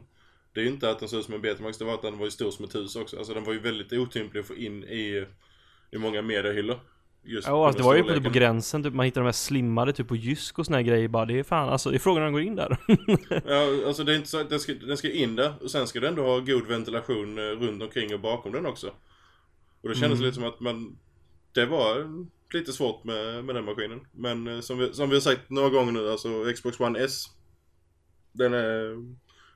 Det 0.54 0.60
är 0.60 0.64
ju 0.64 0.70
inte 0.70 0.90
att 0.90 1.00
den 1.00 1.10
ser 1.10 1.20
ut 1.20 1.26
som 1.26 1.34
en 1.34 1.42
Betamax, 1.42 1.78
det 1.78 1.86
var 1.86 1.94
att 1.94 2.02
den 2.02 2.18
var 2.18 2.26
ju 2.26 2.32
stor 2.32 2.52
som 2.52 2.66
ett 2.66 2.76
hus 2.76 2.96
också. 2.96 3.18
Alltså 3.18 3.34
den 3.34 3.44
var 3.44 3.54
ju 3.54 3.60
väldigt 3.60 3.94
otymplig 3.94 4.40
att 4.42 4.48
få 4.48 4.56
in 4.56 4.84
i, 4.84 5.26
i 5.92 5.98
många 5.98 6.22
mediehyllor. 6.22 6.80
Just 7.24 7.48
Ja, 7.48 7.66
alltså, 7.68 7.82
det 7.82 7.86
var 7.86 7.96
ju 7.96 8.04
på, 8.04 8.22
på 8.24 8.30
gränsen, 8.30 8.84
typ, 8.84 8.94
man 8.94 9.06
hittar 9.06 9.22
de 9.22 9.26
här 9.26 9.32
slimmade 9.32 9.94
typ 9.94 10.08
på 10.08 10.16
Jysk 10.16 10.60
och 10.60 10.66
såna 10.66 10.78
här 10.78 10.84
grejer 10.84 11.08
bara, 11.08 11.26
det 11.26 11.40
är 11.40 11.44
fan 11.44 11.70
alltså, 11.70 11.90
det 11.90 11.98
är 11.98 12.00
frågan 12.00 12.24
om 12.24 12.28
de 12.28 12.34
går 12.34 12.42
in 12.42 12.56
där. 12.56 12.78
Ja, 13.48 13.88
alltså 13.88 14.04
det 14.04 14.12
är 14.14 14.16
inte 14.16 14.30
så 14.30 14.40
att 14.42 14.50
den 14.50 14.60
ska, 14.60 14.74
den 14.74 14.98
ska 14.98 15.12
in 15.12 15.36
där 15.36 15.54
och 15.62 15.72
sen 15.72 15.88
ska 15.88 16.00
den 16.00 16.10
ändå 16.10 16.24
ha 16.24 16.40
god 16.40 16.68
ventilation 16.68 17.38
eh, 17.38 17.42
runt 17.42 17.84
omkring 17.84 18.14
och 18.14 18.20
bakom 18.20 18.52
den 18.52 18.66
också. 18.66 18.88
Och 19.82 19.90
det 19.90 19.96
kändes 19.96 20.20
Mm. 20.20 20.26
lite 20.26 20.36
som 20.36 20.44
att 20.44 20.60
man, 20.60 20.98
det 21.52 21.66
var 21.66 22.08
lite 22.54 22.74
svårt 22.74 23.04
med, 23.04 23.46
med 23.46 23.56
den 23.56 23.66
maskinen. 23.66 24.08
Men 24.12 24.48
eh, 24.48 24.60
som 24.60 24.78
vi, 24.78 24.94
som 24.94 25.10
vi 25.10 25.16
har 25.16 25.22
sagt 25.22 25.50
några 25.50 25.70
gånger 25.70 25.92
nu, 25.92 26.10
alltså 26.12 26.54
Xbox 26.56 26.80
One 26.80 27.00
S, 27.00 27.26
den 28.32 28.54
är, 28.54 28.96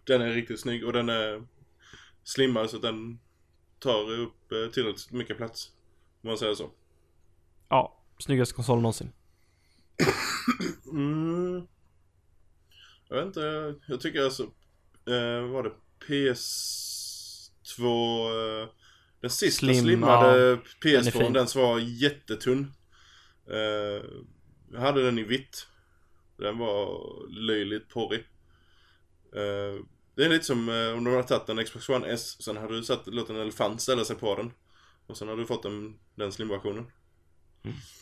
den 0.04 0.22
är 0.22 0.34
riktigt 0.34 0.60
snygg 0.60 0.86
och 0.86 0.94
den 0.94 1.10
är 1.10 1.44
slimmad 2.24 2.70
så 2.70 2.76
att 2.76 2.82
den 2.82 3.20
tar 3.80 4.12
upp 4.12 4.52
eh, 4.52 4.72
tillräckligt 4.74 5.12
mycket 5.12 5.38
plats. 5.38 5.72
Om 6.22 6.28
man 6.28 6.38
säger 6.38 6.56
så. 6.56 6.72
ja, 7.70 8.04
snyggaste 8.20 8.56
konsolen 8.56 8.82
någonsin. 8.82 9.12
Mm. 10.92 11.68
Jag 13.10 13.16
vet 13.18 13.26
inte, 13.26 13.76
jag 13.88 14.02
tycker 14.02 14.24
alltså, 14.24 14.44
eh, 15.08 15.42
vad 15.42 15.50
var 15.50 15.64
det 15.64 15.72
PS2, 16.08 17.84
eh, 18.62 18.70
den 19.22 19.30
sista 19.30 19.60
Slim, 19.60 19.84
slimmade 19.84 20.28
ja. 20.28 20.36
Den 20.36 20.52
är 20.52 20.56
PS2, 20.82 21.12
fin. 21.12 21.34
den, 21.34 21.48
var 21.56 21.80
jättetunn. 21.80 22.74
Eh, 23.52 24.04
jag 24.72 24.80
hade 24.80 25.04
den 25.06 25.20
i 25.20 25.24
vitt. 25.24 25.68
Den 26.38 26.58
var 26.58 27.00
löjligt 27.30 27.90
porrig. 27.90 28.20
Eh, 29.36 29.84
det 30.16 30.26
är 30.26 30.30
lite 30.30 30.46
som 30.46 30.70
eh, 30.70 30.98
om 30.98 31.04
du 31.04 31.12
hade 31.12 31.24
tagit 31.24 31.50
en 31.50 31.66
Xbox 31.66 31.90
One 31.90 32.08
S, 32.08 32.44
sen 32.44 32.58
hade 32.58 32.76
du 32.76 32.84
satt, 32.84 33.08
låtit 33.08 33.30
en 33.30 33.42
elefant 33.42 33.82
ställa 33.82 34.06
sig 34.06 34.16
på 34.16 34.36
den. 34.36 34.52
Och 35.08 35.18
sen 35.18 35.28
hade 35.28 35.42
du 35.42 35.46
fått 35.46 35.64
den, 35.64 36.00
den 36.16 36.32
slimversionen. 36.32 36.86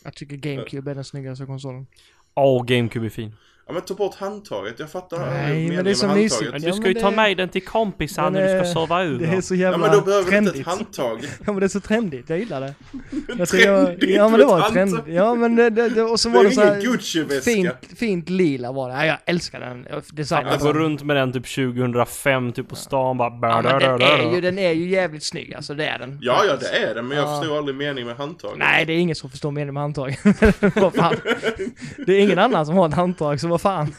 Jag 0.03 0.15
tycker 0.15 0.35
GameCube 0.35 0.91
är 0.91 0.95
den 0.95 1.03
snyggaste 1.03 1.45
konsolen. 1.45 1.87
Åh, 2.33 2.65
GameCube 2.65 3.05
är 3.05 3.09
fin. 3.09 3.35
Ja 3.69 3.73
men 3.73 3.81
ta 3.81 3.93
bort 3.93 4.15
handtaget, 4.15 4.75
jag 4.79 4.89
fattar 4.91 5.19
Nej, 5.31 5.67
men 5.71 5.85
det 5.85 5.91
är 5.91 5.95
så 5.95 6.07
med 6.07 6.15
mysigt. 6.15 6.41
handtaget. 6.41 6.61
Du 6.61 6.67
Ja, 6.67 6.73
ska 6.73 6.81
men 6.81 6.93
ju 6.93 6.99
ta 6.99 7.11
med 7.11 7.37
den 7.37 7.49
till 7.49 7.61
kompisar 7.65 8.23
Den 8.23 8.33
när 8.33 8.57
du 8.59 8.63
ska 8.63 8.73
sova 8.73 9.03
Det 9.03 9.25
är 9.25 9.41
så 9.41 9.55
Ja 9.55 9.59
jävla 9.59 9.77
men 9.77 9.91
då 9.91 10.01
behöver 10.01 10.31
du 10.31 10.37
inte 10.37 10.51
trendigt. 10.51 10.67
ett 10.67 10.73
handtag. 10.73 11.19
Ja 11.45 11.51
men 11.53 11.59
det 11.59 11.65
är 11.65 11.67
så 11.67 11.79
trendigt, 11.79 12.29
jag 12.29 12.39
gillar 12.39 12.61
det. 12.61 12.73
Jag 13.37 13.49
tycker 13.49 13.65
Trendigt 13.85 14.03
jag, 14.03 14.11
ja 14.11 14.29
men 14.29 14.39
det 14.39 14.45
var 14.45 14.61
trendigt. 14.69 14.95
handtag. 14.95 15.13
Ja 15.15 15.35
men 15.35 15.55
det, 15.55 15.69
det, 15.69 15.89
det 15.89 16.03
och 16.03 16.19
så 16.19 16.29
Det 16.29 16.35
var 16.35 16.43
det 16.43 16.51
så 16.51 16.61
här 16.61 17.41
fint, 17.41 17.69
fint 17.97 18.29
lila 18.29 18.71
var 18.71 18.89
det. 18.89 18.95
Ja, 18.95 19.05
jag 19.05 19.17
älskar 19.25 19.59
den 19.59 19.85
designen. 20.13 20.51
Jag 20.51 20.59
går 20.61 20.73
runt 20.73 21.03
med 21.03 21.15
den 21.15 21.33
typ 21.33 21.47
2005 21.55 22.51
typ 22.51 22.69
på 22.69 22.75
stan 22.75 23.17
bara... 23.17 23.29
Ja, 23.41 23.61
men 23.61 23.79
den 23.79 24.01
är, 24.01 24.33
ju, 24.35 24.41
den 24.41 24.59
är 24.59 24.71
ju 24.71 24.89
jävligt 24.89 25.23
snygg 25.23 25.53
alltså, 25.53 25.73
det 25.73 25.85
är 25.85 25.99
den. 25.99 26.17
Ja, 26.21 26.41
ja 26.47 26.55
det 26.59 26.67
är 26.89 26.95
det, 26.95 27.01
men 27.01 27.17
jag 27.17 27.27
Ja. 27.27 27.39
förstår 27.39 27.57
aldrig 27.57 27.77
meningen 27.77 28.07
med 28.07 28.17
handtaget. 28.17 28.57
Nej, 28.59 28.85
det 28.85 28.93
är 28.93 28.97
ingen 28.97 29.15
som 29.15 29.29
förstår 29.29 29.51
meningen 29.51 29.73
med 29.73 29.83
handtag. 29.83 30.17
Det 32.05 32.13
är 32.13 32.19
ingen 32.19 32.39
annan 32.39 32.65
som 32.65 32.75
har 32.77 32.87
ett 32.87 32.93
handtag, 32.93 33.39
så 33.39 33.47
vad 33.63 33.87
fan. 33.87 33.87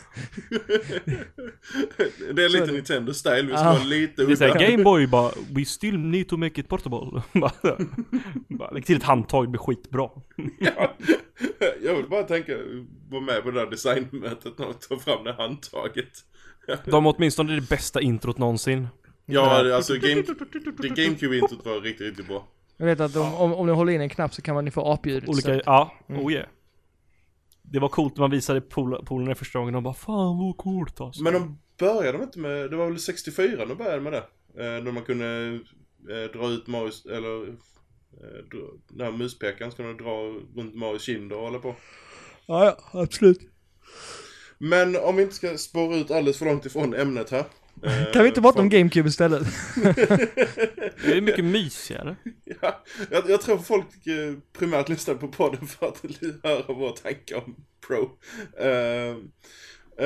det 2.35 2.45
är 2.45 2.49
Så 2.49 2.53
lite 2.57 2.67
det. 2.67 2.73
Nintendo 2.73 3.15
style, 3.15 3.43
vi 3.43 3.53
ska 3.53 3.65
vara 3.65 3.85
lite 3.85 4.25
Det 4.25 4.33
är 4.33 4.37
såhär 4.37 4.51
udda. 4.57 4.71
Gameboy 4.71 5.07
bara 5.07 5.33
We 5.51 5.65
still 5.65 5.99
need 5.99 6.29
to 6.29 6.37
make 6.37 6.61
it 6.61 6.69
portable. 6.69 7.23
bara, 8.49 8.71
lägg 8.71 8.87
till 8.87 8.97
ett 8.97 9.03
handtag, 9.03 9.45
det 9.45 9.49
blir 9.49 9.59
skitbra. 9.61 10.09
Ja. 10.59 10.95
Jag 11.83 11.95
vill 11.95 12.09
bara 12.09 12.23
tänka, 12.23 12.53
vara 13.11 13.23
med 13.23 13.43
på 13.43 13.51
det 13.51 13.61
där 13.61 13.71
designmötet 13.71 14.59
när 14.59 14.67
de 14.67 14.75
tar 14.75 14.97
fram 14.97 15.25
det 15.25 15.33
handtaget. 15.33 16.09
De 16.85 17.05
har 17.05 17.15
åtminstone 17.17 17.55
det 17.55 17.69
bästa 17.69 18.01
introt 18.01 18.39
någonsin. 18.39 18.89
Ja, 19.27 19.63
det- 19.63 19.77
alltså 19.77 19.95
Game, 19.95 20.23
GameCube-introt 20.95 21.65
var 21.65 21.81
riktigt, 21.81 22.07
riktigt 22.07 22.29
bra. 22.29 22.47
Jag 22.77 22.87
vet 22.87 23.01
att 23.01 23.17
om, 23.17 23.35
om, 23.35 23.53
om 23.55 23.67
du 23.67 23.73
håller 23.73 23.93
in 23.93 24.01
en 24.01 24.09
knapp 24.09 24.35
så 24.35 24.43
kan 24.43 24.55
man 24.55 24.65
ju 24.65 24.71
få 24.71 24.93
apljudet 24.93 25.29
Olika, 25.29 25.61
ja, 25.67 25.95
Mm. 26.09 26.21
oh 26.25 26.33
yeah. 26.33 26.47
Det 27.73 27.79
var 27.79 27.89
coolt 27.89 28.17
när 28.17 28.21
man 28.23 28.31
visade 28.31 28.61
pol- 28.61 29.05
polarna 29.05 29.35
första 29.35 29.59
gången 29.59 29.75
och 29.75 29.83
bara 29.83 29.95
Fan 29.95 30.39
vad 30.39 30.57
coolt 30.57 31.01
alltså. 31.01 31.23
Men 31.23 31.33
de 31.33 31.59
började 31.79 32.19
de 32.19 32.23
inte 32.25 32.39
med, 32.39 32.71
det 32.71 32.77
var 32.77 32.87
väl 32.87 32.99
64 32.99 33.67
de 33.67 33.75
började 33.75 34.01
med 34.01 34.13
det? 34.13 34.25
Eh, 34.57 34.83
när 34.85 34.93
man 34.93 35.03
kunde 35.03 35.61
eh, 36.11 36.31
dra 36.41 36.49
ut 36.49 36.67
Marius, 36.67 37.07
eller 37.07 37.49
eh, 37.49 38.45
dra, 38.51 38.59
den 38.89 39.07
här 39.07 39.13
muspekaren 39.13 39.73
skulle 39.73 39.93
dra 39.93 40.17
runt 40.57 40.75
Marius 40.75 41.03
kinder 41.03 41.37
och 41.37 41.43
hålla 41.43 41.59
på. 41.59 41.75
Ja, 42.47 42.65
ja, 42.65 43.01
absolut. 43.01 43.41
Men 44.59 44.97
om 44.97 45.17
vi 45.17 45.23
inte 45.23 45.35
ska 45.35 45.59
spåra 45.59 45.97
ut 45.97 46.11
alldeles 46.11 46.39
för 46.39 46.47
långt 46.47 46.67
ifrån 46.67 46.95
ämnet 46.95 47.31
här. 47.31 47.45
Eh, 47.83 48.13
Kan 48.13 48.23
vi 48.23 48.29
inte 48.29 48.41
prata 48.43 48.61
om 48.61 48.69
GameCube 48.69 49.09
istället? 49.09 49.43
Det 51.05 51.17
är 51.17 51.21
mycket 51.21 51.45
mysigare. 51.45 52.17
Ja, 52.61 52.85
jag, 53.11 53.31
jag 53.31 53.41
tror 53.41 53.59
folk 53.59 54.07
eh, 54.07 54.35
primärt 54.59 54.89
lyssnar 54.89 55.15
på 55.15 55.29
podden 55.29 55.67
för 55.67 55.87
att 55.89 56.03
höra 56.43 56.75
våra 56.75 56.93
tankar 56.93 57.37
om 57.37 57.57
Pro. 57.87 58.19
Eh, 58.59 59.17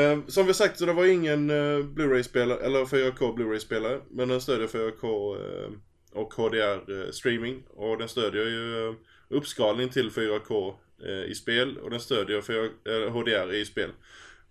eh, 0.00 0.18
som 0.26 0.46
vi 0.46 0.54
sagt 0.54 0.78
så 0.78 0.86
det 0.86 0.92
var 0.92 1.04
ingen 1.04 1.50
eh, 1.50 1.84
Blu-ray-spelare, 1.84 2.58
eller 2.58 2.84
4K 2.84 3.34
Blu-ray-spelare, 3.34 4.00
men 4.10 4.28
den 4.28 4.40
stödjer 4.40 4.66
4K 4.66 5.36
eh, 5.36 5.70
och 6.12 6.34
HDR 6.34 7.02
eh, 7.02 7.10
streaming. 7.10 7.62
Och 7.68 7.98
den 7.98 8.08
stödjer 8.08 8.44
ju 8.44 8.94
uppskalning 9.28 9.88
till 9.88 10.10
4K 10.10 10.74
eh, 11.06 11.30
i 11.30 11.34
spel 11.34 11.78
och 11.78 11.90
den 11.90 12.00
stödjer 12.00 12.40
4, 12.42 12.64
eh, 12.64 13.12
HDR 13.12 13.54
i 13.54 13.64
spel. 13.64 13.90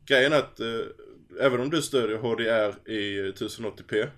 Grejen 0.05 0.33
är 0.33 0.37
att 0.37 0.59
även 1.39 1.61
om 1.61 1.69
du 1.69 1.81
stödjer 1.81 2.17
HDR 2.17 2.89
i 2.91 3.19
eh, 3.19 3.23
1080p 3.23 4.09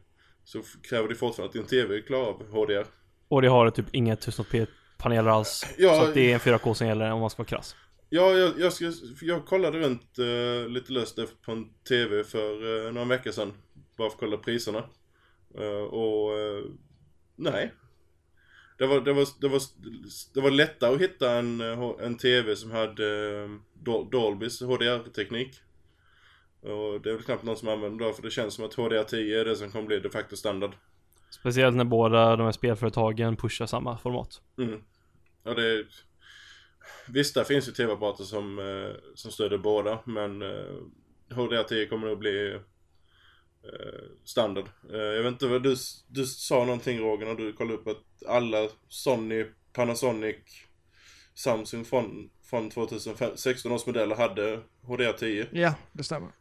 så 0.43 0.61
kräver 0.89 1.07
det 1.09 1.15
fortfarande 1.15 1.49
att 1.49 1.53
din 1.53 1.79
TV 1.79 2.01
klarar 2.01 2.25
av 2.25 2.51
HDR. 2.51 2.85
Och 3.27 3.41
det 3.41 3.47
har 3.47 3.69
typ 3.69 3.85
inga 3.91 4.15
1080p-paneler 4.15 5.29
alls. 5.29 5.65
Ja. 5.77 5.95
Så 5.95 6.03
att 6.03 6.13
det 6.13 6.31
är 6.31 6.33
en 6.33 6.39
4K 6.39 6.73
som 6.73 6.87
gäller 6.87 7.11
om 7.11 7.19
man 7.19 7.29
ska 7.29 7.41
vara 7.43 7.47
krass. 7.47 7.75
Ja, 8.09 8.31
jag, 8.31 8.59
jag, 8.59 8.73
ska, 8.73 8.91
jag 9.21 9.45
kollade 9.45 9.79
runt 9.79 10.19
eh, 10.19 10.69
lite 10.69 10.93
löst 10.93 11.19
på 11.45 11.51
en 11.51 11.69
TV 11.89 12.23
för 12.23 12.63
uh, 12.63 12.93
några 12.93 13.07
veckor 13.07 13.31
sedan. 13.31 13.53
Bara 13.97 14.09
för 14.09 14.15
att 14.15 14.19
kolla 14.19 14.37
priserna. 14.37 14.83
Eh, 15.57 15.83
och 15.83 16.31
nej. 17.35 17.73
Det 18.77 18.87
var, 18.87 19.01
det, 19.01 19.13
var, 19.13 19.27
det, 19.41 19.47
var, 19.47 19.61
det 20.33 20.41
var 20.41 20.51
lättare 20.51 20.95
att 20.95 21.01
hitta 21.01 21.31
en, 21.31 21.61
en 22.01 22.17
TV 22.17 22.55
som 22.55 22.71
hade 22.71 23.03
uh, 23.03 23.59
Dol- 23.83 24.11
Dolbys 24.11 24.61
HDR-teknik. 24.61 25.61
Och 26.65 27.01
det 27.01 27.09
är 27.09 27.13
väl 27.13 27.23
knappt 27.23 27.43
någon 27.43 27.57
som 27.57 27.67
använder 27.67 28.05
det 28.05 28.13
för 28.13 28.21
det 28.21 28.31
känns 28.31 28.53
som 28.53 28.65
att 28.65 28.75
HDR10 28.75 29.39
är 29.39 29.45
det 29.45 29.55
som 29.55 29.71
kommer 29.71 29.85
bli 29.85 29.99
de 29.99 30.09
facto 30.09 30.35
standard. 30.35 30.71
Speciellt 31.29 31.75
när 31.75 31.83
båda 31.83 32.35
de 32.35 32.43
här 32.43 32.51
spelföretagen 32.51 33.35
pushar 33.35 33.65
samma 33.65 33.97
format. 33.97 34.41
Mm. 34.57 34.81
Ja, 35.43 35.53
det 35.53 35.63
är... 35.63 35.85
Visst, 37.07 37.35
där 37.35 37.43
finns 37.43 37.67
ju 37.67 37.71
tv-apparater 37.71 38.23
som, 38.23 38.59
eh, 38.59 38.95
som 39.15 39.31
stöder 39.31 39.57
båda, 39.57 39.99
men 40.05 40.41
eh, 40.41 40.75
HDR10 41.29 41.89
kommer 41.89 42.07
nog 42.07 42.19
bli 42.19 42.53
eh, 42.53 42.59
standard. 44.23 44.65
Eh, 44.93 44.99
jag 44.99 45.23
vet 45.23 45.31
inte 45.31 45.47
vad 45.47 45.63
du, 45.63 45.75
du 46.07 46.25
sa 46.25 46.65
någonting 46.65 46.99
Roger 46.99 47.25
när 47.25 47.35
du 47.35 47.53
kollade 47.53 47.77
upp 47.77 47.87
att 47.87 48.27
alla 48.27 48.69
Sony, 48.87 49.45
Panasonic, 49.73 50.35
Samsung 51.33 51.85
från, 51.85 52.29
från 52.43 52.69
2016 52.69 53.71
års 53.71 53.85
modeller 53.85 54.15
hade 54.15 54.59
HDR10. 54.81 55.47
Ja, 55.51 55.75
det 55.91 56.03
stämmer. 56.03 56.31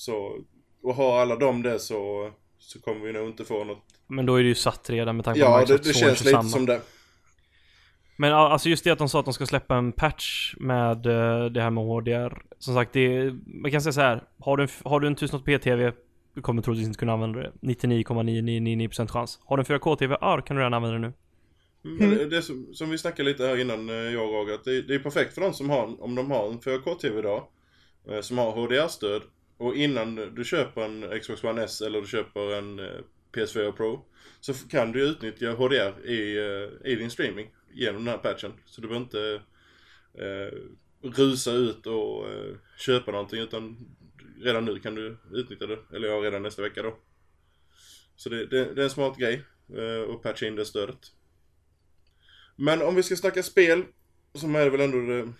Så, 0.00 0.38
och 0.82 0.94
har 0.94 1.20
alla 1.20 1.36
de 1.36 1.62
det 1.62 1.78
så, 1.78 2.30
så 2.58 2.80
kommer 2.80 3.06
vi 3.06 3.12
nog 3.12 3.28
inte 3.28 3.44
få 3.44 3.64
något. 3.64 3.84
Men 4.06 4.26
då 4.26 4.34
är 4.34 4.42
det 4.42 4.48
ju 4.48 4.54
satt 4.54 4.90
redan 4.90 5.16
med 5.16 5.24
tanke 5.24 5.40
på 5.40 5.46
Ja, 5.46 5.62
att 5.62 5.68
det, 5.68 5.76
det 5.76 5.94
känns 5.94 6.20
lite 6.20 6.30
samma. 6.30 6.48
som 6.48 6.66
det. 6.66 6.80
Men 8.16 8.32
alltså 8.32 8.68
just 8.68 8.84
det 8.84 8.90
att 8.90 8.98
de 8.98 9.08
sa 9.08 9.18
att 9.18 9.24
de 9.24 9.34
ska 9.34 9.46
släppa 9.46 9.76
en 9.76 9.92
patch 9.92 10.54
med 10.58 11.06
eh, 11.06 11.44
det 11.44 11.62
här 11.62 11.70
med 11.70 11.84
HDR. 11.84 12.42
Som 12.58 12.74
sagt, 12.74 12.92
det 12.92 13.00
är, 13.16 13.38
man 13.46 13.70
kan 13.70 13.82
säga 13.82 13.92
så 13.92 14.00
här. 14.00 14.24
Har 14.38 14.56
du 14.56 14.62
en, 14.62 14.68
har 14.84 15.00
du 15.00 15.06
en 15.06 15.16
1080p-TV, 15.16 15.92
du 16.34 16.42
kommer 16.42 16.62
troligtvis 16.62 16.86
inte 16.86 16.98
kunna 16.98 17.12
använda 17.12 17.40
det. 17.40 17.52
99,9999% 17.60 19.06
chans. 19.08 19.38
Har 19.44 19.56
du 19.56 19.60
en 19.60 19.80
4K-TV, 19.80 20.16
ja 20.20 20.36
då 20.36 20.42
kan 20.42 20.56
du 20.56 20.62
redan 20.62 20.74
använda 20.74 20.98
det 20.98 21.06
nu. 21.06 21.12
Men 21.98 22.10
det, 22.10 22.28
det 22.28 22.42
som, 22.42 22.74
som 22.74 22.90
vi 22.90 22.98
snackade 22.98 23.28
lite 23.28 23.46
här 23.46 23.60
innan, 23.60 23.88
eh, 23.88 23.94
jag 23.94 24.28
och 24.28 24.34
Roger, 24.34 24.54
att 24.54 24.64
det, 24.64 24.82
det 24.82 24.94
är 24.94 24.98
perfekt 24.98 25.34
för 25.34 25.40
de 25.40 25.52
som 25.52 25.70
har, 25.70 26.02
om 26.02 26.14
de 26.14 26.30
har 26.30 26.48
en 26.48 26.60
4K-TV 26.60 27.18
idag, 27.18 27.42
eh, 28.10 28.20
som 28.20 28.38
har 28.38 28.52
HDR-stöd, 28.52 29.22
och 29.60 29.76
innan 29.76 30.34
du 30.34 30.44
köper 30.44 30.82
en 30.82 31.20
Xbox 31.20 31.44
One 31.44 31.64
S 31.64 31.80
eller 31.80 32.00
du 32.00 32.06
köper 32.06 32.54
en 32.58 32.78
eh, 32.78 33.00
PS4 33.32 33.72
Pro, 33.72 34.04
så 34.40 34.54
kan 34.54 34.92
du 34.92 35.02
utnyttja 35.02 35.52
HDR 35.52 36.06
i, 36.06 36.38
eh, 36.38 36.92
i 36.92 36.94
din 36.94 37.10
streaming 37.10 37.50
genom 37.72 38.04
den 38.04 38.14
här 38.14 38.18
patchen. 38.18 38.52
Så 38.66 38.80
du 38.80 38.88
behöver 38.88 39.04
inte 39.04 39.42
eh, 40.14 40.58
rusa 41.10 41.52
ut 41.52 41.86
och 41.86 42.28
eh, 42.28 42.54
köpa 42.78 43.12
någonting, 43.12 43.40
utan 43.40 43.76
redan 44.42 44.64
nu 44.64 44.78
kan 44.78 44.94
du 44.94 45.16
utnyttja 45.32 45.66
det, 45.66 45.78
eller 45.94 46.08
ja, 46.08 46.14
redan 46.14 46.42
nästa 46.42 46.62
vecka 46.62 46.82
då. 46.82 46.96
Så 48.16 48.28
det, 48.28 48.46
det, 48.46 48.74
det 48.74 48.80
är 48.80 48.84
en 48.84 48.90
smart 48.90 49.18
grej, 49.18 49.44
eh, 49.76 50.14
att 50.14 50.22
patcha 50.22 50.46
in 50.46 50.56
det 50.56 50.64
stödet. 50.64 51.12
Men 52.56 52.82
om 52.82 52.94
vi 52.94 53.02
ska 53.02 53.16
snacka 53.16 53.42
spel, 53.42 53.84
som 54.34 54.54
är 54.54 54.70
väl 54.70 54.80
ändå 54.80 54.98
det 54.98 55.32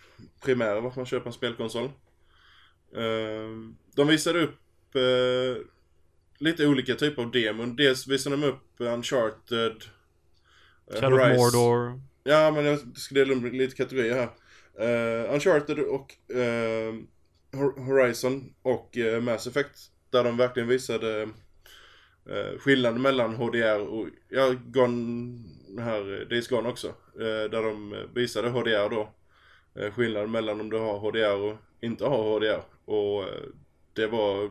primära 0.45 0.81
varför 0.81 1.01
man 1.01 1.07
köper 1.07 1.27
en 1.27 1.33
spelkonsol. 1.33 1.91
Eh, 2.95 3.49
de 3.95 4.09
visade 4.09 4.41
upp 4.43 4.59
eh, 4.95 5.63
lite 6.39 6.67
olika 6.67 6.95
typer 6.95 7.23
av 7.23 7.31
demon. 7.31 7.77
Dels 7.77 8.07
visade 8.07 8.37
de 8.37 8.45
upp 8.45 8.65
Uncharted, 8.79 9.85
eh, 10.93 11.01
Shadow 11.01 11.19
Horizon- 11.19 11.37
Mordor. 11.37 12.01
Ja, 12.25 12.51
men 12.51 12.65
jag 12.65 12.79
ska 12.97 13.15
dela 13.15 13.35
upp 13.35 13.53
lite 13.53 13.77
kategorier 13.77 14.15
här. 14.15 14.31
Uh, 14.81 15.35
Uncharted 15.35 15.79
och 15.79 16.15
uh, 16.35 16.95
Horizon 17.87 18.55
och 18.63 18.97
uh, 18.97 19.21
Mass 19.21 19.47
Effect. 19.47 19.79
Där 20.11 20.25
de 20.25 20.37
verkligen 20.37 20.69
visade 20.69 21.23
uh, 21.23 22.59
skillnaden 22.59 23.03
mellan 23.03 23.35
HDR 23.35 23.81
och, 23.81 24.09
ja, 24.29 24.55
Gone, 24.67 25.39
här, 25.79 26.27
Days 26.31 26.49
Gone 26.49 26.69
också. 26.69 26.89
Uh, 26.89 27.51
där 27.51 27.63
de 27.63 27.95
visade 28.15 28.49
HDR 28.49 28.91
då. 28.91 29.13
Skillnaden 29.95 30.31
mellan 30.31 30.61
om 30.61 30.71
du 30.71 30.79
har 30.79 30.99
HDR 30.99 31.37
och 31.37 31.57
inte 31.81 32.05
har 32.05 32.39
HDR. 32.39 32.63
Och 32.85 33.25
det 33.95 34.07
var 34.07 34.51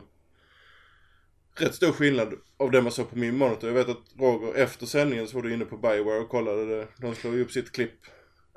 rätt 1.54 1.74
stor 1.74 1.92
skillnad 1.92 2.34
av 2.56 2.70
det 2.70 2.82
man 2.82 2.92
såg 2.92 3.10
på 3.10 3.18
min 3.18 3.36
monitor. 3.36 3.70
Jag 3.70 3.74
vet 3.74 3.88
att 3.88 4.02
Roger 4.18 4.54
efter 4.54 4.86
sändningen 4.86 5.26
så 5.28 5.36
var 5.36 5.42
du 5.42 5.54
inne 5.54 5.64
på 5.64 5.76
Bioware 5.76 6.18
och 6.18 6.28
kollade 6.28 6.76
det. 6.76 6.86
De 6.98 7.14
slog 7.14 7.34
ju 7.34 7.42
upp 7.42 7.52
sitt 7.52 7.72
klipp. 7.72 7.92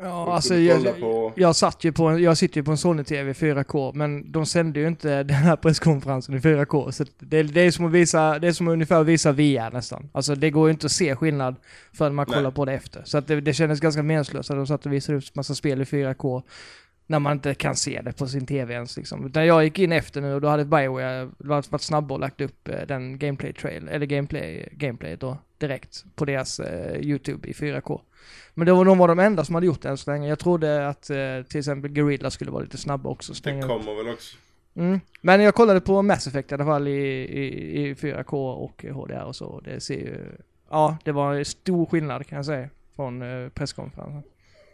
Ja, 0.01 0.33
alltså 0.33 0.55
jag, 0.55 0.99
på... 0.99 1.33
jag, 1.35 1.55
satt 1.55 1.83
ju 1.83 1.91
på 1.91 2.05
en, 2.05 2.23
jag 2.23 2.37
sitter 2.37 2.57
ju 2.57 2.63
på 2.63 2.71
en 2.71 2.77
Sony-TV 2.77 3.33
4K, 3.33 3.91
men 3.95 4.31
de 4.31 4.45
sände 4.45 4.79
ju 4.79 4.87
inte 4.87 5.23
den 5.23 5.35
här 5.35 5.55
presskonferensen 5.55 6.35
i 6.35 6.39
4K. 6.39 6.91
Så 6.91 7.05
det, 7.19 7.43
det, 7.43 7.61
är 7.61 7.71
som 7.71 7.85
att 7.85 7.91
visa, 7.91 8.39
det 8.39 8.47
är 8.47 8.51
som 8.51 8.67
att 8.67 8.71
ungefär 8.71 9.03
visa 9.03 9.31
VR 9.31 9.71
nästan. 9.71 10.09
Alltså 10.13 10.35
det 10.35 10.49
går 10.49 10.67
ju 10.67 10.71
inte 10.71 10.85
att 10.85 10.91
se 10.91 11.15
skillnad 11.15 11.55
förrän 11.93 12.15
man 12.15 12.25
Nej. 12.29 12.35
kollar 12.37 12.51
på 12.51 12.65
det 12.65 12.73
efter. 12.73 13.01
Så 13.05 13.17
att 13.17 13.27
det, 13.27 13.41
det 13.41 13.53
kändes 13.53 13.79
ganska 13.79 14.03
meningslöst 14.03 14.51
att 14.51 14.57
de 14.57 14.67
satt 14.67 14.85
och 14.85 14.93
visade 14.93 15.17
upp 15.17 15.35
massa 15.35 15.55
spel 15.55 15.81
i 15.81 15.83
4K 15.83 16.43
när 17.07 17.19
man 17.19 17.33
inte 17.33 17.53
kan 17.53 17.75
se 17.75 18.01
det 18.01 18.13
på 18.13 18.27
sin 18.27 18.45
TV 18.45 18.73
ens 18.73 18.97
liksom. 18.97 19.25
Utan 19.25 19.45
jag 19.45 19.63
gick 19.63 19.79
in 19.79 19.91
efter 19.91 20.21
nu 20.21 20.33
och 20.33 20.41
då 20.41 20.47
hade 20.47 20.65
Bioware 20.65 21.29
varit 21.37 21.81
snabba 21.81 22.13
och 22.13 22.19
lagt 22.19 22.41
upp 22.41 22.67
eh, 22.67 22.81
den 22.87 23.19
gameplay 23.19 23.53
trail, 23.53 23.87
eller 23.87 24.05
gameplay, 24.05 24.69
gameplay 24.71 25.15
då 25.15 25.37
direkt 25.57 26.05
på 26.15 26.25
deras 26.25 26.59
uh, 26.59 26.97
YouTube 27.01 27.47
i 27.47 27.53
4K. 27.53 28.01
Men 28.53 28.65
det 28.65 28.73
var, 28.73 28.85
de 28.85 28.97
var 28.97 29.07
de 29.07 29.19
enda 29.19 29.45
som 29.45 29.55
hade 29.55 29.67
gjort 29.67 29.81
det 29.81 29.89
än 29.89 29.97
så 29.97 30.11
länge. 30.11 30.29
Jag 30.29 30.39
trodde 30.39 30.87
att 30.87 31.09
uh, 31.09 31.43
till 31.43 31.59
exempel 31.59 31.91
Guerrilla 31.91 32.31
skulle 32.31 32.51
vara 32.51 32.63
lite 32.63 32.77
snabba 32.77 33.09
också. 33.09 33.33
Det 33.43 33.61
kommer 33.61 33.91
upp. 33.91 34.05
väl 34.05 34.13
också. 34.13 34.37
Mm. 34.75 34.99
Men 35.21 35.41
jag 35.41 35.55
kollade 35.55 35.81
på 35.81 36.01
Mass 36.01 36.27
Effect 36.27 36.51
i 36.51 36.53
alla 36.53 36.65
fall 36.65 36.87
i, 36.87 36.91
i, 36.91 37.87
i 37.87 37.93
4K 37.93 38.53
och 38.53 38.85
HDR 38.85 39.23
och 39.23 39.35
så. 39.35 39.59
Det 39.59 39.79
ser 39.79 39.95
ju, 39.95 40.37
ja 40.69 40.97
det 41.03 41.11
var 41.11 41.43
stor 41.43 41.85
skillnad 41.85 42.27
kan 42.27 42.35
jag 42.35 42.45
säga 42.45 42.69
från 42.95 43.21
uh, 43.21 43.49
presskonferensen. 43.49 44.23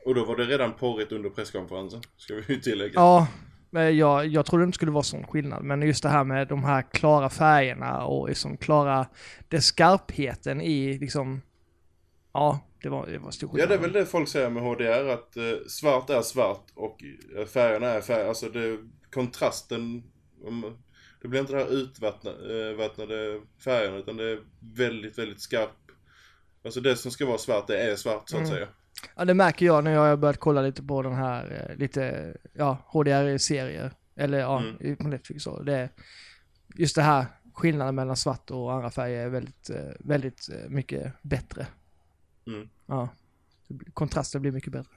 Och 0.10 0.16
då 0.16 0.26
var 0.26 0.36
det 0.36 0.46
redan 0.46 0.74
porrigt 0.74 1.12
under 1.12 1.30
presskonferensen, 1.30 2.02
ska 2.18 2.36
vi 2.36 2.44
ju 2.48 2.60
tillägga. 2.60 2.94
Ja, 2.96 3.28
men 3.70 3.98
jag, 3.98 4.28
jag 4.28 4.46
trodde 4.46 4.64
det 4.64 4.66
inte 4.66 4.76
skulle 4.76 4.92
vara 4.92 5.04
sån 5.04 5.28
skillnad. 5.28 5.64
Men 5.64 5.82
just 5.82 6.04
det 6.04 6.10
här 6.10 6.24
med 6.24 6.48
de 6.48 6.64
här 6.64 6.82
klara 6.82 7.30
färgerna 7.30 8.06
och 8.06 8.30
liksom 8.30 8.58
klara, 8.58 9.08
det 9.48 9.62
skarpheten 9.62 10.62
i 10.62 10.98
liksom, 11.00 11.42
ja, 12.34 12.60
det 12.82 12.90
var, 12.90 13.08
det 13.08 13.18
var 13.18 13.32
stor 13.32 13.48
skillnad. 13.48 13.64
Ja, 13.64 13.68
det 13.68 13.74
är 13.74 13.82
väl 13.82 13.92
det 13.92 14.06
folk 14.06 14.30
säger 14.30 14.50
med 14.50 14.64
HDR, 14.64 15.08
att 15.08 15.38
eh, 15.38 15.44
svart 15.68 16.10
är 16.10 16.22
svart 16.22 16.66
och 16.76 17.04
eh, 17.38 17.46
färgerna 17.46 17.88
är 17.88 18.02
färger. 18.02 18.28
Alltså 18.28 18.50
det, 18.50 18.78
kontrasten, 19.12 20.04
det 21.22 21.28
blir 21.28 21.40
inte 21.40 21.54
det 21.54 21.60
här 21.60 21.74
utvattnade 21.74 23.34
eh, 23.34 23.42
färgerna 23.64 23.98
utan 23.98 24.18
det 24.18 24.32
är 24.32 24.40
väldigt, 24.76 25.18
väldigt 25.18 25.42
skarp. 25.42 25.92
Alltså 26.66 26.80
det 26.80 26.96
som 26.96 27.12
ska 27.12 27.26
vara 27.26 27.38
svart, 27.38 27.68
det 27.68 27.80
är 27.80 27.96
svart 27.96 28.30
så 28.30 28.38
att 28.38 28.44
mm. 28.44 28.54
säga. 28.54 28.68
Ja 29.16 29.26
det 29.26 29.34
märker 29.34 29.66
jag 29.66 29.84
när 29.84 29.92
jag 29.92 30.02
har 30.02 30.18
börjat 30.18 30.40
kolla 30.40 30.62
lite 30.62 30.84
på 30.84 31.02
den 31.02 31.14
här, 31.14 31.70
eh, 31.70 31.78
lite, 31.78 32.36
ja, 32.54 32.78
HDR-serier. 32.88 33.92
Eller 34.16 34.40
ja, 34.40 34.64
mm. 34.80 34.96
på 34.96 35.08
Netflix 35.08 35.44
så. 35.44 35.62
Det, 35.64 35.90
just 36.76 36.96
det 36.96 37.02
här 37.02 37.26
skillnaden 37.54 37.96
mellan 37.96 38.18
svart 38.18 38.52
och 38.52 38.74
andra 38.74 38.92
färger 38.92 39.26
är 39.26 39.30
väldigt, 39.30 39.70
eh, 39.70 39.92
väldigt 40.00 40.50
eh, 40.50 40.70
mycket 40.70 41.14
bättre. 41.22 41.68
Mm. 42.48 42.70
Ja. 42.86 43.10
Kontrasten 43.94 44.42
blir 44.42 44.52
mycket 44.52 44.72
bättre. 44.72 44.92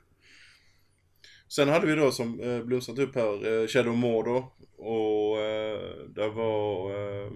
Sen 1.48 1.68
hade 1.68 1.86
vi 1.86 1.94
då 1.94 2.10
som 2.10 2.40
eh, 2.40 2.62
blomstrat 2.62 2.98
upp 2.98 3.14
här 3.14 3.62
eh, 3.62 3.66
Shadow 3.66 3.96
Mordor 3.96 4.44
och 4.76 5.38
eh, 5.38 5.80
det 6.14 6.28
var 6.28 6.90
eh, 6.90 7.32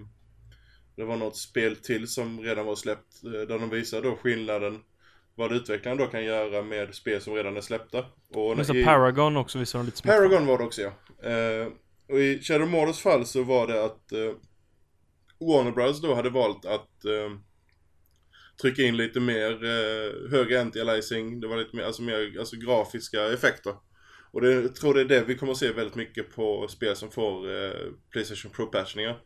det 0.95 1.03
var 1.03 1.17
något 1.17 1.37
spel 1.37 1.75
till 1.75 2.07
som 2.07 2.39
redan 2.39 2.65
var 2.65 2.75
släppt 2.75 3.21
där 3.21 3.59
de 3.59 3.69
visade 3.69 4.09
då 4.09 4.15
skillnaden 4.15 4.83
vad 5.37 5.53
utvecklarna 5.53 5.97
då 6.03 6.07
kan 6.07 6.23
göra 6.23 6.61
med 6.61 6.95
spel 6.95 7.21
som 7.21 7.33
redan 7.33 7.57
är 7.57 7.61
släppta. 7.61 8.05
Och 8.33 8.75
i, 8.75 8.83
Paragon 8.83 9.37
också 9.37 9.59
visar 9.59 9.79
de 9.79 9.85
lite 9.85 9.97
smått. 9.97 10.15
Paragon 10.15 10.45
var 10.45 10.57
det 10.57 10.63
också 10.63 10.81
ja. 10.81 10.91
Eh, 11.29 11.67
och 12.09 12.19
i 12.19 12.39
Shadow 12.41 12.67
Mordors 12.67 12.99
fall 12.99 13.25
så 13.25 13.43
var 13.43 13.67
det 13.67 13.85
att 13.85 14.11
eh, 14.11 14.31
Warner 15.39 15.71
Bros 15.71 16.01
då 16.01 16.15
hade 16.15 16.29
valt 16.29 16.65
att 16.65 17.05
eh, 17.05 17.37
trycka 18.61 18.81
in 18.81 18.97
lite 18.97 19.19
mer 19.19 19.51
eh, 19.63 20.31
högre 20.31 20.61
anti-aliasing, 20.63 21.41
det 21.41 21.47
var 21.47 21.57
lite 21.57 21.75
mer, 21.75 21.83
alltså 21.83 22.01
mer 22.01 22.39
alltså 22.39 22.55
grafiska 22.55 23.33
effekter. 23.33 23.73
Och 24.31 24.41
det, 24.41 24.53
jag 24.53 24.75
tror 24.75 24.93
det 24.93 25.01
är 25.01 25.05
det 25.05 25.23
vi 25.23 25.35
kommer 25.35 25.51
att 25.51 25.57
se 25.57 25.71
väldigt 25.71 25.95
mycket 25.95 26.35
på 26.35 26.67
spel 26.67 26.95
som 26.95 27.11
får 27.11 27.63
eh, 27.63 27.71
Playstation 28.11 28.51
Pro-patchningar. 28.51 29.17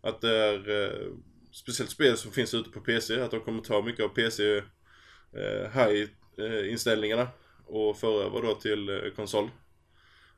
Att 0.00 0.20
det 0.20 0.36
är 0.36 0.84
eh, 0.84 1.12
speciellt 1.52 1.90
spel 1.90 2.16
som 2.16 2.32
finns 2.32 2.54
ute 2.54 2.70
på 2.70 2.80
PC, 2.80 3.20
att 3.20 3.30
de 3.30 3.40
kommer 3.40 3.62
ta 3.62 3.82
mycket 3.82 4.04
av 4.04 4.08
PC 4.08 4.62
Eh, 5.32 5.70
high-inställningarna 5.70 7.22
eh, 7.22 7.28
och 7.66 7.96
föra 7.96 8.24
över 8.24 8.42
då 8.42 8.54
till 8.54 8.88
eh, 8.88 9.10
konsol. 9.16 9.50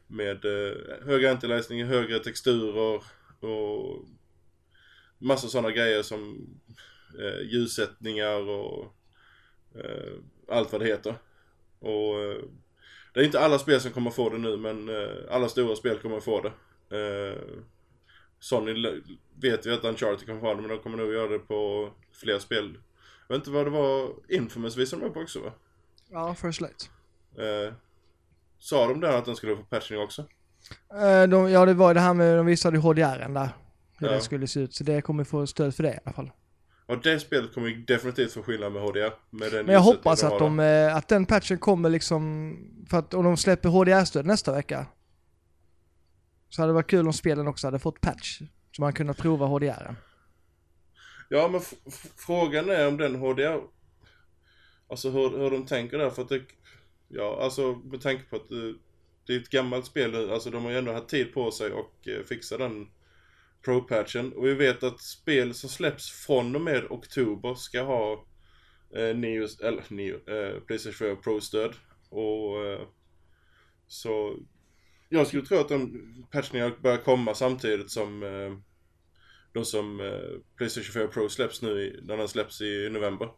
Med 0.06 0.44
eh, 0.44 0.76
högre 1.06 1.30
antiläsning, 1.30 1.84
högre 1.84 2.18
texturer 2.18 3.02
och 3.40 4.04
massa 5.18 5.48
sådana 5.48 5.70
grejer 5.70 6.02
som 6.02 6.48
eh, 7.18 7.40
ljussättningar 7.52 8.48
och 8.48 8.94
eh, 9.74 10.12
allt 10.48 10.72
vad 10.72 10.80
det 10.80 10.86
heter. 10.86 11.14
Och 11.78 12.20
eh, 12.20 12.42
det 13.14 13.20
är 13.20 13.24
inte 13.24 13.40
alla 13.40 13.58
spel 13.58 13.80
som 13.80 13.90
kommer 13.90 14.10
få 14.10 14.28
det 14.30 14.38
nu 14.38 14.56
men 14.56 14.88
eh, 14.88 15.16
alla 15.30 15.48
stora 15.48 15.76
spel 15.76 15.98
kommer 15.98 16.20
få 16.20 16.40
det. 16.40 16.52
Eh, 16.98 17.38
Sony 18.40 19.02
vet 19.40 19.66
vi 19.66 19.72
att 19.72 19.84
Uncharted 19.84 20.26
kommer 20.26 20.40
få 20.40 20.54
det 20.54 20.60
men 20.60 20.70
de 20.70 20.78
kommer 20.78 20.96
nog 20.96 21.12
göra 21.12 21.28
det 21.28 21.38
på 21.38 21.90
fler 22.12 22.38
spel 22.38 22.78
vet 23.32 23.40
inte 23.40 23.50
vad 23.50 23.66
det 23.66 23.70
var, 23.70 24.12
Infamous 24.28 24.76
visade 24.76 25.02
de 25.02 25.08
upp 25.08 25.16
också 25.16 25.40
va? 25.40 25.52
Ja, 26.10 26.34
First 26.34 26.60
Light. 26.60 26.90
Eh, 27.38 27.74
sa 28.58 28.88
de 28.88 29.00
där 29.00 29.18
att 29.18 29.24
den 29.24 29.36
skulle 29.36 29.56
få 29.56 29.62
patchning 29.62 30.00
också? 30.00 30.24
Eh, 30.94 31.28
de, 31.28 31.50
ja, 31.50 31.66
det 31.66 31.74
var 31.74 31.94
det 31.94 32.00
här 32.00 32.14
med, 32.14 32.36
de 32.36 32.46
visade 32.46 32.78
HDR 32.78 33.28
där. 33.28 33.48
Hur 33.98 34.08
ja. 34.08 34.14
det 34.14 34.20
skulle 34.20 34.46
se 34.46 34.60
ut, 34.60 34.74
så 34.74 34.84
det 34.84 35.02
kommer 35.02 35.24
få 35.24 35.46
stöd 35.46 35.74
för 35.74 35.82
det 35.82 35.94
i 35.94 35.98
alla 36.04 36.12
fall. 36.12 36.30
Ja, 36.86 36.96
det 37.02 37.20
spelet 37.20 37.54
kommer 37.54 37.86
definitivt 37.86 38.32
få 38.32 38.42
skillnad 38.42 38.72
med 38.72 38.82
HDR. 38.82 39.12
Med 39.30 39.52
den 39.52 39.66
Men 39.66 39.74
jag 39.74 39.82
hoppas 39.82 40.24
att, 40.24 40.38
de, 40.38 40.60
eh, 40.60 40.96
att 40.96 41.08
den 41.08 41.26
patchen 41.26 41.58
kommer 41.58 41.90
liksom, 41.90 42.56
för 42.90 42.98
att 42.98 43.14
om 43.14 43.24
de 43.24 43.36
släpper 43.36 43.68
HDR-stöd 43.68 44.26
nästa 44.26 44.52
vecka. 44.52 44.86
Så 46.48 46.62
hade 46.62 46.70
det 46.70 46.74
varit 46.74 46.90
kul 46.90 47.06
om 47.06 47.12
spelen 47.12 47.48
också 47.48 47.66
hade 47.66 47.78
fått 47.78 48.00
patch. 48.00 48.40
Så 48.76 48.82
man 48.82 48.92
kunde 48.92 49.14
prova 49.14 49.46
HDR. 49.46 49.94
Ja 51.32 51.48
men 51.48 51.60
frågan 52.16 52.70
är 52.70 52.88
om 52.88 52.96
den 52.96 53.14
HDR 53.14 53.60
Alltså 54.88 55.10
hur, 55.10 55.38
hur 55.38 55.50
de 55.50 55.66
tänker 55.66 55.98
där 55.98 56.10
för 56.10 56.22
att 56.22 56.28
det 56.28 56.42
Ja 57.08 57.38
alltså 57.42 57.72
med 57.72 58.00
tanke 58.00 58.24
på 58.24 58.36
att 58.36 58.48
det, 58.48 58.74
det 59.26 59.34
är 59.34 59.40
ett 59.40 59.48
gammalt 59.48 59.86
spel 59.86 60.30
Alltså 60.30 60.50
de 60.50 60.64
har 60.64 60.70
ju 60.70 60.78
ändå 60.78 60.92
haft 60.92 61.08
tid 61.08 61.34
på 61.34 61.50
sig 61.50 61.72
och 61.72 62.08
eh, 62.08 62.24
fixa 62.24 62.58
den 62.58 62.86
Pro-patchen. 63.64 64.32
Och 64.32 64.46
vi 64.46 64.54
vet 64.54 64.82
att 64.82 65.00
spel 65.00 65.54
som 65.54 65.68
släpps 65.68 66.10
från 66.10 66.56
och 66.56 66.62
med 66.62 66.84
oktober 66.90 67.54
ska 67.54 67.82
ha 67.82 68.26
eh, 68.96 69.16
Neo, 69.16 69.46
eller 69.62 69.84
Neo, 69.88 70.30
eh, 70.30 70.60
Playstation 70.60 70.98
4 70.98 71.16
Pro-stöd 71.16 71.74
och 72.10 72.66
eh, 72.66 72.80
så 73.86 74.36
jag 75.08 75.26
skulle 75.26 75.46
tro 75.46 75.58
att 75.58 75.68
de 75.68 76.02
patchningarna 76.30 76.74
börjar 76.82 76.96
komma 76.96 77.34
samtidigt 77.34 77.90
som 77.90 78.22
eh, 78.22 78.71
eh, 79.54 79.60
de 79.60 79.64
som 79.64 80.00
eh, 80.00 80.06
Playstation 80.56 80.92
4 80.92 81.06
Pro 81.06 81.28
släpps 81.28 81.62
nu 81.62 82.00
när 82.02 82.16
den 82.16 82.28
släpps 82.28 82.60
i 82.60 82.88
november. 82.92 83.28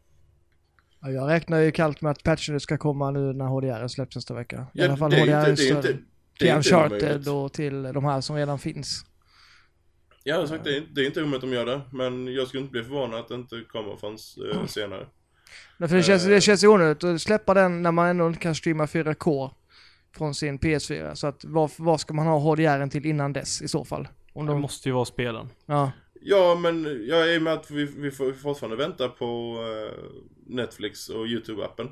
Ja, 1.01 1.11
jag 1.11 1.31
räknar 1.31 1.59
ju 1.59 1.71
kallt 1.71 2.01
med 2.01 2.11
att 2.11 2.23
patchen 2.23 2.61
ska 2.61 2.79
komma 2.79 3.11
nu 3.11 3.33
när 3.33 3.45
HDR 3.45 3.89
släpps 3.89 4.17
nästa 4.17 4.35
vecka. 4.35 4.67
I 4.75 4.79
ja, 4.79 4.85
alla 4.85 4.97
fall 4.97 5.13
HDR 5.13 5.55
större. 5.55 5.99
Till 6.39 6.51
Uncharted 6.51 7.29
och 7.29 7.53
till 7.53 7.83
de 7.83 8.05
här 8.05 8.21
som 8.21 8.37
redan 8.37 8.59
finns. 8.59 9.05
Ja, 10.27 10.35
jag 10.35 10.49
sagt, 10.49 10.65
det, 10.65 10.77
är, 10.77 10.83
det 10.95 11.01
är 11.01 11.07
inte 11.07 11.23
omöjligt 11.23 11.45
att 11.45 11.51
de 11.51 11.57
gör 11.57 11.67
det, 11.67 11.81
men 11.93 12.35
jag 12.35 12.49
skulle 12.49 12.61
inte 12.61 12.73
bli 12.73 12.83
förvånad 12.83 13.21
att 13.21 13.29
det 13.29 13.35
inte 13.35 13.61
kommer 13.69 13.97
förrän 13.97 14.19
eh, 14.53 14.67
senare. 14.67 15.07
Nej, 15.79 15.89
för 15.89 15.97
det 15.97 16.03
känns, 16.03 16.25
det 16.25 16.41
känns 16.41 16.65
onödigt 16.65 17.05
att 17.05 17.23
släppa 17.23 17.55
den 17.55 17.83
när 17.83 17.93
man 17.93 18.09
ändå 18.09 18.27
inte 18.27 18.39
kan 18.39 18.55
streama 18.55 18.87
4K 18.87 19.51
från 20.17 20.35
sin 20.35 20.59
PS4. 20.59 21.15
Så 21.15 21.27
att 21.27 21.45
vad, 21.45 21.71
vad 21.77 22.01
ska 22.01 22.15
man 22.15 22.27
ha 22.27 22.39
HDR 22.39 22.87
till 22.87 23.07
innan 23.07 23.33
dess 23.33 23.63
i 23.63 23.69
så 23.69 23.85
fall? 23.85 24.09
Om 24.35 24.47
de... 24.47 24.55
Det 24.55 24.61
måste 24.61 24.89
ju 24.89 24.93
vara 24.93 25.05
spelen. 25.05 25.49
Ja. 25.67 25.93
Ja, 26.21 26.59
men 26.61 27.07
jag 27.07 27.35
är 27.35 27.41
med 27.41 27.53
att 27.53 27.71
vi, 27.71 27.85
vi 27.85 28.11
får 28.11 28.33
fortfarande 28.33 28.77
vänta 28.77 29.09
på 29.09 29.59
uh, 29.61 30.23
Netflix 30.47 31.09
och 31.09 31.27
YouTube-appen. 31.27 31.89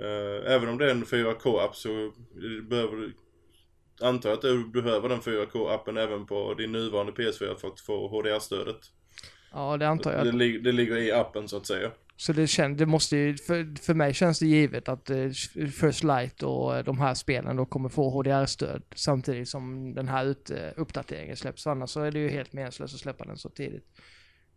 Uh, 0.00 0.52
även 0.52 0.68
om 0.68 0.78
det 0.78 0.86
är 0.86 0.90
en 0.90 1.04
4K-app 1.04 1.76
så 1.76 2.12
behöver 2.68 2.96
du 2.96 3.12
antar 4.00 4.32
att 4.32 4.42
du 4.42 4.64
behöver 4.64 5.08
den 5.08 5.20
4K-appen 5.20 5.98
även 5.98 6.26
på 6.26 6.54
din 6.54 6.72
nuvarande 6.72 7.12
PS4 7.12 7.54
för 7.54 7.68
att 7.68 7.80
få 7.80 8.08
HDR-stödet. 8.08 8.90
Ja, 9.52 9.76
det 9.76 9.88
antar 9.88 10.12
jag. 10.12 10.24
Det, 10.24 10.30
det, 10.32 10.58
det 10.58 10.72
ligger 10.72 10.96
i 10.96 11.12
appen 11.12 11.48
så 11.48 11.56
att 11.56 11.66
säga. 11.66 11.90
Så 12.20 12.32
det, 12.32 12.46
känns, 12.46 12.78
det 12.78 12.86
måste 12.86 13.16
ju, 13.16 13.36
för, 13.36 13.82
för 13.82 13.94
mig 13.94 14.14
känns 14.14 14.38
det 14.38 14.46
givet 14.46 14.88
att 14.88 15.10
eh, 15.10 15.28
First 15.80 16.04
Light 16.04 16.42
och 16.42 16.76
eh, 16.76 16.84
de 16.84 16.98
här 16.98 17.14
spelen 17.14 17.56
då 17.56 17.66
kommer 17.66 17.88
få 17.88 18.10
HDR-stöd 18.10 18.82
samtidigt 18.94 19.48
som 19.48 19.94
den 19.94 20.08
här 20.08 20.26
ut, 20.26 20.50
uppdateringen 20.76 21.36
släpps. 21.36 21.66
Annars 21.66 21.90
så 21.90 22.00
är 22.00 22.10
det 22.10 22.18
ju 22.18 22.28
helt 22.28 22.52
meningslöst 22.52 22.94
att 22.94 23.00
släppa 23.00 23.24
den 23.24 23.36
så 23.36 23.48
tidigt. 23.48 23.84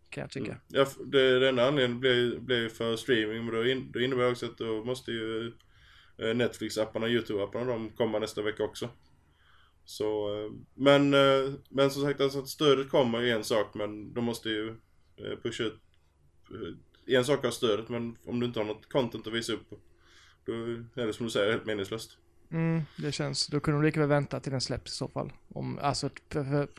Kan 0.08 0.20
jag 0.20 0.30
tycka. 0.30 0.50
Mm. 0.50 0.60
Ja, 0.68 0.86
det, 1.06 1.38
den 1.38 1.58
anledningen 1.58 2.00
blir, 2.00 2.38
blir 2.38 2.68
för 2.68 2.96
streaming, 2.96 3.44
men 3.44 3.54
då, 3.54 3.66
in, 3.66 3.92
då 3.92 4.00
innebär 4.00 4.30
också 4.30 4.46
att 4.46 4.58
då 4.58 4.84
måste 4.84 5.10
ju 5.10 5.52
eh, 6.18 6.34
Netflix-apparna, 6.34 7.08
YouTube-apparna, 7.08 7.66
de 7.66 7.90
komma 7.90 8.18
nästa 8.18 8.42
vecka 8.42 8.64
också. 8.64 8.88
Så, 9.84 10.28
men, 10.74 11.10
men 11.68 11.90
som 11.90 12.02
sagt, 12.02 12.20
alltså 12.20 12.38
att 12.38 12.48
stödet 12.48 12.90
kommer 12.90 13.22
är 13.22 13.34
en 13.34 13.44
sak, 13.44 13.74
men 13.74 14.14
de 14.14 14.24
måste 14.24 14.48
ju 14.48 14.74
pusha 15.42 15.64
ut. 15.64 15.80
En 17.06 17.24
sak 17.24 17.44
är 17.44 17.50
stödet, 17.50 17.88
men 17.88 18.16
om 18.26 18.40
du 18.40 18.46
inte 18.46 18.60
har 18.60 18.64
något 18.64 18.88
content 18.88 19.26
att 19.26 19.32
visa 19.32 19.52
upp, 19.52 19.70
då 20.44 20.52
är 21.02 21.06
det 21.06 21.12
som 21.12 21.26
du 21.26 21.30
säger 21.30 21.52
helt 21.52 21.66
meningslöst. 21.66 22.18
Mm, 22.50 22.82
det 22.96 23.12
känns, 23.12 23.46
då 23.46 23.60
kunde 23.60 23.80
de 23.80 23.86
lika 23.86 24.00
väl 24.00 24.08
vänta 24.08 24.40
till 24.40 24.52
den 24.52 24.60
släpps 24.60 24.92
i 24.92 24.94
så 24.94 25.08
fall. 25.08 25.32
Om, 25.48 25.78
alltså 25.78 26.08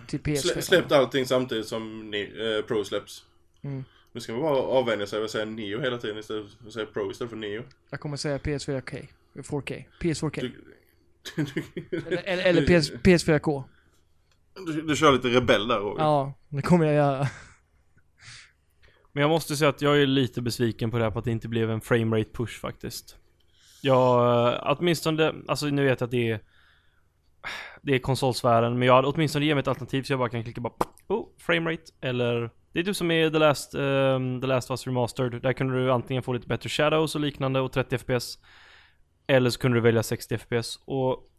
till 0.07 0.19
PS4. 0.19 0.35
Slä, 0.35 0.61
släppt 0.61 0.91
allting 0.91 1.25
samtidigt 1.25 1.67
som 1.67 2.11
ni, 2.11 2.21
eh, 2.21 2.65
Pro 2.67 2.83
släpps. 2.85 3.25
Mm. 3.61 3.83
Nu 4.11 4.21
ska 4.21 4.33
man 4.33 4.41
bara 4.41 4.57
avvänja 4.57 5.07
sig 5.07 5.23
och 5.23 5.29
säga 5.29 5.45
Neo 5.45 5.81
hela 5.81 5.97
tiden 5.97 6.17
istället 6.17 6.45
för 6.59 6.67
att 6.67 6.73
säga 6.73 6.85
Pro 6.85 7.11
istället 7.11 7.29
för 7.29 7.37
Neo. 7.37 7.63
Jag 7.89 7.99
kommer 7.99 8.17
säga 8.17 8.37
PS4K. 8.37 9.07
4K. 9.33 9.85
PS4K. 9.99 10.41
Du, 10.41 11.45
du, 11.89 11.97
Eller, 11.97 12.23
eller, 12.23 12.43
eller 12.43 12.81
PS, 12.81 12.91
PS4K. 12.91 13.63
du, 14.65 14.81
du 14.81 14.95
kör 14.95 15.11
lite 15.11 15.27
rebell 15.27 15.67
där 15.67 15.79
Roger. 15.79 16.03
Ja, 16.03 16.33
det 16.49 16.61
kommer 16.61 16.85
jag 16.85 16.95
göra. 16.95 17.27
Men 19.15 19.21
jag 19.21 19.29
måste 19.29 19.55
säga 19.55 19.69
att 19.69 19.81
jag 19.81 20.01
är 20.01 20.07
lite 20.07 20.41
besviken 20.41 20.91
på 20.91 20.97
det 20.97 21.03
här 21.03 21.11
på 21.11 21.19
att 21.19 21.25
det 21.25 21.31
inte 21.31 21.47
blev 21.47 21.71
en 21.71 21.81
framerate 21.81 22.29
push 22.33 22.59
faktiskt. 22.59 23.17
Jag, 23.81 24.53
eh, 24.53 24.59
åtminstone, 24.65 25.33
alltså 25.47 25.65
nu 25.65 25.83
vet 25.83 25.99
jag 25.99 26.07
att 26.07 26.11
det 26.11 26.31
är 26.31 26.39
Det 27.81 27.95
är 27.95 27.99
konsolsfären, 27.99 28.79
men 28.79 28.87
jag 28.87 28.95
hade 28.95 29.07
åtminstone 29.07 29.45
ge 29.45 29.55
mig 29.55 29.59
ett 29.61 29.67
alternativ 29.67 30.03
så 30.03 30.13
jag 30.13 30.19
bara 30.19 30.29
kan 30.29 30.43
klicka 30.43 30.61
bara 30.61 30.73
Oh, 31.07 31.27
framerate 31.37 31.83
eller 32.01 32.49
Det 32.73 32.79
är 32.79 32.83
typ 32.83 32.95
som 32.95 33.11
i 33.11 33.31
The 33.31 33.39
Last, 33.39 33.75
um, 33.75 34.41
The 34.41 34.47
Last 34.47 34.71
of 34.71 34.73
Us 34.73 34.87
Remastered. 34.87 35.41
Där 35.41 35.53
kunde 35.53 35.83
du 35.83 35.91
antingen 35.91 36.23
få 36.23 36.33
lite 36.33 36.47
bättre 36.47 36.69
shadows 36.69 37.15
och 37.15 37.21
liknande 37.21 37.59
och 37.59 37.71
30 37.71 37.97
FPS 37.97 38.39
Eller 39.27 39.49
så 39.49 39.59
kunde 39.59 39.77
du 39.77 39.81
välja 39.81 40.03
60 40.03 40.37
FPS 40.37 40.79
och 40.85 41.29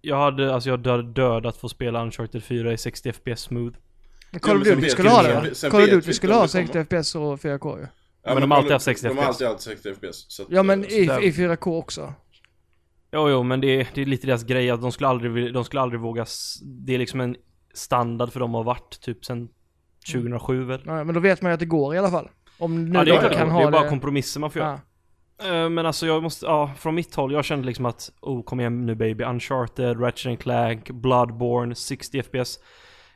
Jag 0.00 0.16
hade, 0.16 0.54
alltså 0.54 0.68
jag 0.68 0.78
hade 0.88 1.02
dödat 1.02 1.56
för 1.56 1.66
att 1.66 1.70
spela 1.70 2.02
Uncharted 2.02 2.44
4 2.44 2.72
i 2.72 2.78
60 2.78 3.12
FPS 3.12 3.40
smooth. 3.40 3.76
Call 4.42 4.56
of 4.56 4.64
Duty 4.64 4.88
skulle 4.88 5.08
vi- 5.08 5.14
ha 5.14 5.22
det. 5.22 5.70
Call 5.70 5.82
of 5.82 5.90
Duty 5.90 6.12
skulle 6.12 6.34
ha 6.34 6.42
det 6.42 6.52
kommer. 6.52 6.66
60 6.66 6.84
FPS 6.84 7.14
och 7.14 7.40
4K 7.40 7.78
ju. 7.78 7.86
Ja, 8.24 8.32
men 8.34 8.40
de 8.40 8.50
har 8.50 8.58
alltid 8.58 8.72
haft 8.72 8.84
60 8.84 9.08
De 9.08 9.18
har 9.18 9.24
FPS. 9.24 9.28
alltid 9.28 9.46
haft 9.48 9.60
60 9.60 9.94
FPS. 9.94 10.26
Så 10.28 10.42
att, 10.42 10.48
Ja 10.50 10.62
men 10.62 10.84
eh, 10.84 10.90
i, 10.90 11.02
i 11.02 11.32
4K 11.32 11.78
också. 11.78 12.12
Jo, 13.12 13.28
jo, 13.30 13.42
men 13.42 13.60
det 13.60 13.80
är, 13.80 13.88
det 13.94 14.02
är 14.02 14.06
lite 14.06 14.26
deras 14.26 14.44
grej 14.44 14.70
att 14.70 14.80
de 14.82 14.92
skulle 14.92 15.08
aldrig, 15.08 15.54
de 15.54 15.64
skulle 15.64 15.80
aldrig 15.80 16.00
våga 16.00 16.26
Det 16.64 16.94
är 16.94 16.98
liksom 16.98 17.20
en 17.20 17.36
standard 17.74 18.32
för 18.32 18.40
dem 18.40 18.54
har 18.54 18.64
varit 18.64 19.00
typ 19.00 19.24
sen 19.24 19.48
2007 20.12 20.64
väl? 20.64 20.82
Ja, 20.86 21.04
men 21.04 21.14
då 21.14 21.20
vet 21.20 21.42
man 21.42 21.50
ju 21.50 21.54
att 21.54 21.60
det 21.60 21.66
går 21.66 21.94
i 21.94 21.98
alla 21.98 22.10
fall. 22.10 22.28
Om 22.58 22.84
nu 22.84 22.98
Ja, 22.98 23.04
det 23.04 23.10
är 23.10 23.18
klart, 23.20 23.32
kan 23.32 23.46
det 23.48 23.52
ha 23.54 23.66
är 23.66 23.70
bara 23.70 23.82
det. 23.82 23.88
kompromisser 23.88 24.40
man 24.40 24.50
får 24.50 24.62
göra. 24.62 24.80
Ja. 25.38 25.46
Eh, 25.64 25.68
Men 25.70 25.86
alltså 25.86 26.06
jag 26.06 26.22
måste, 26.22 26.46
ja, 26.46 26.70
från 26.78 26.94
mitt 26.94 27.14
håll, 27.14 27.32
jag 27.32 27.44
kände 27.44 27.66
liksom 27.66 27.86
att 27.86 28.10
Oh, 28.20 28.44
kom 28.44 28.60
igen 28.60 28.86
nu 28.86 28.94
baby, 28.94 29.24
Uncharted, 29.24 30.00
Ratchet 30.00 30.38
Clank, 30.40 30.90
Bloodborne, 30.90 31.74
60 31.74 32.22
FPS 32.22 32.58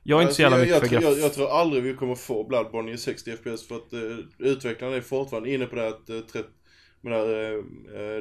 Jag 0.02 0.18
är 0.18 0.22
inte 0.22 0.34
så 0.34 0.42
jävla 0.42 0.56
Alltså, 0.56 0.70
jag, 0.74 0.82
mycket 0.82 0.92
jag, 0.92 1.00
för 1.00 1.06
jag, 1.06 1.14
graf... 1.14 1.24
jag 1.24 1.34
tror 1.34 1.60
aldrig 1.60 1.82
vi 1.82 1.94
kommer 1.94 2.14
få 2.14 2.44
Bloodborne 2.44 2.92
i 2.92 2.98
60 2.98 3.36
FPS 3.36 3.68
för 3.68 3.76
att 3.76 3.92
uh, 3.92 4.18
utvecklarna 4.38 4.96
är 4.96 5.00
fortfarande 5.00 5.50
inne 5.54 5.66
på 5.66 5.76
det 5.76 5.88
att 5.88 6.10
uh, 6.10 6.20
30, 6.20 6.48
men 7.00 7.12
där, 7.12 7.54
uh, 7.56 7.64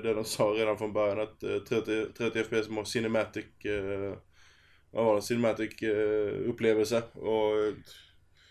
det 0.04 0.14
de 0.14 0.26
sa 0.26 0.44
redan 0.44 0.78
från 0.78 0.94
början 0.94 1.20
att 1.20 1.44
uh, 1.44 1.58
30, 1.60 2.06
30 2.18 2.44
FPS 2.44 2.70
må 2.70 2.86
cinematic, 2.86 3.46
uh, 3.66 4.14
vad 4.92 5.06
var 5.06 5.16
det, 5.16 5.22
cinematic 5.22 5.84
uh, 5.84 6.50
upplevelse. 6.50 6.98
Och 7.14 7.74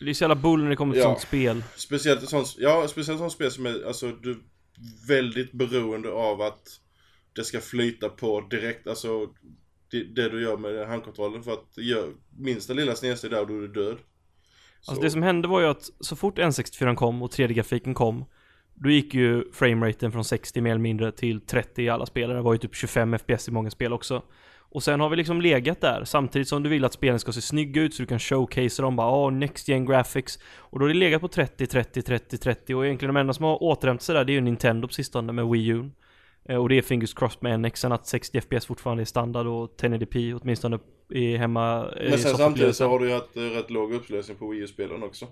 Det 0.01 0.11
är 0.11 0.15
så 0.15 0.25
jävla 0.25 0.37
bull 0.37 0.63
när 0.63 0.71
det 0.71 0.77
kommer 0.77 0.93
till 0.95 1.03
Ja. 1.03 1.09
sånt 1.09 1.21
spel. 1.21 1.65
Speciellt 1.77 2.29
sånt, 2.29 2.55
ja, 2.59 2.89
speciellt 2.89 3.19
sånt 3.21 3.33
spel 3.33 3.51
som 3.51 3.67
är, 3.67 3.87
alltså 3.87 4.13
du 4.13 4.41
väldigt 5.09 5.53
beroende 5.53 6.11
av 6.11 6.41
att 6.43 6.69
det 7.33 7.45
ska 7.45 7.61
flyta 7.61 8.09
på 8.09 8.41
direkt, 8.41 8.87
alltså 8.87 9.29
det, 9.91 10.05
det 10.05 10.29
du 10.29 10.43
gör 10.43 10.57
med 10.57 10.89
handkontrollen 10.89 11.43
för 11.43 11.53
att 11.53 11.79
gör 11.79 12.09
minsta 12.39 12.73
lilla 12.73 12.95
snedsteg 12.95 13.31
där 13.31 13.41
och 13.41 13.47
då 13.47 13.55
är 13.55 13.61
du 13.61 13.69
död. 13.69 13.97
Så, 14.81 14.91
Alltså 14.91 15.05
det 15.05 15.11
som 15.11 15.23
hände 15.23 15.49
var 15.49 15.61
ju 15.61 15.67
att 15.67 15.91
så 16.01 16.17
fort 16.17 16.39
N64 16.39 16.95
kom 16.95 17.23
och 17.23 17.31
3D-grafiken 17.31 17.95
kom 17.95 18.25
Då 18.75 18.91
gick 18.91 19.15
ju 19.15 19.53
frameraten 19.53 20.13
från 20.13 20.25
60 20.25 20.61
mer 20.61 20.71
eller 20.71 20.81
mindre 20.81 21.13
till 21.13 21.41
30 21.41 21.83
i 21.83 21.89
alla 21.89 22.07
spel. 22.07 22.31
Det 22.31 22.43
var 22.43 22.53
ju 22.53 22.59
typ 22.59 22.75
25 22.75 23.19
FPS 23.19 23.49
i 23.49 23.51
många 23.51 23.71
spel 23.71 23.93
också. 23.93 24.23
Och 24.71 24.83
sen 24.83 25.01
har 25.01 25.09
vi 25.09 25.17
liksom 25.17 25.41
legat 25.41 25.81
där 25.81 26.05
samtidigt 26.05 26.49
som 26.49 26.63
du 26.63 26.71
vill 26.71 26.85
att 26.85 26.93
spelen 26.93 27.19
ska 27.19 27.33
se 27.33 27.41
snygga 27.41 27.83
ut 27.83 27.95
så 27.95 28.03
du 28.03 28.07
kan 28.07 28.19
showcasea 28.19 28.83
dem 28.83 28.97
bara 28.97 29.11
åh, 29.11 29.33
next 29.33 29.69
gen 29.69 29.87
graphics. 29.87 30.39
Och 30.57 30.79
då 30.79 30.85
har 30.85 30.89
det 30.89 30.95
legat 30.95 31.21
på 31.21 31.29
30, 31.29 31.67
30, 31.67 32.03
30, 32.03 32.39
30 32.39 32.75
och 32.75 32.87
egentligen 32.87 33.15
de 33.15 33.21
enda 33.21 33.33
som 33.33 33.45
har 33.45 33.63
återhämtat 33.63 34.03
sig 34.03 34.15
där 34.15 34.25
det 34.25 34.33
är 34.33 34.35
ju 34.35 34.41
Nintendo 34.41 34.89
på 34.89 34.95
sistone 34.95 35.33
med 35.33 35.47
Wii 35.47 35.69
U. 35.69 35.91
Eh, 36.49 36.57
Och 36.57 36.69
det 36.69 36.79
är 36.79 36.83
fingers 36.83 37.15
crossed 37.15 37.43
med 37.43 37.61
NX, 37.61 37.81
sen 37.81 37.93
att 37.93 38.07
60 38.07 38.41
FPS 38.41 38.67
fortfarande 38.67 39.03
är 39.03 39.05
standard 39.05 39.47
och 39.47 39.77
1080p 39.81 40.41
åtminstone 40.43 40.79
i 41.11 41.37
hemma 41.37 41.91
Men 42.11 42.19
sen 42.19 42.37
samtidigt 42.37 42.77
så 42.77 42.89
har 42.89 42.99
du 42.99 43.09
ju 43.09 43.15
haft 43.15 43.37
eh, 43.37 43.41
rätt 43.43 43.71
låg 43.71 43.93
upplösning 43.93 44.37
på 44.37 44.49
Wii 44.49 44.61
U-spelen 44.61 45.03
också. 45.03 45.27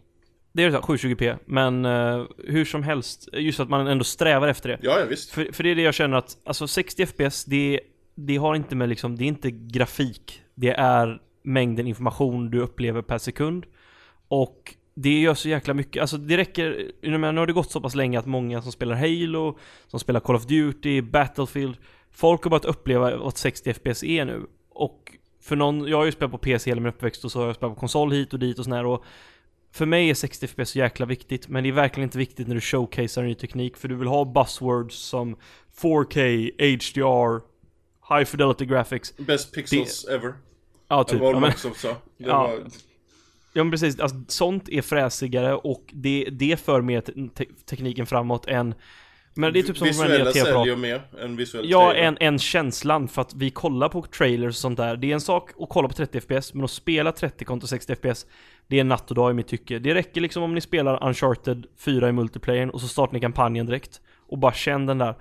Det 0.52 0.62
är 0.62 0.70
så 0.70 0.76
här, 0.76 0.82
720p, 0.82 1.38
men 1.44 1.84
eh, 1.84 2.24
hur 2.38 2.64
som 2.64 2.82
helst, 2.82 3.28
just 3.32 3.60
att 3.60 3.68
man 3.68 3.86
ändå 3.86 4.04
strävar 4.04 4.48
efter 4.48 4.68
det. 4.68 4.78
Ja, 4.82 5.00
ja 5.00 5.06
visst. 5.06 5.30
För, 5.30 5.52
för 5.52 5.62
det 5.62 5.70
är 5.70 5.74
det 5.74 5.82
jag 5.82 5.94
känner 5.94 6.16
att, 6.16 6.36
alltså 6.44 6.68
60 6.68 7.06
FPS, 7.06 7.44
det, 7.44 7.80
det 8.14 8.36
har 8.36 8.54
inte 8.54 8.76
med 8.76 8.88
liksom, 8.88 9.16
det 9.16 9.24
är 9.24 9.28
inte 9.28 9.50
grafik. 9.50 10.42
Det 10.54 10.70
är 10.70 11.20
mängden 11.42 11.86
information 11.86 12.50
du 12.50 12.60
upplever 12.60 13.02
per 13.02 13.18
sekund. 13.18 13.66
Och 14.28 14.74
det 14.98 15.20
gör 15.20 15.34
så 15.34 15.48
jäkla 15.48 15.74
mycket, 15.74 16.00
alltså 16.00 16.16
det 16.16 16.36
räcker, 16.36 16.92
menar, 17.02 17.32
nu 17.32 17.40
har 17.40 17.46
det 17.46 17.52
gått 17.52 17.70
så 17.70 17.80
pass 17.80 17.94
länge 17.94 18.18
att 18.18 18.26
många 18.26 18.62
som 18.62 18.72
spelar 18.72 18.94
Halo, 18.96 19.58
som 19.86 20.00
spelar 20.00 20.20
Call 20.20 20.36
of 20.36 20.46
Duty, 20.46 21.02
Battlefield, 21.02 21.76
folk 22.10 22.42
har 22.44 22.50
börjat 22.50 22.64
uppleva 22.64 23.16
vad 23.16 23.36
60 23.36 23.74
FPS 23.74 24.02
är 24.04 24.24
nu. 24.24 24.46
Och 24.70 25.12
för 25.40 25.56
någon, 25.56 25.88
jag 25.88 25.96
har 25.96 26.04
ju 26.04 26.12
spelat 26.12 26.32
på 26.32 26.38
PC 26.38 26.70
hela 26.70 26.80
min 26.80 26.88
uppväxt 26.92 27.24
och 27.24 27.32
så 27.32 27.38
har 27.40 27.46
jag 27.46 27.56
spelat 27.56 27.74
på 27.74 27.80
konsol 27.80 28.12
hit 28.12 28.32
och 28.32 28.38
dit 28.38 28.58
och 28.58 28.64
sådär 28.64 28.86
och 28.86 29.04
för 29.72 29.86
mig 29.86 30.10
är 30.10 30.14
60 30.14 30.46
FPS 30.46 30.70
så 30.70 30.78
jäkla 30.78 31.06
viktigt, 31.06 31.48
men 31.48 31.62
det 31.64 31.70
är 31.70 31.72
verkligen 31.72 32.06
inte 32.06 32.18
viktigt 32.18 32.48
när 32.48 32.54
du 32.54 32.60
showcasear 32.60 33.24
ny 33.24 33.34
teknik, 33.34 33.76
för 33.76 33.88
du 33.88 33.94
vill 33.94 34.08
ha 34.08 34.24
buzzwords 34.24 34.96
som 34.96 35.36
4K, 35.80 36.50
HDR, 36.58 37.40
High 38.14 38.24
Fidelity 38.24 38.64
Graphics. 38.66 39.16
Best 39.16 39.54
pixels 39.54 40.04
ever. 40.04 40.34
Ja, 40.88 41.04
Typ. 41.04 41.22
Ja, 41.22 41.32
men, 41.32 41.40
Microsoft 41.40 41.80
sa. 41.80 41.88
Det 41.88 41.96
Ja. 42.18 42.38
var, 42.46 42.58
ja, 43.56 43.64
men 43.64 43.70
precis. 43.70 44.00
Alltså, 44.00 44.16
sånt 44.28 44.68
är 44.68 44.82
fräsigare 44.82 45.54
och 45.54 45.84
det, 45.92 46.28
det 46.32 46.60
för 46.60 46.80
mer 46.80 47.00
te 47.00 47.12
te 47.34 47.44
tekniken 47.70 48.06
framåt 48.06 48.46
än... 48.46 48.74
Men 49.38 49.52
det 49.52 49.58
är 49.58 49.62
typ 49.62 49.78
som 49.78 49.86
visuella 49.86 50.32
säljer 50.32 50.76
mer 50.76 51.02
än 51.20 51.36
visuell 51.36 51.70
Ja, 51.70 51.94
en, 51.94 52.16
en 52.20 52.38
känslan 52.38 53.08
för 53.08 53.22
att 53.22 53.34
vi 53.34 53.50
kollar 53.50 53.88
på 53.88 54.02
trailers 54.02 54.48
och 54.48 54.54
sånt 54.54 54.76
där. 54.76 54.96
Det 54.96 55.10
är 55.10 55.14
en 55.14 55.20
sak 55.20 55.50
att 55.60 55.68
kolla 55.68 55.88
på 55.88 55.94
30 55.94 56.20
FPS, 56.20 56.54
men 56.54 56.64
att 56.64 56.70
spela 56.70 57.12
30 57.12 57.44
kontra 57.44 57.66
60 57.66 57.94
FPS, 57.94 58.26
det 58.66 58.80
är 58.80 58.84
natt 58.84 59.10
och 59.10 59.14
dag 59.14 59.30
i 59.30 59.34
mitt 59.34 59.48
tycke. 59.48 59.78
Det 59.78 59.94
räcker 59.94 60.20
liksom 60.20 60.42
om 60.42 60.54
ni 60.54 60.60
spelar 60.60 61.08
Uncharted 61.08 61.66
4 61.78 62.08
i 62.08 62.12
multiplayer 62.12 62.74
och 62.74 62.80
så 62.80 62.88
startar 62.88 63.14
ni 63.14 63.20
kampanjen 63.20 63.66
direkt. 63.66 64.00
Och 64.28 64.38
bara 64.38 64.52
känn 64.52 64.86
den 64.86 64.98
där, 64.98 65.14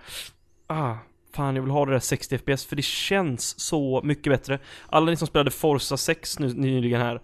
ah, 0.68 0.96
fan 1.36 1.56
jag 1.56 1.64
vill 1.64 1.72
ha 1.72 1.86
det 1.86 1.92
där 1.92 2.00
60 2.00 2.38
FPS, 2.38 2.66
för 2.66 2.76
det 2.76 2.86
känns 2.86 3.60
så 3.60 4.02
mycket 4.04 4.34
bättre. 4.34 4.60
Alla 4.90 5.12
ni 5.12 5.18
som 5.18 5.28
spelade 5.28 5.52
Forza 5.52 5.98
6 5.98 6.40
nu, 6.40 6.54
nyligen 6.54 7.02
här, 7.02 7.22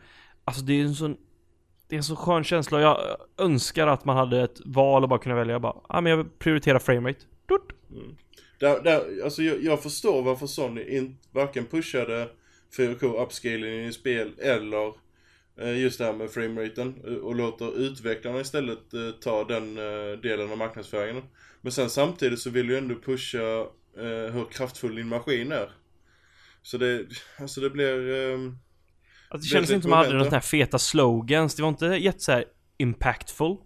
alltså 0.51 0.65
det 0.65 0.73
är 0.73 0.83
en 0.83 0.95
sån 0.95 1.17
det 1.87 1.95
är 1.95 1.97
en 1.97 2.03
så 2.03 2.15
skön 2.15 2.43
känsla 2.43 2.77
och 2.77 2.83
jag 2.83 3.17
önskar 3.37 3.87
att 3.87 4.05
man 4.05 4.17
hade 4.17 4.41
ett 4.41 4.61
val 4.65 5.03
och 5.03 5.09
bara 5.09 5.19
kunna 5.19 5.35
välja 5.35 5.59
bara, 5.59 5.75
ah, 5.89 6.01
men 6.01 6.11
jag 6.11 6.39
prioriterar 6.39 6.79
framerate. 6.79 7.25
Mm. 7.91 8.15
Där, 8.59 8.83
där, 8.83 9.23
alltså 9.23 9.43
jag, 9.43 9.63
jag 9.63 9.83
förstår 9.83 10.21
varför 10.21 10.47
Sony 10.47 10.97
in, 10.97 11.17
varken 11.31 11.65
pushade 11.65 12.29
4K 12.77 13.23
upscaling 13.23 13.85
i 13.85 13.93
spel 13.93 14.31
eller 14.37 14.93
eh, 15.57 15.79
just 15.79 15.97
det 15.97 16.05
här 16.05 16.13
med 16.13 16.31
frameraten 16.31 17.01
eh, 17.07 17.13
och 17.13 17.35
låter 17.35 17.79
utvecklarna 17.79 18.39
istället 18.39 18.93
eh, 18.93 19.11
ta 19.21 19.43
den 19.43 19.77
eh, 19.77 20.19
delen 20.21 20.51
av 20.51 20.57
marknadsföringen. 20.57 21.23
Men 21.61 21.71
sen 21.71 21.89
samtidigt 21.89 22.39
så 22.39 22.49
vill 22.49 22.67
du 22.67 22.77
ändå 22.77 22.95
pusha 22.95 23.59
eh, 23.97 24.33
hur 24.33 24.51
kraftfull 24.51 24.95
din 24.95 25.07
maskin 25.07 25.51
är. 25.51 25.71
Så 26.61 26.77
det, 26.77 27.05
alltså 27.39 27.61
det 27.61 27.69
blir... 27.69 28.09
Ehm, 28.09 28.57
Alltså 29.31 29.45
det 29.47 29.49
kändes 29.53 29.71
inte 29.71 29.81
som 29.83 29.93
att 29.93 29.97
de 29.97 29.97
hade 29.97 30.09
några 30.09 30.23
sådana 30.23 30.35
här 30.37 30.41
feta 30.41 30.79
slogans, 30.79 31.55
det 31.55 31.61
var 31.61 31.69
inte 31.69 31.85
jätte 31.85 32.19
så 32.19 32.43
impactful. 32.77 33.57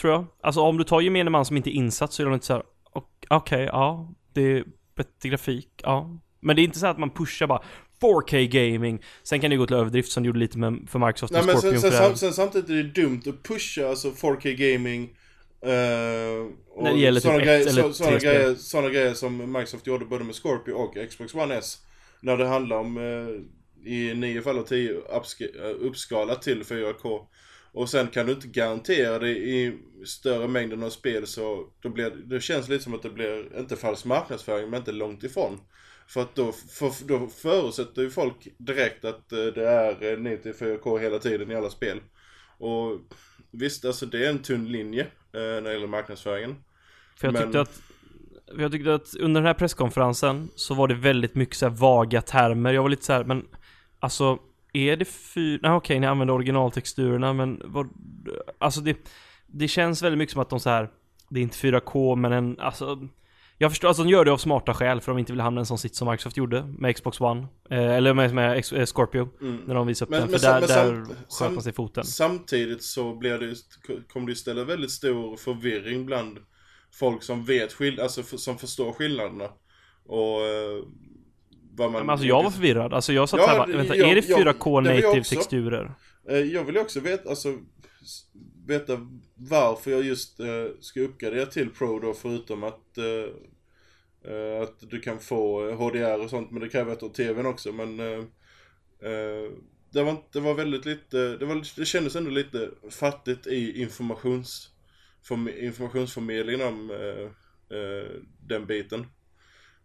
Tror 0.00 0.12
jag. 0.12 0.26
Alltså 0.42 0.60
om 0.60 0.78
du 0.78 0.84
tar 0.84 1.00
gemene 1.00 1.30
man 1.30 1.44
som 1.44 1.56
inte 1.56 1.70
är 1.70 1.72
insatt 1.72 2.12
så 2.12 2.22
är 2.22 2.24
de 2.24 2.34
inte 2.34 2.46
så 2.46 2.52
här. 2.52 2.62
"Ok- 2.92 3.26
okej, 3.30 3.64
ja, 3.64 4.14
det 4.34 4.40
är 4.42 4.64
bättre 4.96 5.28
grafik, 5.28 5.70
ja. 5.82 6.20
Men 6.40 6.56
det 6.56 6.62
är 6.62 6.64
inte 6.64 6.78
så 6.78 6.86
att 6.86 6.98
man 6.98 7.10
pushar 7.10 7.46
bara 7.46 7.62
4K 8.00 8.46
gaming. 8.46 9.02
Sen 9.22 9.40
kan 9.40 9.50
det 9.50 9.56
gå 9.56 9.66
till 9.66 9.76
överdrift 9.76 10.12
som 10.12 10.22
det 10.22 10.26
gjorde 10.26 10.38
lite 10.38 10.58
med, 10.58 10.86
för 10.88 10.98
Microsoft 10.98 11.32
Nej 11.32 11.42
men 11.46 11.56
Scorpion 11.56 11.80
sen, 11.80 11.92
sen, 11.92 12.16
sen 12.16 12.32
samtidigt 12.32 12.70
är 12.70 12.74
det 12.74 13.02
dumt 13.02 13.22
att 13.26 13.42
pusha 13.42 13.88
alltså 13.88 14.10
4K 14.10 14.52
gaming 14.54 15.10
Eh, 15.60 16.46
och 16.70 16.82
När 16.84 16.92
det 16.92 16.98
gäller 16.98 17.20
typ 17.20 17.22
sådana 17.22 17.42
ett 17.42 17.46
grejer, 17.46 17.82
så, 17.82 17.92
sådana, 17.92 18.18
grejer, 18.18 18.54
sådana 18.54 18.88
grejer 18.88 19.14
som 19.14 19.52
Microsoft 19.52 19.86
gjorde 19.86 20.04
både 20.04 20.24
med 20.24 20.34
Scorpio 20.34 20.72
och 20.72 20.94
Xbox 21.10 21.34
One 21.34 21.54
S. 21.54 21.78
När 22.20 22.36
det 22.36 22.46
handlar 22.46 22.76
om 22.76 22.96
eh, 22.96 23.02
i 23.86 24.14
nio 24.14 24.42
fall 24.42 24.58
av 24.58 24.62
tio 24.62 24.92
eh, 24.92 25.74
uppskalat 25.80 26.42
till 26.42 26.62
4K. 26.62 27.26
Och 27.72 27.88
sen 27.88 28.06
kan 28.06 28.26
du 28.26 28.32
inte 28.32 28.48
garantera 28.48 29.18
det 29.18 29.30
i 29.30 29.78
större 30.04 30.48
mängden 30.48 30.82
av 30.82 30.90
spel 30.90 31.26
så 31.26 31.66
då 31.80 31.88
blir, 31.88 32.10
det 32.10 32.40
känns 32.40 32.68
lite 32.68 32.84
som 32.84 32.94
att 32.94 33.02
det 33.02 33.10
blir, 33.10 33.58
inte 33.58 33.76
falsk 33.76 34.04
marknadsföring 34.04 34.70
men 34.70 34.78
inte 34.80 34.92
långt 34.92 35.24
ifrån. 35.24 35.60
För 36.08 36.20
att 36.20 36.34
då, 36.34 36.52
för, 36.52 37.06
då 37.08 37.26
förutsätter 37.26 38.02
ju 38.02 38.10
folk 38.10 38.48
direkt 38.58 39.04
att 39.04 39.32
eh, 39.32 39.44
det 39.44 39.68
är 39.68 40.12
eh, 40.12 40.18
9 40.18 40.36
till 40.36 40.52
4K 40.52 40.98
hela 40.98 41.18
tiden 41.18 41.50
i 41.50 41.54
alla 41.54 41.70
spel. 41.70 42.00
Och 42.58 43.00
visst, 43.50 43.84
alltså 43.84 44.06
det 44.06 44.26
är 44.26 44.30
en 44.30 44.42
tunn 44.42 44.72
linje 44.72 45.02
eh, 45.02 45.08
när 45.32 45.62
det 45.62 45.72
gäller 45.72 45.86
marknadsföringen. 45.86 46.56
För 47.16 47.26
jag 47.26 47.32
Men- 47.32 47.42
tyckte 47.42 47.60
att 47.60 47.80
jag 48.58 48.72
tyckte 48.72 48.94
att 48.94 49.14
under 49.20 49.40
den 49.40 49.46
här 49.46 49.54
presskonferensen 49.54 50.48
så 50.54 50.74
var 50.74 50.88
det 50.88 50.94
väldigt 50.94 51.34
mycket 51.34 51.56
så 51.56 51.68
vaga 51.68 52.22
termer. 52.22 52.72
Jag 52.72 52.82
var 52.82 52.88
lite 52.88 53.04
så 53.04 53.12
här, 53.12 53.24
men 53.24 53.46
alltså 54.00 54.38
är 54.72 54.96
det 54.96 55.04
fyra... 55.04 55.60
Nej 55.62 55.72
okej, 55.72 56.00
ni 56.00 56.06
använder 56.06 56.34
originaltexturerna 56.34 57.32
men 57.32 57.62
vad... 57.64 57.88
Alltså 58.58 58.80
det... 58.80 58.96
Det 59.46 59.68
känns 59.68 60.02
väldigt 60.02 60.18
mycket 60.18 60.32
som 60.32 60.42
att 60.42 60.50
de 60.50 60.60
så 60.60 60.70
här. 60.70 60.90
Det 61.30 61.40
är 61.40 61.42
inte 61.42 61.56
4K 61.56 62.16
men 62.16 62.32
en, 62.32 62.60
alltså... 62.60 62.98
Jag 63.58 63.70
förstår, 63.70 63.88
alltså 63.88 64.02
de 64.04 64.08
gör 64.10 64.24
det 64.24 64.32
av 64.32 64.36
smarta 64.38 64.74
skäl 64.74 65.00
för 65.00 65.12
de 65.12 65.18
inte 65.18 65.32
vill 65.32 65.40
hamna 65.40 65.58
i 65.58 65.62
en 65.62 65.66
sån 65.66 65.78
sits 65.78 65.98
som 65.98 66.08
Microsoft 66.10 66.36
gjorde 66.36 66.62
med 66.78 66.94
Xbox 66.96 67.20
One. 67.20 67.46
Eh, 67.70 67.90
eller 67.94 68.14
med, 68.14 68.34
med 68.34 68.56
X- 68.58 68.72
eh, 68.72 68.86
Scorpio. 68.86 69.28
Mm. 69.40 69.56
När 69.66 69.74
de 69.74 69.86
visade 69.86 70.06
upp 70.06 70.10
Men- 70.10 70.20
den. 70.20 70.30
men 70.30 70.40
För 70.40 70.46
där, 70.46 70.60
men 70.60 70.68
där 70.68 71.04
sam- 71.04 71.16
sköt 71.48 71.52
man 71.54 71.62
sig 71.62 71.70
i 71.70 71.74
foten. 71.74 72.04
Samtidigt 72.04 72.82
så 72.82 73.14
blir 73.14 73.38
det, 73.38 73.54
kommer 74.08 74.26
det 74.26 74.34
ställa 74.34 74.64
väldigt 74.64 74.90
stor 74.90 75.36
förvirring 75.36 76.06
bland 76.06 76.38
folk 76.92 77.22
som 77.22 77.44
vet 77.44 77.72
skill- 77.72 78.00
alltså 78.00 78.20
f- 78.20 78.38
som 78.40 78.58
förstår 78.58 78.92
skillnaderna. 78.92 79.44
Och 80.06 80.40
eh, 80.40 80.82
vad 81.76 81.92
man... 81.92 82.00
Men 82.00 82.10
alltså 82.10 82.26
jag 82.26 82.42
var 82.42 82.50
förvirrad. 82.50 82.92
Alltså 82.94 83.12
jag 83.12 83.28
satt 83.28 83.40
Ja, 83.40 83.46
här 83.46 83.58
bara, 83.58 83.76
vänta, 83.76 83.96
jag- 83.96 84.10
är 84.10 84.14
det 84.14 84.28
jag- 84.28 84.38
4K 84.40 84.80
det 84.80 84.88
var 84.88 84.94
jag 85.00 85.04
native 85.04 85.24
texturer? 85.24 85.94
Eh, 86.28 86.36
Jag 86.38 86.64
vill 86.64 86.74
ju 86.74 86.80
också 86.80 87.00
veta, 87.00 87.28
alltså, 87.30 87.58
veta 88.66 89.06
varför 89.34 89.90
jag 89.90 90.02
just 90.02 90.40
eh, 90.40 90.46
ska 90.80 91.00
uppgradera 91.00 91.46
till 91.46 91.70
Pro 91.70 91.98
då 91.98 92.14
förutom 92.14 92.64
att 92.64 92.98
eh, 92.98 93.04
eh, 94.32 94.62
att 94.62 94.90
du 94.90 95.00
kan 95.00 95.18
få 95.18 95.68
eh, 95.68 95.76
HDR 95.76 96.24
och 96.24 96.30
sånt 96.30 96.50
men 96.50 96.60
det 96.62 96.68
kräver 96.68 96.92
att 96.92 97.14
TVn 97.14 97.46
också 97.46 97.72
men 97.72 98.00
eh, 98.00 98.18
eh, 99.10 99.50
det, 99.92 100.02
var, 100.02 100.16
det 100.32 100.40
var 100.40 100.54
väldigt 100.54 100.84
lite, 100.86 101.36
det, 101.36 101.44
var, 101.46 101.62
det 101.78 101.84
kändes 101.84 102.16
ändå 102.16 102.30
lite 102.30 102.70
fattigt 102.90 103.46
i 103.46 103.80
informations, 103.82 104.70
förm- 105.28 105.58
informationsförmedlingen 105.58 106.66
om 106.68 106.90
eh, 106.90 107.78
eh, 107.78 108.10
den 108.48 108.66
biten. 108.66 109.06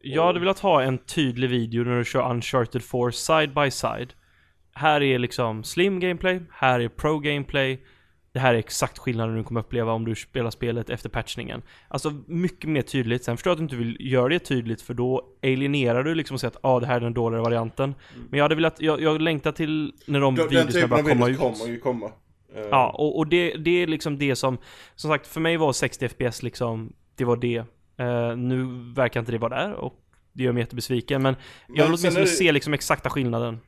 Jag 0.04 0.26
hade 0.26 0.40
velat 0.40 0.60
ha 0.60 0.82
en 0.82 0.98
tydlig 0.98 1.50
video 1.50 1.84
när 1.84 1.98
du 1.98 2.06
kör 2.06 2.32
Uncharted 2.32 2.84
4 2.84 3.12
side 3.12 3.54
by 3.54 3.72
side. 3.72 4.14
Här 4.74 5.04
är 5.04 5.20
liksom 5.20 5.64
slim 5.64 6.00
gameplay, 6.00 6.42
här 6.52 6.80
är 6.80 6.88
pro 6.90 7.20
gameplay. 7.20 7.84
Det 8.34 8.40
här 8.40 8.54
är 8.54 8.58
exakt 8.58 8.98
skillnaden 8.98 9.36
du 9.36 9.44
kommer 9.44 9.60
uppleva 9.60 9.94
om 9.94 10.06
du 10.06 10.16
spelar 10.16 10.50
spelet 10.50 10.90
efter 10.90 11.10
patchningen. 11.10 11.62
Alltså 11.88 12.14
mycket 12.28 12.70
mer 12.70 12.82
tydligt. 12.82 13.24
Sen 13.24 13.38
förstår 13.38 13.50
jag 13.50 13.54
att 13.54 13.58
du 13.58 13.64
inte 13.64 13.76
vill 13.76 13.98
göra 14.00 14.30
det 14.30 14.40
tydligt 14.40 14.82
för 14.82 14.94
då 14.94 15.22
alienerar 15.44 16.04
du 16.04 16.16
liksom 16.16 16.34
och 16.34 16.40
säger 16.40 16.52
att 16.52 16.60
ah, 16.66 16.80
det 16.80 16.86
här 16.86 16.96
är 16.96 17.00
den 17.00 17.14
dåligare 17.14 17.44
varianten. 17.44 17.96
Men 18.30 18.38
jag 18.38 18.44
hade 18.44 18.56
velat, 18.56 18.82
jag, 18.82 19.02
jag 19.02 19.22
längtar 19.22 19.52
till 19.52 19.94
när 20.06 20.20
de 20.20 20.36
Den 20.36 20.50
videorna 20.50 20.88
börjar 20.88 21.04
komma 21.04 21.30
ut. 21.30 21.38
kommer 21.38 21.68
ju 21.68 21.80
komma. 21.80 22.12
Ja, 22.72 22.90
och, 22.90 23.18
och 23.18 23.28
det, 23.28 23.54
det 23.54 23.84
är 23.84 23.88
liksom 23.88 24.18
det 24.18 24.36
som, 24.36 24.58
som 24.96 25.12
sagt 25.12 25.28
för 25.28 25.42
mig 25.42 25.58
var 25.58 25.74
60 25.74 26.10
FPS 26.10 26.44
liksom, 26.44 26.94
det 27.16 27.26
var 27.26 27.36
det. 27.38 27.64
Eh, 28.02 28.38
nu 28.38 28.66
verkar 28.96 29.20
inte 29.20 29.32
det 29.32 29.38
vara 29.38 29.56
där 29.68 29.74
och 29.74 29.98
det 30.34 30.44
gör 30.44 30.52
mig 30.52 30.62
jättebesviken 30.64 31.22
men 31.22 31.36
jag 31.68 31.76
vill 31.76 31.84
åtminstone 31.86 32.20
det- 32.20 32.28
se 32.28 32.52
liksom 32.52 32.74
exakta 32.74 33.10
skillnaden. 33.10 33.60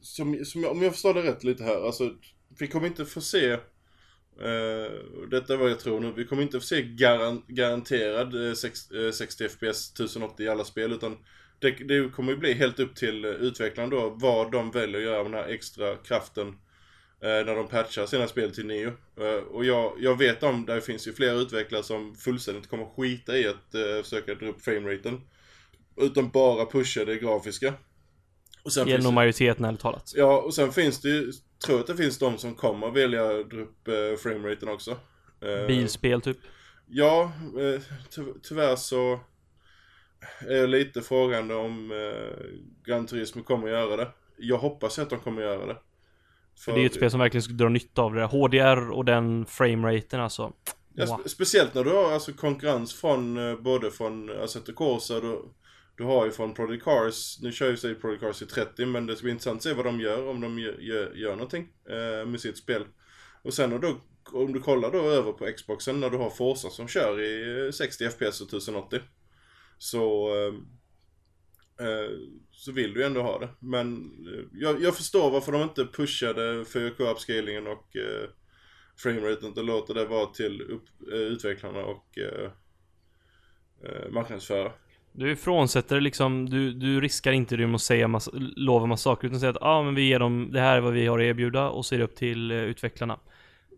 som, 0.00 0.44
som, 0.44 0.64
om 0.64 0.82
jag 0.82 0.92
förstår 0.92 1.14
det 1.14 1.22
rätt 1.22 1.44
lite 1.44 1.64
här, 1.64 1.86
alltså 1.86 2.10
vi 2.58 2.66
kommer 2.66 2.86
inte 2.86 3.04
få 3.04 3.20
se 3.20 3.50
eh, 3.52 4.92
detta 5.30 5.52
är 5.52 5.56
vad 5.56 5.70
jag 5.70 5.80
tror 5.80 6.00
nu, 6.00 6.12
vi 6.16 6.24
kommer 6.24 6.42
inte 6.42 6.60
få 6.60 6.66
se 6.66 6.82
garan, 6.82 7.42
garanterad 7.48 8.56
sex, 8.58 8.90
eh, 8.90 9.10
60 9.12 9.48
FPS 9.48 9.92
1080 9.92 10.46
i 10.46 10.48
alla 10.48 10.64
spel 10.64 10.92
utan 10.92 11.16
det, 11.58 11.70
det 11.70 12.12
kommer 12.12 12.32
ju 12.32 12.38
bli 12.38 12.52
helt 12.52 12.80
upp 12.80 12.96
till 12.96 13.24
utvecklarna 13.24 13.90
då 13.90 14.10
vad 14.20 14.52
de 14.52 14.70
väljer 14.70 14.96
att 14.98 15.04
göra 15.06 15.22
med 15.22 15.32
den 15.32 15.44
här 15.44 15.50
extra 15.50 15.96
kraften 15.96 16.54
när 17.20 17.54
de 17.54 17.68
patchar 17.68 18.06
sina 18.06 18.26
spel 18.26 18.54
till 18.54 18.66
Neo. 18.66 18.92
Eh, 19.16 19.44
och 19.50 19.64
jag, 19.64 19.92
jag 19.98 20.18
vet 20.18 20.42
om, 20.42 20.66
där 20.66 20.80
finns 20.80 21.08
ju 21.08 21.12
flera 21.12 21.32
utvecklare 21.32 21.82
som 21.82 22.14
fullständigt 22.14 22.70
kommer 22.70 22.84
skita 22.84 23.38
i 23.38 23.48
att 23.48 23.74
eh, 23.74 24.02
försöka 24.02 24.34
dra 24.34 24.46
upp 24.46 24.62
frameraten. 24.62 25.20
Utan 25.96 26.30
bara 26.30 26.66
pusha 26.66 27.04
det 27.04 27.16
grafiska. 27.16 27.74
Och 28.62 28.72
sen 28.72 28.88
är 28.88 28.98
finns 28.98 29.12
majoriteten 29.12 29.64
ärligt 29.64 29.80
talat. 29.80 30.12
Ja, 30.16 30.40
och 30.40 30.54
sen 30.54 30.72
finns 30.72 31.00
det 31.00 31.08
ju, 31.08 31.32
tror 31.64 31.78
jag 31.78 31.80
att 31.80 31.86
det 31.86 31.96
finns 31.96 32.18
de 32.18 32.38
som 32.38 32.54
kommer 32.54 32.90
välja 32.90 33.42
dra 33.42 33.60
upp 33.60 33.88
eh, 33.88 34.16
frameraten 34.18 34.68
också. 34.68 34.90
Eh, 35.40 35.66
Bilspel 35.66 36.20
typ. 36.20 36.38
Ja, 36.86 37.32
eh, 37.58 37.80
ty 38.10 38.22
tyvärr 38.42 38.76
så 38.76 39.20
är 40.40 40.56
jag 40.56 40.70
lite 40.70 41.02
frågande 41.02 41.54
om 41.54 41.92
eh, 41.92 42.46
Gran 42.84 43.06
Turismo 43.06 43.42
kommer 43.42 43.68
göra 43.68 43.96
det. 43.96 44.08
Jag 44.36 44.58
hoppas 44.58 44.98
att 44.98 45.10
de 45.10 45.20
kommer 45.20 45.42
göra 45.42 45.66
det. 45.66 45.76
För 46.58 46.72
det 46.72 46.78
är 46.78 46.80
ju 46.80 46.86
ett 46.86 46.94
spel 46.94 47.10
som 47.10 47.20
verkligen 47.20 47.42
skulle 47.42 47.58
dra 47.58 47.68
nytta 47.68 48.02
av 48.02 48.14
det. 48.14 48.24
HDR 48.24 48.90
och 48.90 49.04
den 49.04 49.46
frameraten 49.46 50.20
alltså. 50.20 50.52
Ja, 50.94 51.04
spe- 51.04 51.28
speciellt 51.28 51.74
när 51.74 51.84
du 51.84 51.90
har 51.90 52.12
alltså 52.12 52.32
konkurrens 52.32 52.94
från 52.94 53.50
eh, 53.50 53.56
både 53.56 53.90
från 53.90 54.30
Assetto 54.30 54.72
Corsa, 54.72 55.20
du, 55.20 55.42
du 55.96 56.04
har 56.04 56.24
ju 56.24 56.30
från 56.30 56.54
Project 56.54 56.84
Cars, 56.84 57.38
nu 57.42 57.52
kör 57.52 57.70
ju 57.70 57.76
sig 57.76 57.94
Project 57.94 58.20
Cars 58.20 58.42
i 58.42 58.46
30 58.46 58.86
men 58.86 59.06
det 59.06 59.16
ska 59.16 59.22
bli 59.22 59.30
intressant 59.30 59.56
att 59.56 59.62
se 59.62 59.72
vad 59.72 59.84
de 59.84 60.00
gör, 60.00 60.28
om 60.28 60.40
de 60.40 60.58
gör, 60.58 60.76
gör, 60.78 61.12
gör 61.14 61.32
någonting 61.32 61.68
eh, 61.90 62.26
med 62.26 62.40
sitt 62.40 62.58
spel. 62.58 62.84
Och 63.42 63.54
sen 63.54 63.80
du, 63.80 63.96
om 64.32 64.52
du 64.52 64.60
kollar 64.60 64.90
då 64.90 64.98
över 64.98 65.32
på 65.32 65.52
Xboxen 65.56 66.00
när 66.00 66.10
du 66.10 66.16
har 66.16 66.30
Forza 66.30 66.70
som 66.70 66.88
kör 66.88 67.20
i 67.20 67.66
eh, 67.66 67.72
60 67.72 68.08
FPS 68.10 68.40
och 68.40 68.48
1080. 68.48 69.00
Så, 69.78 70.34
eh, 70.34 70.46
eh, 70.46 70.54
Eh, 71.80 72.10
så 72.50 72.72
vill 72.72 72.94
du 72.94 73.00
ju 73.00 73.06
ändå 73.06 73.22
ha 73.22 73.38
det. 73.38 73.48
Men 73.58 73.96
eh, 74.26 74.44
jag, 74.52 74.82
jag 74.82 74.96
förstår 74.96 75.30
varför 75.30 75.52
de 75.52 75.62
inte 75.62 75.84
pushade 75.84 76.64
4K-upscalingen 76.64 77.66
och 77.66 77.96
eh, 77.96 78.28
frameraten 78.96 79.52
och 79.52 79.64
låter 79.64 79.94
det 79.94 80.04
vara 80.04 80.26
till 80.26 80.62
upp, 80.62 81.12
eh, 81.12 81.18
utvecklarna 81.18 81.84
och 81.84 82.18
eh, 82.18 82.50
eh 83.84 84.10
marknadsföra. 84.10 84.72
Du 85.12 85.30
ifrånsätter 85.32 86.00
liksom, 86.00 86.50
du, 86.50 86.72
du 86.72 87.00
riskar 87.00 87.32
inte 87.32 87.56
det 87.56 87.66
med 87.66 87.74
att 87.74 87.82
säga 87.82 88.08
massa, 88.08 88.30
lova 88.56 88.86
massa 88.86 89.02
saker 89.02 89.26
utan 89.26 89.40
säga 89.40 89.50
att 89.50 89.56
ja 89.60 89.66
ah, 89.66 89.82
men 89.82 89.94
vi 89.94 90.08
ger 90.08 90.18
dem, 90.18 90.50
det 90.52 90.60
här 90.60 90.76
är 90.76 90.80
vad 90.80 90.92
vi 90.92 91.06
har 91.06 91.18
att 91.18 91.24
erbjuda 91.24 91.68
och 91.68 91.86
så 91.86 91.94
är 91.94 91.98
det 91.98 92.04
upp 92.04 92.16
till 92.16 92.50
utvecklarna. 92.50 93.18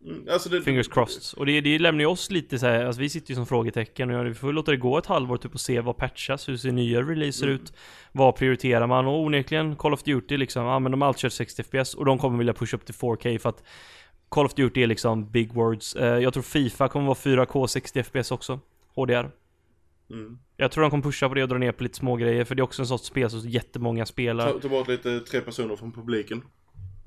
Mm, 0.07 0.27
alltså 0.31 0.49
det, 0.49 0.63
Fingers 0.63 0.89
crossed. 0.89 1.39
Och 1.39 1.47
det, 1.47 1.61
det 1.61 1.79
lämnar 1.79 2.01
ju 2.01 2.07
oss 2.07 2.31
lite 2.31 2.59
så 2.59 2.67
här, 2.67 2.85
alltså 2.85 3.01
vi 3.01 3.09
sitter 3.09 3.31
ju 3.31 3.35
som 3.35 3.47
frågetecken 3.47 4.11
och 4.11 4.27
vi 4.27 4.35
får 4.35 4.53
låta 4.53 4.71
det 4.71 4.77
gå 4.77 4.99
ett 4.99 5.07
halvår 5.07 5.37
typ 5.37 5.55
och 5.55 5.61
se 5.61 5.81
vad 5.81 5.97
patchas, 5.97 6.49
hur 6.49 6.57
ser 6.57 6.73
nya 6.73 7.03
releaser 7.03 7.47
Mm. 7.47 7.55
ut, 7.57 7.73
vad 8.13 8.37
prioriterar 8.37 8.87
man 8.87 9.07
och 9.07 9.21
onekligen 9.21 9.77
Call 9.77 9.93
of 9.95 10.03
Duty 10.03 10.37
liksom, 10.37 10.65
ja 10.65 10.79
men 10.79 10.93
de 10.93 11.01
har 11.01 11.09
alltid 11.09 11.21
kört 11.21 11.33
60 11.33 11.63
FPS 11.63 11.95
och 11.95 12.05
de 12.05 12.19
kommer 12.19 12.39
vilja 12.39 12.53
pusha 12.55 12.77
upp 12.77 12.85
till 12.87 12.95
4K 12.95 13.39
för 13.39 13.49
att 13.49 13.63
Call 14.29 14.47
of 14.47 14.55
Duty 14.55 14.83
är 14.83 14.87
liksom 14.87 15.31
big 15.31 15.53
words. 15.55 15.97
Eh, 15.97 16.19
jag 16.19 16.33
tror 16.33 16.43
Fifa 16.43 16.89
kommer 16.89 17.07
vara 17.07 17.15
4K 17.19 17.67
60 17.67 18.03
FPS 18.03 18.31
också, 18.31 18.61
HDR. 18.95 19.31
Mm. 20.11 20.39
Jag 20.57 20.73
tror 20.73 20.83
de 20.83 20.91
kommer 20.91 21.03
pusha 21.03 21.29
på 21.29 21.35
det 21.35 21.43
och 21.43 21.49
dra 21.49 21.59
ner 21.59 21.73
på 21.73 21.83
lite 21.83 21.97
små 21.97 22.17
grejer 22.17 22.45
för 22.45 22.55
det 22.55 22.61
är 22.61 22.65
också 22.65 22.83
en 22.83 22.87
sorts 22.89 23.05
spel 23.05 23.31
som 23.31 23.41
jättemånga 23.41 24.07
spelar. 24.07 24.53
Ta, 24.53 24.59
ta 24.59 24.69
bort 24.69 24.89
lite 24.89 25.21
tre 25.21 25.41
personer 25.41 25.77
från 25.77 25.93
publiken. 25.93 26.43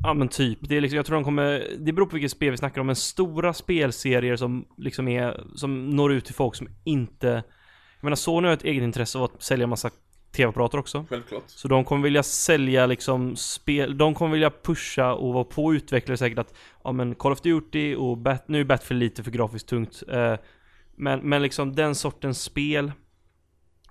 Ja 0.04 0.14
men 0.14 0.28
typ, 0.28 0.60
det 0.62 0.78
är 0.78 0.82
liksom, 0.82 0.97
jag 0.97 1.06
tror 1.06 1.16
de 1.16 1.24
kommer, 1.24 1.68
det 1.80 1.93
beror 1.93 2.06
på 2.06 2.14
vilket 2.14 2.32
spel 2.32 2.51
vi 2.51 2.58
snackar 2.58 2.82
om, 2.82 2.88
men 2.88 2.95
stora 2.95 3.54
spelserier 3.54 4.36
som 4.36 4.66
liksom 4.78 5.08
är, 5.08 5.43
som 5.56 5.89
når 5.89 6.14
ut 6.14 6.26
till 6.26 6.36
folk 6.36 6.56
som 6.56 6.68
inte 6.84 7.28
Jag 7.97 8.04
menar 8.04 8.16
Sony 8.16 8.47
har 8.47 8.54
ett 8.54 8.64
eget 8.64 8.84
intresse 8.84 9.18
av 9.18 9.24
att 9.24 9.43
sälja 9.43 9.68
massa 9.68 9.89
TV-apparater 10.36 10.78
också 10.78 11.06
Självklart. 11.10 11.43
Så 11.47 11.68
de 11.68 11.86
kommer 11.86 12.04
vilja 12.04 12.24
sälja 12.24 12.86
liksom 12.86 13.36
spel, 13.36 13.97
de 13.97 14.14
kommer 14.14 14.32
vilja 14.32 14.51
pusha 14.64 15.14
och 15.14 15.34
vara 15.34 15.43
på 15.43 15.74
utvecklare 15.74 16.18
säkert 16.18 16.39
att 16.39 16.54
Ja 16.84 16.91
men 16.91 17.16
Call 17.16 17.32
of 17.32 17.41
Duty 17.41 17.95
och 17.95 18.18
Bat, 18.18 18.47
nu 18.47 18.60
är 18.60 18.64
Battlefield 18.64 18.99
lite 18.99 19.24
för 19.24 19.32
grafiskt 19.32 19.70
tungt 19.70 20.04
eh, 20.12 20.36
men, 20.95 21.20
men 21.20 21.41
liksom 21.41 21.76
den 21.76 21.95
sortens 21.95 22.41
spel 22.41 22.91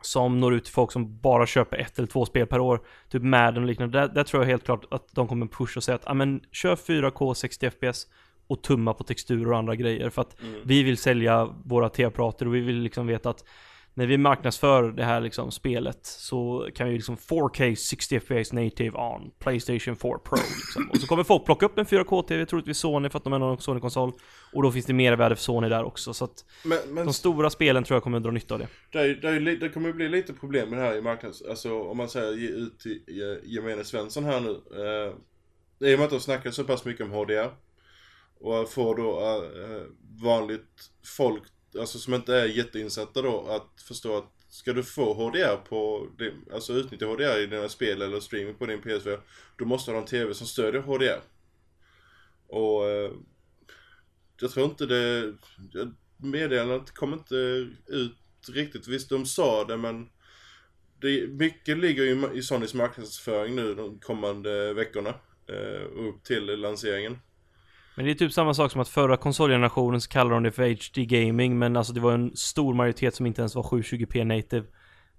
som 0.03 0.41
når 0.41 0.55
ut 0.55 0.65
till 0.65 0.75
folk 0.75 0.93
som 0.93 1.19
bara 1.21 1.47
köper 1.47 1.77
ett 1.77 1.99
eller 1.99 2.09
två 2.09 2.27
spel 2.27 2.47
per 2.47 2.61
år 2.61 2.81
Typ 3.09 3.23
Madden 3.23 3.63
och 3.63 3.69
liknande, 3.69 4.01
där, 4.01 4.09
där 4.09 4.25
tror 4.25 4.43
jag 4.43 4.51
helt 4.51 4.65
klart 4.65 4.85
att 4.91 5.09
de 5.15 5.29
kommer 5.29 5.47
pusha 5.47 5.79
och 5.79 5.85
säga 5.85 5.99
att 6.03 6.17
men 6.17 6.41
kör 6.53 6.77
4K 6.77 7.35
60 7.35 7.71
FPS 7.71 8.07
och 8.47 8.63
tumma 8.63 8.95
på 8.95 9.05
texturer 9.05 9.53
och 9.53 9.59
andra 9.59 9.77
grejer 9.77 10.11
för 10.11 10.23
att 10.23 10.41
Mm. 10.41 10.61
vi 10.65 10.83
vill 10.83 10.97
sälja 10.99 11.49
våra 11.65 11.89
tv-apparater 11.89 12.47
och 12.47 12.55
vi 12.55 12.61
vill 12.61 12.79
liksom 12.79 13.07
veta 13.07 13.31
att 13.31 13.45
när 13.95 14.07
vi 14.07 14.18
marknadsför 14.18 14.93
det 14.93 15.05
här 15.05 15.20
liksom 15.20 15.51
spelet 15.51 15.99
så 16.03 16.68
kan 16.74 16.88
vi 16.88 16.95
liksom 16.95 17.16
4K 17.16 17.74
60 17.74 18.20
FPS 18.20 18.53
native 18.53 18.99
on 18.99 19.30
Playstation 19.38 19.97
4 19.97 20.18
Pro 20.18 20.36
liksom. 20.36 20.90
Och 20.90 20.97
så 20.97 21.07
kommer 21.07 21.24
folk 21.24 21.45
plocka 21.45 21.66
upp 21.66 21.78
en 21.78 21.86
4K-TV, 21.86 22.47
troligtvis 22.47 22.78
Sony 22.78 23.09
för 23.09 23.18
att 23.18 23.24
de 23.24 23.32
är 23.32 23.38
någon 23.38 23.59
Sony-konsol. 23.59 24.12
Och 24.53 24.62
då 24.62 24.72
finns 24.72 24.86
det 24.86 24.93
mervärde 24.93 25.36
för 25.36 25.43
Sony 25.43 25.68
där 25.68 25.84
också. 25.84 26.14
Så 26.14 26.24
att 26.24 26.45
Men, 26.64 26.78
men 26.88 27.07
de 27.07 27.12
stora 27.12 27.51
spelen 27.51 27.84
tror 27.84 27.97
jag 27.97 28.03
kommer 28.03 28.16
att 28.16 28.22
dra 28.22 28.30
nytta 28.30 28.55
av 28.55 28.61
det. 28.61 28.68
det, 28.93 29.14
det, 29.14 29.57
det 29.57 29.68
kommer 29.68 29.88
ju 29.88 29.95
bli 29.95 30.09
lite 30.09 30.32
problem 30.32 30.70
med 30.70 30.78
det 30.78 30.84
här 30.84 30.97
i 30.97 31.03
marknads... 31.03 31.43
Alltså 31.43 31.82
om 31.82 31.97
man 31.97 32.09
säger 32.09 32.32
ge 32.32 32.49
ut 32.49 32.80
till 32.80 33.03
eh, 33.09 33.51
gemene 33.51 33.84
Svensson 33.84 34.24
här 34.24 34.40
nu. 34.40 34.51
Eh, 34.51 35.88
I 35.88 35.95
och 35.95 35.99
med 35.99 36.05
att 36.05 36.11
de 36.11 36.20
snackar 36.20 36.51
så 36.51 36.64
pass 36.64 36.84
mycket 36.84 37.07
om 37.07 37.12
HDR. 37.12 37.51
Och 38.40 38.70
får 38.70 38.97
då 38.97 39.20
eh, 39.20 39.82
vanligt 40.22 40.90
folk, 41.16 41.43
alltså 41.79 41.99
som 41.99 42.14
inte 42.14 42.35
är 42.35 42.47
jätteinsatta 42.47 43.23
då, 43.23 43.47
att 43.47 43.83
förstå 43.83 44.16
att 44.16 44.33
ska 44.49 44.73
du 44.73 44.83
få 44.83 45.14
HDR 45.14 45.57
på, 45.57 46.09
din, 46.18 46.45
alltså 46.53 46.73
utnyttja 46.73 47.07
HDR 47.07 47.41
i 47.41 47.47
dina 47.47 47.68
spel 47.68 48.03
eller 48.03 48.20
streaming 48.20 48.55
på 48.55 48.66
din 48.66 48.83
PS4, 48.83 49.20
då 49.57 49.64
måste 49.64 49.91
du 49.91 49.95
ha 49.95 50.01
en 50.01 50.09
TV 50.09 50.35
som 50.35 50.47
stödjer 50.47 50.83
HDR. 50.83 51.20
Och 52.47 52.91
eh, 52.91 53.12
jag 54.41 54.51
tror 54.51 54.66
inte 54.66 54.87
det, 54.87 55.35
meddelandet 56.16 56.95
kom 56.95 57.12
inte 57.12 57.35
ut 57.87 58.16
riktigt, 58.49 58.89
visst 58.89 59.09
de 59.09 59.27
sa 59.27 59.64
det 59.64 59.77
men 59.77 60.09
det, 61.01 61.27
mycket 61.29 61.79
ligger 61.79 62.05
ju 62.05 62.31
i 62.35 62.43
Sonys 62.43 62.75
marknadsföring 62.75 63.57
nu 63.57 63.75
de 63.75 63.99
kommande 63.99 64.75
veckorna. 64.75 65.14
Eh, 65.47 65.83
upp 65.97 66.25
till 66.25 66.45
lanseringen. 66.45 67.18
Men 67.95 68.05
det 68.05 68.11
är 68.11 68.14
typ 68.14 68.32
samma 68.32 68.55
sak 68.55 68.72
som 68.72 68.80
att 68.80 68.88
förra 68.88 69.16
konsolgenerationen 69.16 70.01
så 70.01 70.09
kallade 70.09 70.36
de 70.36 70.43
det 70.43 70.53
för 70.53 70.62
HD 70.62 71.07
gaming 71.07 71.59
men 71.59 71.76
alltså 71.76 71.93
det 71.93 72.01
var 72.01 72.12
en 72.12 72.36
stor 72.36 72.74
majoritet 72.74 73.14
som 73.14 73.26
inte 73.26 73.40
ens 73.40 73.55
var 73.55 73.62
720p 73.62 74.24
native. 74.24 74.66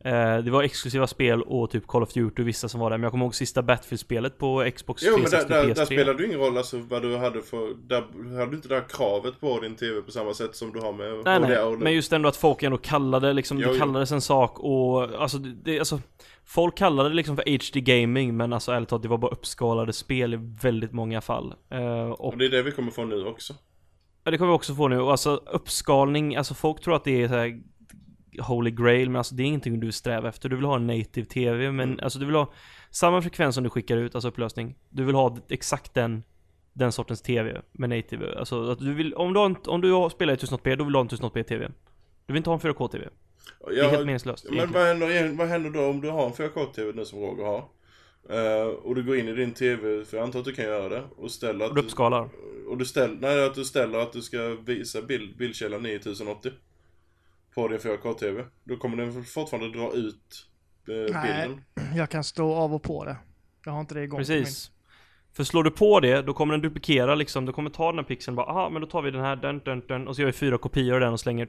Eh, 0.06 0.38
det 0.38 0.52
var 0.52 0.64
exklusiva 0.64 1.08
spel 1.08 1.42
och 1.42 1.72
typ 1.72 1.88
Call 1.88 2.04
of 2.04 2.14
Duty 2.14 2.42
och 2.42 2.48
vissa 2.48 2.70
som 2.70 2.80
var 2.80 2.90
där. 2.90 2.98
Men 2.98 3.04
jag 3.04 3.12
kommer 3.12 3.26
ihåg 3.26 3.36
sista 3.36 3.62
Battlefield-spelet 3.62 4.38
på 4.38 4.72
Xbox 4.76 5.04
Jo 5.06 5.18
men 5.18 5.22
där, 5.24 5.30
360 5.30 5.54
där, 5.54 5.64
PS3. 5.64 5.76
där 5.76 5.86
spelar 5.86 6.14
du 6.14 6.26
ingen 6.26 6.40
roll 6.40 6.58
alltså 6.58 6.78
vad 6.78 7.02
du 7.02 7.18
hade 7.18 7.42
för, 7.42 7.74
där 7.88 8.02
hade 8.38 8.52
du 8.52 8.56
inte 8.56 8.68
det 8.68 8.76
här 8.76 8.88
kravet 8.90 9.40
på 9.40 9.60
din 9.60 9.76
TV 9.76 10.02
på 10.02 10.12
samma 10.12 10.34
sätt 10.34 10.56
som 10.56 10.74
du 10.74 10.80
har 10.80 10.94
med 10.94 11.22
Nej 11.26 11.40
nej, 11.40 11.78
men 11.78 11.94
just 11.94 12.14
ändå 12.14 12.30
att 12.30 12.36
folk 12.36 12.64
ändå 12.64 12.78
kallade 12.78 13.34
liksom, 13.34 13.60
Jo, 13.60 13.68
det 13.68 13.74
jo. 13.74 13.80
kallades 13.80 14.12
en 14.12 14.22
sak 14.22 14.60
och 14.60 15.22
alltså, 15.22 15.38
det, 15.38 15.50
det, 15.64 15.80
alltså 15.80 16.00
Folk 16.46 16.78
kallade 16.78 17.10
det 17.10 17.16
liksom 17.16 17.36
för 17.36 17.44
HD 17.46 17.82
gaming 17.82 18.38
men 18.38 18.54
alltså 18.54 18.72
ärligt 18.72 18.90
talat 18.90 19.02
det 19.04 19.08
var 19.10 19.18
bara 19.18 19.32
uppskalade 19.32 19.94
spel 19.94 20.34
i 20.34 20.38
väldigt 20.62 20.92
många 20.92 21.22
fall. 21.22 21.54
Eh, 21.70 22.06
och 22.10 22.26
och 22.26 22.38
det 22.38 22.46
är 22.46 22.50
det 22.50 22.64
vi 22.64 22.72
kommer 22.72 22.92
få 22.92 23.06
nu 23.06 23.26
också. 23.26 23.54
Ja 24.24 24.32
det 24.32 24.38
kommer 24.38 24.52
vi 24.52 24.56
också 24.58 24.76
få 24.76 24.88
nu, 24.88 25.00
alltså 25.02 25.36
uppskalning, 25.36 26.36
alltså 26.36 26.54
folk 26.54 26.82
tror 26.82 26.96
att 26.96 27.04
det 27.04 27.22
är 27.24 27.28
så 27.28 27.34
här 27.34 27.62
Holy 28.42 28.72
grail, 28.72 29.10
men 29.10 29.16
alltså 29.16 29.36
det 29.36 29.44
är 29.44 29.46
ingenting 29.48 29.80
du 29.80 29.92
strävar 29.92 30.30
efter. 30.30 30.50
Du 30.50 30.56
vill 30.56 30.66
ha 30.66 30.76
en 30.76 30.88
native 30.88 31.26
TV, 31.26 31.72
men 31.72 31.90
Mm. 31.90 32.04
alltså 32.04 32.20
du 32.20 32.26
vill 32.26 32.36
ha 32.36 32.52
samma 32.90 33.22
frekvens 33.22 33.56
som 33.56 33.64
du 33.64 33.70
skickar 33.70 33.98
ut, 33.98 34.16
alltså 34.16 34.28
upplösning. 34.30 34.76
Du 34.90 35.04
vill 35.04 35.16
ha 35.16 35.38
exakt 35.50 35.94
den, 35.94 36.24
den 36.74 36.92
sortens 36.92 37.22
TV 37.22 37.62
med 37.72 37.90
native. 37.90 38.40
Alltså 38.40 38.72
att 38.72 38.80
du 38.80 38.94
vill, 38.94 39.14
om 39.14 39.34
du, 39.34 39.40
har 39.40 39.70
om 39.70 39.82
du 39.82 40.10
spelar 40.12 40.34
i 40.34 40.38
1080p, 40.38 40.76
då 40.76 40.84
vill 40.84 40.94
du 40.94 41.00
ha 41.00 41.02
en 41.04 41.10
1080p 41.10 41.44
TV. 41.44 41.68
Du 42.26 42.34
vill 42.34 42.38
inte 42.38 42.50
ha 42.50 42.56
en 42.56 42.60
4K-TV. 42.60 43.10
Det 43.68 43.80
är 43.80 43.90
helt 43.90 44.06
meningslöst. 44.06 44.46
men 44.52 44.72
vad 44.72 44.86
händer, 44.88 45.34
vad 45.38 45.48
händer 45.48 45.70
då 45.70 45.86
om 45.86 46.02
du 46.02 46.10
har 46.10 46.26
en 46.26 46.34
4K-TV 46.34 46.92
nu 46.96 47.06
som 47.06 47.20
Roger 47.20 47.44
har? 47.44 47.66
Eh, 48.30 48.68
och 48.68 48.96
du 48.96 49.04
går 49.04 49.18
in 49.18 49.28
i 49.28 49.34
din 49.34 49.54
TV, 49.54 50.06
för 50.06 50.18
jag 50.18 50.24
antar 50.24 50.40
att 50.40 50.46
du 50.46 50.54
kan 50.54 50.66
göra 50.66 50.90
det, 50.90 51.04
och 51.18 51.32
ställer 51.32 51.66
att 51.66 51.72
Och 51.72 51.76
du 51.76 51.82
uppskalar. 51.82 52.30
och 52.68 52.78
du 52.78 52.86
ställer, 52.86 53.16
nej 53.22 53.46
att 53.46 53.56
du 53.56 53.66
ställer 53.66 54.00
att 54.00 54.14
du 54.14 54.22
ska 54.22 54.38
visa 54.66 55.02
bild, 55.02 55.38
bildkällan 55.38 55.84
9080 55.84 56.52
på 57.56 57.68
din 57.68 57.80
4K-TV. 57.80 58.44
Då 58.64 58.76
kommer 58.78 58.98
den 58.98 59.24
fortfarande 59.24 59.78
dra 59.80 59.94
ut 59.94 60.48
eh, 60.88 61.14
Nej. 61.16 61.48
bilden. 61.48 61.62
Jag 61.96 62.10
kan 62.10 62.24
stå 62.24 62.54
av 62.54 62.74
och 62.74 62.84
på 62.84 63.06
det. 63.06 63.18
Jag 63.66 63.72
har 63.72 63.80
inte 63.82 63.96
det 63.96 64.04
igång 64.04 64.20
Precis. 64.20 64.72
För 65.34 65.44
slår 65.44 65.64
du 65.64 65.72
på 65.72 66.00
det, 66.00 66.22
då 66.22 66.34
kommer 66.34 66.54
den 66.54 66.62
duplikera 66.62 67.16
liksom, 67.16 67.46
du 67.46 67.54
kommer 67.54 67.70
ta 67.70 67.86
den 67.92 68.00
här 68.00 68.06
pixeln 68.06 68.36
bara, 68.36 68.46
aha, 68.48 68.70
men 68.70 68.82
då 68.82 68.88
tar 68.88 69.02
vi 69.02 69.12
den 69.12 69.22
här, 69.22 69.36
den, 69.36 69.60
den, 69.60 69.84
den, 69.88 70.08
och 70.08 70.16
så 70.16 70.22
gör 70.22 70.26
vi 70.26 70.34
fyra 70.34 70.58
kopior 70.58 70.94
av 70.94 71.00
den 71.00 71.14
och 71.14 71.20
slänger 71.20 71.48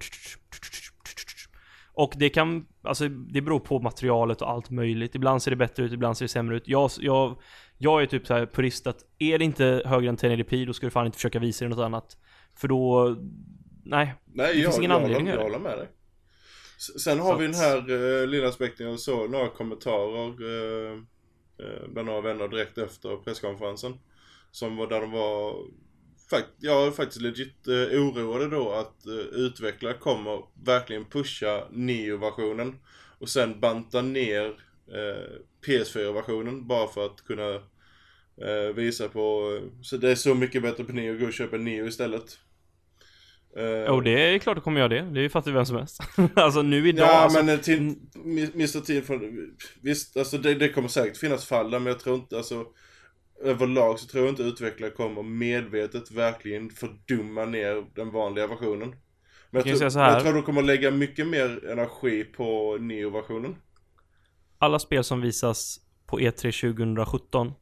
Och 1.97 2.15
det 2.17 2.29
kan, 2.29 2.67
alltså 2.83 3.09
det 3.09 3.41
beror 3.41 3.61
på 3.61 3.81
materialet 3.81 4.43
och 4.43 4.51
allt 4.51 4.71
möjligt. 4.71 5.15
Ibland 5.15 5.43
ser 5.43 5.51
det 5.51 5.57
bättre 5.57 5.85
ut, 5.85 5.93
ibland 5.93 6.17
ser 6.17 6.25
det 6.25 6.29
sämre 6.29 6.57
ut. 6.57 6.69
Jag, 6.69 6.91
jag, 6.99 7.39
jag 7.79 8.03
är 8.03 8.07
typ 8.07 8.27
så 8.27 8.35
här 8.35 8.47
purist 8.47 8.87
att, 8.87 9.05
är 9.19 9.39
det 9.39 9.45
inte 9.45 9.83
högre 9.85 10.09
än 10.09 10.17
1080p, 10.17 10.67
då 10.67 10.73
ska 10.73 10.87
du 10.87 10.91
fan 10.91 11.07
inte 11.07 11.19
försöka 11.19 11.39
visa 11.39 11.65
det 11.65 11.69
något 11.69 11.85
annat. 11.85 12.17
För 12.57 12.69
då, 12.69 13.17
nej. 13.85 14.15
Nej, 14.25 14.55
Det 14.55 14.61
jag, 14.61 14.65
finns 14.65 14.79
ingen 14.79 14.91
jag, 14.91 15.03
anledning 15.03 15.27
jag 15.27 15.35
göra 15.35 15.45
håller 15.45 15.59
med 15.59 15.79
dig. 15.79 15.89
Sen 16.79 17.21
har 17.21 17.33
Så 17.33 17.39
vi 17.39 17.47
den 17.47 17.55
här 17.55 17.77
eh, 18.23 18.27
lilla 18.27 18.49
aspekten, 18.49 18.87
jag 18.87 19.01
såg 19.01 19.31
några 19.31 19.49
kommentarer 19.49 20.29
eh, 20.29 20.93
eh, 21.59 21.89
bland 21.89 22.07
några 22.07 22.21
vänner 22.21 22.49
direkt 22.49 22.79
efter 22.79 23.17
presskonferensen. 23.17 23.99
Som 24.51 24.77
var 24.77 24.87
där 24.87 25.01
de 25.01 25.11
var, 25.11 25.57
jag 26.59 26.87
är 26.87 26.91
faktiskt 26.91 27.21
legit 27.21 27.69
eh, 27.69 27.75
oroade 28.03 28.49
då 28.51 28.73
att 28.73 29.07
eh, 29.07 29.15
utvecklare 29.15 29.95
kommer 29.95 30.41
verkligen 30.65 31.05
pusha 31.05 31.69
Neo-versionen 31.71 32.79
och 33.19 33.29
sen 33.29 33.61
banta 33.61 34.03
ner 34.03 34.47
eh, 34.93 35.41
PS4-versionen 35.67 36.67
bara 36.67 36.89
för 36.89 37.07
att 37.07 37.25
kunna 37.25 37.55
eh, 38.43 38.75
visa 38.75 39.09
på, 39.09 39.59
så 39.83 39.97
det 39.97 40.11
är 40.11 40.15
så 40.15 40.35
mycket 40.35 40.63
bättre 40.63 40.85
på 40.85 40.93
Neo, 40.93 41.19
gå 41.19 41.27
och 41.27 41.33
köpa 41.33 41.57
Neo 41.57 41.87
istället. 41.87 42.39
Eh, 43.57 43.93
Och 43.95 44.03
det 44.03 44.35
är 44.35 44.39
klart 44.39 44.57
det 44.57 44.61
kommer 44.61 44.81
göra 44.81 44.89
det. 44.89 45.21
Det 45.23 45.29
fattar 45.29 45.51
ju 45.51 45.55
vem 45.57 45.67
som 45.67 45.77
helst. 45.77 46.01
alltså 46.35 46.63
nu 46.63 46.89
idag, 46.89 47.09
Ja 47.09 47.13
alltså, 47.13 47.39
men 47.43 47.49
eh, 47.49 47.61
till 47.61 47.95
Mr. 48.55 48.81
T 48.81 49.03
från, 49.03 49.51
visst 49.83 50.17
alltså 50.17 50.39
det, 50.39 50.55
det 50.55 50.69
kommer 50.69 50.89
säkert 50.89 51.17
finnas 51.17 51.47
fall 51.47 51.71
där 51.71 51.79
men 51.79 51.87
jag 51.87 52.01
tror 52.01 52.17
inte 52.17 52.37
alltså 52.37 52.67
Överlag 53.43 53.99
så 53.99 54.07
tror 54.07 54.25
jag 54.25 54.33
inte 54.33 54.43
utvecklare 54.43 54.91
kommer 54.91 55.23
medvetet 55.23 56.11
verkligen 56.11 56.71
fördumma 56.71 57.45
ner 57.45 57.87
den 57.95 58.11
vanliga 58.11 58.47
versionen. 58.47 58.97
Men 59.51 59.63
jag, 59.69 59.77
jag 59.81 59.91
här? 59.91 60.13
jag 60.13 60.23
tror 60.23 60.33
de 60.33 60.43
kommer 60.43 60.63
lägga 60.63 60.91
mycket 60.91 61.27
mer 61.27 61.69
energi 61.69 62.25
på 62.25 62.77
Neo-versionen. 62.81 63.57
alla 64.59 64.79
spel 64.79 65.05
som 65.05 65.21
visas 65.21 65.81
på 66.07 66.21
E 66.21 66.31
E3 66.31 66.75
2017 66.75 67.53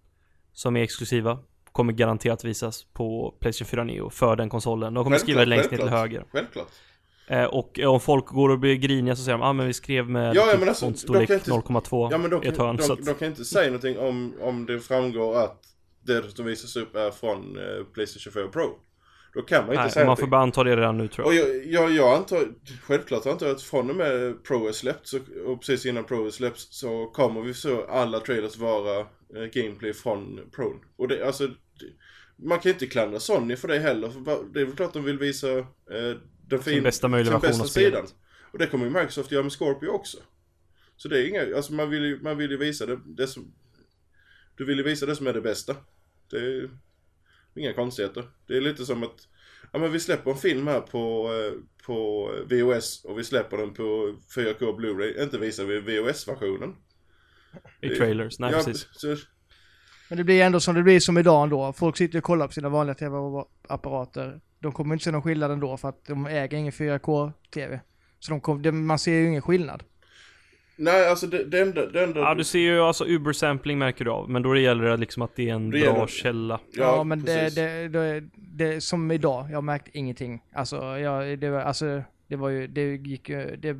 som 0.52 0.76
är 0.76 0.82
exklusiva 0.82 1.38
kommer 1.72 1.92
garanterat 1.92 2.44
visas 2.44 2.84
på 2.84 3.34
Playstation 3.40 3.70
4 3.70 3.84
Neo 3.84 4.10
för 4.10 4.36
den 4.36 4.48
konsolen. 4.48 4.94
De 4.94 5.04
kommer 5.04 5.18
skriva 5.18 5.40
det 5.40 5.46
längst 5.46 5.70
ner 5.70 5.78
till 5.78 5.88
höger. 5.88 6.24
Självklart. 6.32 6.68
Eh, 7.26 7.44
och 7.44 7.78
om 7.86 8.00
folk 8.00 8.26
går 8.26 8.48
och 8.48 8.58
blir 8.58 8.74
griniga 8.76 9.16
så 9.16 9.22
säger 9.22 9.38
de 9.38 9.44
ah, 9.44 9.52
men 9.52 9.66
vi 9.66 9.72
skrev 9.72 10.08
med 10.10 10.36
Ja, 10.36 10.52
typ 10.52 10.68
alltså, 10.68 10.84
fontstorlek 10.86 11.20
de 11.20 11.26
kan 11.26 11.36
inte- 11.36 11.50
0,2 11.50 12.08
Ja 12.10 12.18
men 12.18 12.30
de 12.30 12.44
i 12.44 12.46
ett 12.46 12.56
hörn. 12.56 12.76
de, 12.76 12.96
de, 13.04 13.10
att, 13.12 13.18
kan 13.18 13.28
inte 13.28 13.44
säga 13.44 13.66
någonting 13.66 13.98
om, 13.98 14.34
om 14.40 14.66
det 14.66 14.80
framgår 14.80 15.36
att 15.44 15.62
det 16.04 16.30
som 16.36 16.44
visas 16.44 16.76
upp 16.76 16.96
är 16.96 17.10
från 17.10 17.58
eh, 17.58 17.84
Playstation 17.94 18.32
4 18.32 18.48
Pro. 18.48 18.70
Då 19.34 19.42
kan 19.42 19.60
man 19.66 19.70
inte 19.74 19.82
nej, 19.82 19.90
säga 19.92 20.00
man 20.04 20.06
någonting. 20.06 20.22
får 20.26 20.30
bara 20.30 20.40
anta 20.42 20.64
det 20.64 20.76
redan 20.76 20.98
nu 20.98 21.08
tror 21.08 21.26
Och 21.26 21.34
jag. 21.34 21.48
jag, 21.48 21.66
jag, 21.66 21.92
jag 21.92 22.14
antar, 22.16 22.38
självklart 22.82 23.26
antar 23.26 23.46
jag 23.46 23.56
att 23.56 23.62
från 23.62 23.90
och 23.90 23.96
med 23.96 24.44
Pro 24.44 24.68
är 24.68 24.72
släppt 24.72 25.06
så, 25.08 25.18
och 25.46 25.60
precis 25.60 25.86
innan 25.86 26.04
Pro 26.04 26.26
är 26.26 26.30
släppt 26.30 26.58
så 26.60 27.06
kommer 27.06 27.40
vi 27.40 27.54
så 27.54 27.86
alla 27.86 28.20
trailers 28.20 28.56
vara 28.56 28.98
eh, 29.00 29.44
gameplay 29.52 29.92
från 29.92 30.40
Pro. 30.56 30.74
Och 30.96 31.08
det, 31.08 31.26
alltså, 31.26 31.48
man 32.36 32.58
kan 32.58 32.72
inte 32.72 32.86
klandra 32.86 33.20
Sony 33.20 33.56
för 33.56 33.68
det 33.68 33.78
heller, 33.78 34.08
för 34.10 34.52
det 34.54 34.60
är 34.60 34.64
väl 34.64 34.76
klart 34.76 34.92
de 34.92 35.04
vill 35.04 35.18
visa 35.18 35.58
eh, 35.58 35.64
den 36.52 36.62
Sin 36.62 36.74
fin, 36.74 36.82
bästa 36.82 37.08
möjliga 37.08 37.38
version 37.38 37.60
av 37.60 37.64
sidan. 37.64 38.06
spelet. 38.06 38.14
Och 38.52 38.58
det 38.58 38.66
kommer 38.66 38.84
ju 38.84 38.90
Microsoft 38.90 39.32
göra 39.32 39.42
med 39.42 39.52
Scorpio 39.52 39.88
också. 39.88 40.18
Så 40.96 41.08
det 41.08 41.18
är 41.18 41.28
inga, 41.28 41.56
alltså 41.56 41.72
man 41.72 41.90
vill 41.90 42.04
ju, 42.04 42.22
man 42.22 42.38
vill 42.38 42.50
ju 42.50 42.56
visa 42.56 42.86
det, 42.86 42.98
det 43.04 43.26
som, 43.26 43.54
du 44.56 44.64
vill 44.64 44.78
ju 44.78 44.84
visa 44.84 45.06
det 45.06 45.16
som 45.16 45.26
är 45.26 45.32
det 45.32 45.40
bästa. 45.40 45.76
Det 46.30 46.36
är 46.36 46.70
inga 47.54 47.72
konstigheter. 47.72 48.24
Det 48.46 48.56
är 48.56 48.60
lite 48.60 48.84
som 48.84 49.02
att, 49.02 49.28
ja 49.72 49.78
men 49.78 49.92
vi 49.92 50.00
släpper 50.00 50.30
en 50.30 50.36
film 50.36 50.66
här 50.66 50.80
på, 50.80 51.30
eh, 51.34 51.84
på 51.86 52.28
VOS 52.50 53.04
och 53.04 53.18
vi 53.18 53.24
släpper 53.24 53.56
den 53.56 53.74
på 53.74 54.16
4K 54.34 54.78
Blu-ray. 54.78 55.22
Inte 55.22 55.38
visar 55.38 55.64
vi 55.64 55.80
VOS-versionen. 55.80 56.76
I 57.80 57.88
trailers, 57.88 58.38
nej 58.38 58.52
ja, 58.52 58.62
precis. 58.64 58.88
Så, 58.92 59.16
Men 60.08 60.18
det 60.18 60.24
blir 60.24 60.42
ändå 60.42 60.60
som 60.60 60.74
det 60.74 60.82
blir 60.82 61.00
som 61.00 61.18
idag 61.18 61.42
ändå. 61.42 61.72
Folk 61.72 61.96
sitter 61.96 62.18
och 62.18 62.24
kollar 62.24 62.46
på 62.46 62.52
sina 62.52 62.68
vanliga 62.68 62.94
tv-apparater. 62.94 64.40
De 64.62 64.72
kommer 64.72 64.94
inte 64.94 65.04
se 65.04 65.10
någon 65.10 65.22
skillnad 65.22 65.50
ändå 65.50 65.76
för 65.76 65.88
att 65.88 66.04
de 66.06 66.26
äger 66.26 66.58
ingen 66.58 66.72
4K-tv. 66.72 67.80
Så 68.18 68.30
de 68.30 68.40
kom, 68.40 68.62
det, 68.62 68.72
man 68.72 68.98
ser 68.98 69.12
ju 69.12 69.28
ingen 69.28 69.42
skillnad. 69.42 69.82
nej, 70.76 71.08
alltså 71.08 71.26
det, 71.26 71.44
det 71.44 71.60
enda, 71.60 71.86
det 71.86 72.02
enda 72.04 72.20
Ja 72.20 72.34
du 72.34 72.44
ser 72.44 72.58
ju 72.58 72.80
alltså 72.80 73.04
Uber-sampling 73.04 73.78
märker 73.78 74.04
du 74.04 74.10
av, 74.10 74.30
men 74.30 74.42
då 74.42 74.56
gäller 74.56 74.84
det 74.84 74.96
liksom 74.96 75.22
att 75.22 75.36
det 75.36 75.48
är 75.50 75.54
en 75.54 75.70
Det 75.70 75.80
bra 75.80 75.92
gäller- 75.94 76.06
källa. 76.06 76.60
Ja, 76.72 77.04
men 77.04 77.18
det, 77.24 77.24
precis. 77.38 77.54
det, 77.54 77.88
det, 77.88 78.24
det, 78.36 78.80
som 78.80 79.10
idag, 79.10 79.48
jag 79.50 79.64
märkte 79.64 79.90
ingenting. 79.98 80.42
Alltså, 80.54 80.76
jag, 80.98 81.38
det 81.38 81.50
var, 81.50 81.60
alltså, 81.60 82.02
det 82.28 82.36
var 82.36 82.48
ju, 82.48 82.66
det 82.66 82.82
gick 82.96 83.28
ju, 83.28 83.56
det 83.56 83.76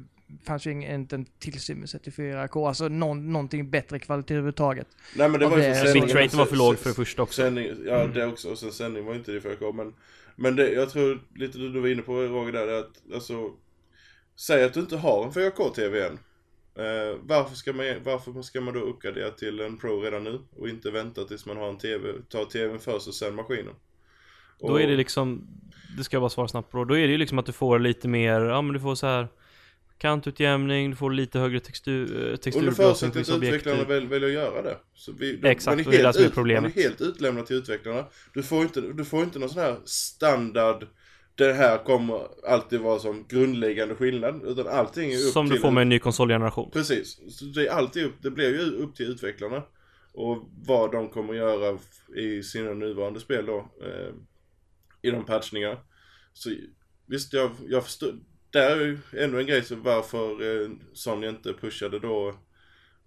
fanns 0.46 0.66
ju 0.66 0.70
inte 0.94 1.14
en 1.16 1.24
tillstymmelse 1.38 1.98
till 1.98 2.12
4K. 2.12 2.68
Alltså 2.68 2.88
någon, 2.88 3.32
någonting 3.32 3.70
bättre 3.70 3.98
kvalitet 3.98 4.34
överhuvudtaget. 4.34 4.86
Nej 5.16 5.28
men 5.28 5.40
det 5.40 5.46
Och 5.46 5.52
var 5.52 5.58
ju 5.58 5.64
det- 5.64 5.74
för. 5.74 5.92
Bitraten 6.00 6.38
var 6.38 6.46
för 6.46 6.56
låg 6.56 6.78
för 6.78 6.88
det 6.88 6.94
första 6.94 7.22
också. 7.22 7.42
Sändning, 7.42 7.70
ja 7.86 8.06
det 8.06 8.26
också, 8.26 8.50
och 8.50 8.58
sen 8.58 8.72
sändning 8.72 9.04
var 9.04 9.14
inte 9.14 9.32
det 9.32 9.40
4K 9.40 9.72
men 9.72 9.94
Men 10.36 10.56
det, 10.56 10.72
jag 10.72 10.90
tror 10.90 11.20
lite 11.34 11.58
du 11.58 11.80
var 11.80 11.88
inne 11.88 12.02
på 12.02 12.12
Roger 12.12 12.52
där, 12.52 12.66
det 12.66 12.78
att 12.78 13.02
alltså 13.14 13.50
Säg 14.36 14.64
att 14.64 14.74
du 14.74 14.80
inte 14.80 14.96
har 14.96 15.24
en 15.24 15.30
4K-TV 15.32 16.06
än. 16.06 16.18
Eh, 16.74 17.16
varför, 17.22 17.54
ska 17.54 17.72
man, 17.72 17.86
varför 18.04 18.42
ska 18.42 18.60
man 18.60 18.74
då 18.74 18.80
uppgradera 18.80 19.30
till 19.30 19.60
en 19.60 19.78
Pro 19.78 20.00
redan 20.00 20.24
nu? 20.24 20.40
Och 20.56 20.68
inte 20.68 20.90
vänta 20.90 21.24
tills 21.24 21.46
man 21.46 21.56
har 21.56 21.68
en 21.68 21.78
TV, 21.78 22.12
ta 22.28 22.44
TVn 22.44 22.78
först 22.78 23.08
och 23.08 23.14
sen 23.14 23.34
maskinen? 23.34 23.74
Då 24.60 24.80
är 24.80 24.86
det 24.86 24.96
liksom, 24.96 25.46
det 25.96 26.04
ska 26.04 26.16
jag 26.16 26.22
bara 26.22 26.30
svara 26.30 26.48
snabbt 26.48 26.70
på 26.70 26.84
då 26.84 26.94
är 26.98 27.06
det 27.06 27.12
ju 27.12 27.18
liksom 27.18 27.38
att 27.38 27.46
du 27.46 27.52
får 27.52 27.78
lite 27.78 28.08
mer, 28.08 28.40
ja 28.40 28.62
men 28.62 28.72
du 28.72 28.80
får 28.80 28.94
så 28.94 29.06
här 29.06 29.28
kantutjämning, 30.02 30.90
du 30.90 30.96
får 30.96 31.10
lite 31.10 31.38
högre 31.38 31.60
textur, 31.60 32.36
textur 32.36 32.60
Under 32.60 32.72
förutsättning 32.72 33.22
att 33.22 33.42
utvecklarna 33.42 33.84
väl, 33.84 34.08
väljer 34.08 34.28
att 34.28 34.34
göra 34.34 34.62
det. 34.62 34.76
Så 34.94 35.12
vi, 35.12 35.36
de, 35.36 35.48
Exakt, 35.48 35.86
är 35.86 35.90
det 35.90 35.98
är 35.98 36.02
det 36.02 36.12
som 36.12 36.24
är 36.24 36.28
problemet. 36.28 36.62
Man 36.62 36.72
är 36.76 36.82
helt 36.82 37.00
utlämnad 37.00 37.46
till 37.46 37.56
utvecklarna. 37.56 38.04
Du 38.34 38.42
får 38.42 38.62
inte, 38.62 38.80
du 38.80 39.04
får 39.04 39.22
inte 39.22 39.38
någon 39.38 39.48
sån 39.48 39.62
här 39.62 39.76
standard, 39.84 40.86
det 41.34 41.52
här 41.52 41.84
kommer 41.84 42.26
alltid 42.46 42.80
vara 42.80 42.98
som 42.98 43.26
grundläggande 43.28 43.94
skillnad. 43.94 44.42
Utan 44.44 44.68
allting 44.68 45.12
är 45.12 45.16
upp 45.16 45.32
Som 45.32 45.46
till 45.46 45.54
du 45.54 45.60
får 45.60 45.70
med 45.70 45.82
en 45.82 45.88
ny 45.88 45.98
konsolgeneration. 45.98 46.70
Precis. 46.70 47.20
Så 47.28 47.44
det 47.44 47.66
är 47.66 47.70
alltid 47.70 48.04
upp, 48.04 48.14
det 48.22 48.30
blir 48.30 48.50
ju 48.50 48.70
upp 48.70 48.96
till 48.96 49.06
utvecklarna. 49.06 49.62
Och 50.12 50.50
vad 50.66 50.92
de 50.92 51.08
kommer 51.08 51.34
göra 51.34 51.78
i 52.16 52.42
sina 52.42 52.74
nuvarande 52.74 53.20
spel 53.20 53.46
då. 53.46 53.58
Eh, 53.58 54.14
I 55.02 55.10
de 55.10 55.24
patchningar. 55.24 55.78
Så 56.32 56.50
visst, 57.06 57.32
jag, 57.32 57.50
jag 57.68 57.84
förstår. 57.84 58.14
Där 58.52 58.76
är 58.76 58.86
ju 58.86 58.98
ännu 59.16 59.38
en 59.38 59.46
grej 59.46 59.64
så 59.64 59.76
varför 59.76 60.62
eh, 60.62 60.70
Sony 60.92 61.28
inte 61.28 61.52
pushade 61.52 61.98
då 61.98 62.28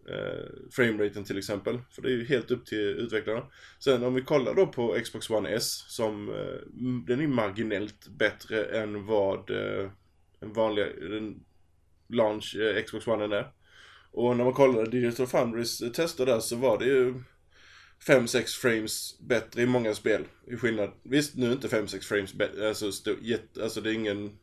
eh, 0.09 0.45
frameraten 0.71 1.23
till 1.23 1.37
exempel. 1.37 1.79
För 1.91 2.01
det 2.01 2.07
är 2.07 2.11
ju 2.11 2.25
helt 2.25 2.51
upp 2.51 2.65
till 2.65 2.79
utvecklarna. 2.79 3.45
Sen 3.79 4.03
om 4.03 4.13
vi 4.13 4.21
kollar 4.21 4.55
då 4.55 4.67
på 4.67 4.97
Xbox 5.03 5.29
One 5.29 5.49
S 5.49 5.85
som 5.87 6.29
eh, 6.29 6.67
den 7.07 7.21
är 7.21 7.27
marginellt 7.27 8.07
bättre 8.07 8.65
än 8.65 9.05
vad 9.05 9.49
eh, 9.49 9.89
en 10.39 10.53
vanlig 10.53 10.85
den 11.09 11.43
launch 12.07 12.55
eh, 12.55 12.83
Xbox 12.83 13.07
One 13.07 13.37
är. 13.37 13.51
Och 14.11 14.37
när 14.37 14.43
man 14.43 14.53
kollade 14.53 14.89
Digital 14.89 15.27
Foundries 15.27 15.81
eh, 15.81 15.91
tester 15.91 16.25
där 16.25 16.39
så 16.39 16.55
var 16.55 16.79
det 16.79 16.85
ju 16.85 17.13
5-6 18.07 18.61
frames 18.61 19.19
bättre 19.19 19.61
i 19.61 19.65
många 19.65 19.93
spel. 19.93 20.25
I 20.47 20.55
skillnad. 20.55 20.91
Visst, 21.03 21.35
nu 21.35 21.47
är 21.47 21.51
inte 21.51 21.67
5-6 21.67 22.01
frames 22.01 22.33
bättre, 22.33 22.67
alltså, 22.67 22.85
alltså 23.61 23.81
det 23.81 23.89
är 23.89 23.93
ingen 23.93 24.37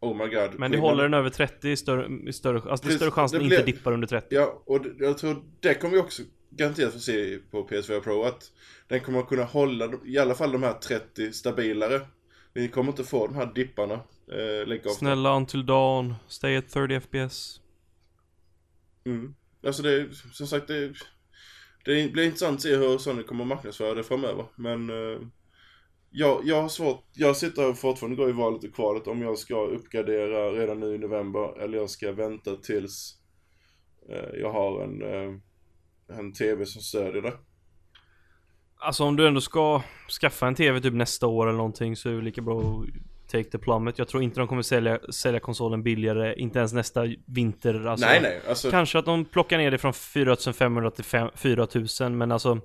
Oh 0.00 0.16
my 0.16 0.34
god. 0.34 0.58
Men 0.58 0.70
det 0.70 0.78
håller 0.78 1.02
den 1.02 1.14
över 1.14 1.30
30 1.30 1.68
i 1.68 1.76
större, 1.76 2.28
i 2.28 2.32
större 2.32 2.70
alltså 2.70 2.88
det 2.88 2.94
är 2.94 2.96
större 2.96 3.10
chans 3.10 3.32
att 3.32 3.40
den 3.40 3.52
inte 3.52 3.62
dippar 3.62 3.92
under 3.92 4.06
30. 4.06 4.26
Ja, 4.30 4.62
och 4.66 4.86
jag 4.98 5.18
tror 5.18 5.42
det 5.60 5.74
kommer 5.74 5.94
vi 5.94 6.00
också 6.00 6.22
garanterat 6.50 6.92
få 6.92 6.98
se 6.98 7.38
på 7.50 7.68
PS4 7.68 8.00
Pro 8.00 8.22
att 8.22 8.52
den 8.88 9.00
kommer 9.00 9.22
kunna 9.22 9.44
hålla 9.44 9.92
i 10.04 10.18
alla 10.18 10.34
fall 10.34 10.52
de 10.52 10.62
här 10.62 10.72
30 10.72 11.32
stabilare. 11.32 12.00
Vi 12.52 12.68
kommer 12.68 12.92
inte 12.92 13.04
få 13.04 13.26
de 13.26 13.36
här 13.36 13.54
dipparna. 13.54 13.94
Eh. 13.94 14.92
Snälla 14.92 15.36
Until 15.36 15.66
Dawn, 15.66 16.14
stay 16.28 16.56
at 16.56 16.68
30 16.68 17.00
FPS. 17.00 17.60
Mm. 19.06 19.34
Alltså 19.66 19.82
det, 19.82 20.08
som 20.32 20.46
sagt 20.46 20.68
det, 20.68 20.92
det 21.84 22.12
blir 22.12 22.24
intressant 22.24 22.56
att 22.56 22.62
se 22.62 22.76
hur 22.76 22.98
Sony 22.98 23.22
kommer 23.22 23.44
marknadsföra 23.44 23.94
det 23.94 24.02
framöver. 24.04 24.44
Men 24.56 24.90
eh, 24.90 25.18
jag, 26.10 26.40
jag 26.44 26.62
har 26.62 26.68
svårt, 26.68 27.04
jag 27.12 27.36
sitter 27.36 27.72
fortfarande 27.72 28.16
går 28.16 28.30
i 28.30 28.32
valet 28.32 28.64
och 28.64 28.74
kvalet 28.74 29.06
om 29.06 29.22
jag 29.22 29.38
ska 29.38 29.54
uppgradera 29.54 30.50
redan 30.50 30.80
nu 30.80 30.94
i 30.94 30.98
november 30.98 31.62
eller 31.62 31.78
jag 31.78 31.90
ska 31.90 32.12
vänta 32.12 32.56
tills 32.56 33.18
eh, 34.10 34.40
jag 34.40 34.52
har 34.52 34.82
en, 34.82 35.02
eh, 35.02 36.18
en 36.18 36.32
TV 36.32 36.66
som 36.66 36.82
stödjer 36.82 37.22
det. 37.22 37.32
Alltså 38.80 39.04
om 39.04 39.16
du 39.16 39.28
ändå 39.28 39.40
ska 39.40 39.82
skaffa 40.20 40.46
en 40.46 40.54
TV 40.54 40.80
typ 40.80 40.94
nästa 40.94 41.26
år 41.26 41.46
eller 41.46 41.56
någonting 41.56 41.96
så 41.96 42.08
är 42.08 42.12
det 42.12 42.22
lika 42.22 42.42
bra 42.42 42.60
att 42.60 42.86
take 43.28 43.50
the 43.50 43.58
plummet. 43.58 43.98
Jag 43.98 44.08
tror 44.08 44.22
inte 44.22 44.40
de 44.40 44.48
kommer 44.48 44.62
sälja, 44.62 44.98
sälja 45.12 45.40
konsolen 45.40 45.82
billigare, 45.82 46.34
inte 46.36 46.58
ens 46.58 46.72
nästa 46.72 47.04
vinter. 47.26 47.86
Alltså, 47.86 48.06
nej 48.06 48.20
nej, 48.22 48.40
alltså 48.48 48.70
Kanske 48.70 48.98
att 48.98 49.04
de 49.04 49.24
plockar 49.24 49.58
ner 49.58 49.70
det 49.70 49.78
från 49.78 49.92
4500 49.92 50.90
till 50.90 51.04
5, 51.04 51.30
4000 51.34 52.18
men 52.18 52.32
alltså 52.32 52.60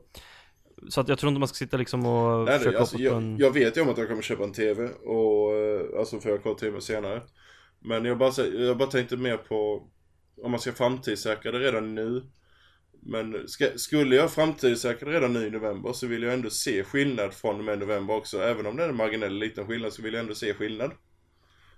Så 0.90 1.02
att 1.02 1.08
jag 1.08 1.20
tror 1.20 1.30
inte 1.30 1.40
man 1.40 1.48
ska 1.48 1.56
sitta 1.56 1.78
liksom 1.78 2.06
och 2.06 2.46
Nej, 2.46 2.58
försöka 2.58 2.80
alltså, 2.80 2.98
jag, 2.98 3.18
en... 3.18 3.38
jag 3.38 3.52
vet 3.52 3.78
ju 3.78 3.82
om 3.82 3.90
att 3.90 3.98
jag 3.98 4.08
kommer 4.08 4.22
köpa 4.22 4.44
en 4.44 4.52
TV 4.52 4.90
och 4.90 5.56
eh, 5.56 6.00
alltså 6.00 6.20
för 6.20 6.30
jag 6.46 6.58
TV 6.58 6.82
senare. 6.82 7.22
Men 7.80 8.06
jag 8.06 8.18
bara, 8.18 8.46
jag 8.48 8.78
bara 8.78 8.90
tänkte 8.90 9.18
mer 9.18 9.38
på 9.38 9.88
om 10.42 10.52
man 10.52 10.60
ska 10.60 10.72
framtidssäkra 10.72 11.52
det 11.52 11.60
redan 11.60 11.96
nu. 11.96 12.24
Men 13.06 13.48
ska, 13.48 13.66
skulle 13.76 14.16
jag 14.16 14.32
framtidssäkra 14.32 15.10
det 15.10 15.16
redan 15.16 15.34
nu 15.34 15.48
i 15.48 15.52
november 15.52 15.94
så 15.94 16.08
vill 16.08 16.24
jag 16.24 16.34
ändå 16.34 16.50
se 16.50 16.84
skillnad 16.84 17.34
från 17.34 17.58
och 17.58 17.64
med 17.64 17.80
november 17.80 18.16
också. 18.16 18.42
Även 18.42 18.66
om 18.66 18.78
det 18.78 18.84
är 18.84 18.90
en 18.90 18.96
marginell 18.96 19.40
liten 19.40 19.68
skillnad 19.68 19.94
så 19.94 20.02
vill 20.02 20.14
jag 20.14 20.22
ändå 20.22 20.36
se 20.36 20.54
skillnad. 20.54 20.92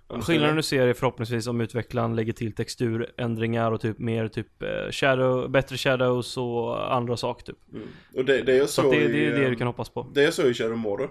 Skillnaden 0.08 0.56
du 0.56 0.62
ser 0.62 0.86
är 0.86 0.94
förhoppningsvis 0.94 1.46
om 1.46 1.60
utvecklaren 1.60 2.16
lägger 2.16 2.32
till 2.32 2.54
texturändringar 2.54 3.72
och 3.72 3.80
typ 3.80 3.98
mer 3.98 4.28
typ 4.28 4.62
eh, 4.62 4.90
shadow, 4.90 5.50
bättre 5.50 5.76
shadows 5.76 6.36
och 6.36 6.94
andra 6.94 7.16
saker 7.16 7.44
typ. 7.44 7.58
Mm. 7.72 7.88
Och 8.14 8.24
det, 8.24 8.42
det 8.42 8.56
jag 8.56 8.68
Så 8.68 8.82
såg 8.82 8.94
att 8.94 9.00
det, 9.00 9.08
det 9.08 9.18
i, 9.18 9.26
är 9.26 9.32
det 9.32 9.44
eh, 9.44 9.50
du 9.50 9.56
kan 9.56 9.66
hoppas 9.66 9.88
på. 9.88 10.10
Det 10.14 10.24
är 10.24 10.30
så 10.30 10.48
i 10.48 10.54
Shadow 10.54 10.78
Mordor. 10.78 11.10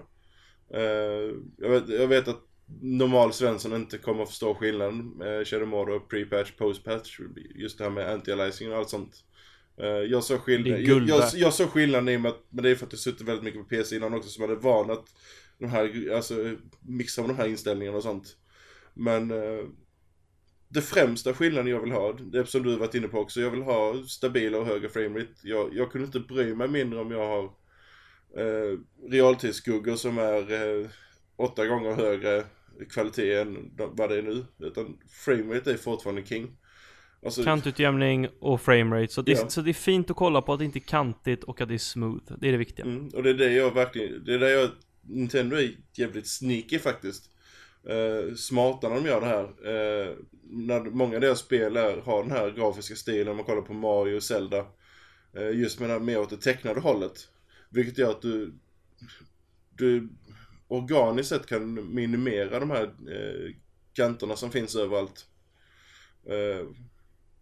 Eh, 0.74 0.80
jag, 1.56 1.70
vet, 1.70 1.88
jag 1.88 2.06
vet 2.06 2.28
att 2.28 2.40
normal 2.80 3.32
Svensson 3.32 3.74
inte 3.74 3.98
kommer 3.98 4.22
att 4.22 4.28
förstå 4.28 4.54
skillnaden 4.54 5.08
med 5.08 5.48
Shadow 5.48 5.68
Mordor, 5.68 6.02
pre-patch, 6.10 6.52
post-patch. 6.58 7.20
Just 7.54 7.78
det 7.78 7.84
här 7.84 7.90
med 7.90 8.06
anti-aliasing 8.06 8.70
och 8.70 8.76
allt 8.76 8.90
sånt. 8.90 9.24
Eh, 9.80 9.86
jag 9.86 10.24
såg 10.24 10.36
Det 10.36 10.42
skillnaden, 10.42 10.84
jag, 10.84 11.08
jag, 11.08 11.24
jag 11.34 11.52
såg 11.52 11.68
skillnaden 11.68 12.08
i 12.08 12.16
och 12.16 12.20
med 12.20 12.30
att, 12.30 12.42
men 12.50 12.64
det 12.64 12.70
är 12.70 12.74
för 12.74 12.86
att 12.86 12.92
jag 12.92 13.00
suttit 13.00 13.28
väldigt 13.28 13.44
mycket 13.44 13.60
på 13.60 13.68
PC 13.68 13.96
innan 13.96 14.14
också, 14.14 14.30
som 14.30 14.42
hade 14.42 14.54
van 14.54 14.90
att 14.90 15.04
de 15.58 15.66
här, 15.66 16.14
alltså 16.14 16.34
mixa 16.80 17.22
av 17.22 17.28
de 17.28 17.34
här 17.36 17.48
inställningarna 17.48 17.96
och 17.96 18.02
sånt. 18.02 18.36
Men 18.96 19.30
eh, 19.30 19.64
det 20.68 20.82
främsta 20.82 21.34
skillnaden 21.34 21.70
jag 21.70 21.80
vill 21.80 21.92
ha, 21.92 22.12
det 22.12 22.46
som 22.46 22.62
du 22.62 22.76
varit 22.76 22.94
inne 22.94 23.08
på 23.08 23.18
också, 23.18 23.40
jag 23.40 23.50
vill 23.50 23.62
ha 23.62 24.02
stabila 24.08 24.58
och 24.58 24.66
högre 24.66 24.88
framerate. 24.88 25.32
Jag, 25.42 25.70
jag 25.74 25.92
kunde 25.92 26.06
inte 26.06 26.20
bry 26.20 26.54
mig 26.54 26.68
mindre 26.68 27.00
om 27.00 27.10
jag 27.10 27.26
har 27.26 27.44
eh, 28.38 28.78
realtidsskuggor 29.10 29.96
som 29.96 30.18
är 30.18 30.52
eh, 30.52 30.88
åtta 31.36 31.66
gånger 31.66 31.92
högre 31.92 32.44
kvalitet 32.90 33.34
än 33.34 33.70
vad 33.76 34.10
det 34.10 34.18
är 34.18 34.22
nu. 34.22 34.44
Utan 34.58 34.98
framerate 35.24 35.72
är 35.72 35.76
fortfarande 35.76 36.24
king. 36.24 36.56
Alltså, 37.24 37.44
Kantutjämning 37.44 38.28
och 38.40 38.60
framerate. 38.60 39.12
Så 39.12 39.22
det, 39.22 39.32
är, 39.32 39.36
Ja. 39.36 39.48
så 39.48 39.60
det 39.60 39.70
är 39.70 39.74
fint 39.74 40.10
att 40.10 40.16
kolla 40.16 40.42
på 40.42 40.52
att 40.52 40.58
det 40.58 40.64
inte 40.64 40.78
är 40.78 40.80
kantigt 40.80 41.44
och 41.44 41.60
att 41.60 41.68
det 41.68 41.74
är 41.74 41.78
smooth. 41.78 42.32
Det 42.38 42.48
är 42.48 42.52
det 42.52 42.58
viktiga. 42.58 42.86
mm, 42.86 43.08
och 43.08 43.22
det 43.22 43.30
är 43.30 43.34
det 43.34 43.52
jag 43.52 43.74
verkligen, 43.74 44.24
det 44.24 44.34
är 44.34 44.38
det 44.38 44.50
jag, 44.50 44.70
Nintendo 45.02 45.56
är 45.56 45.70
jävligt 45.94 46.26
sneaky 46.26 46.78
faktiskt. 46.78 47.30
Eh, 47.88 48.34
smarta 48.34 48.88
när 48.88 48.96
de 48.96 49.06
gör 49.06 49.20
det 49.20 49.26
här. 49.26 49.44
Eh, 49.44 50.14
när 50.42 50.80
många 50.80 51.14
av 51.14 51.20
deras 51.20 51.38
spel 51.38 51.76
är, 51.76 51.96
har 51.96 52.22
den 52.22 52.32
här 52.32 52.50
grafiska 52.50 52.94
stilen, 52.94 53.28
om 53.28 53.36
man 53.36 53.46
kollar 53.46 53.62
på 53.62 53.74
Mario 53.74 54.16
och 54.16 54.22
Zelda. 54.22 54.66
Eh, 55.36 55.50
just 55.50 55.80
med 55.80 55.88
det 55.88 55.92
här 55.92 56.00
mer 56.00 56.20
åt 56.20 56.30
det 56.30 56.36
tecknade 56.36 56.80
hållet. 56.80 57.28
Vilket 57.70 57.98
gör 57.98 58.10
att 58.10 58.22
du, 58.22 58.54
du 59.78 60.08
organiskt 60.68 61.28
sett 61.28 61.46
kan 61.46 61.94
minimera 61.94 62.60
de 62.60 62.70
här 62.70 62.84
eh, 62.84 63.54
kanterna 63.92 64.36
som 64.36 64.50
finns 64.50 64.76
överallt. 64.76 65.26
Eh, 66.26 66.66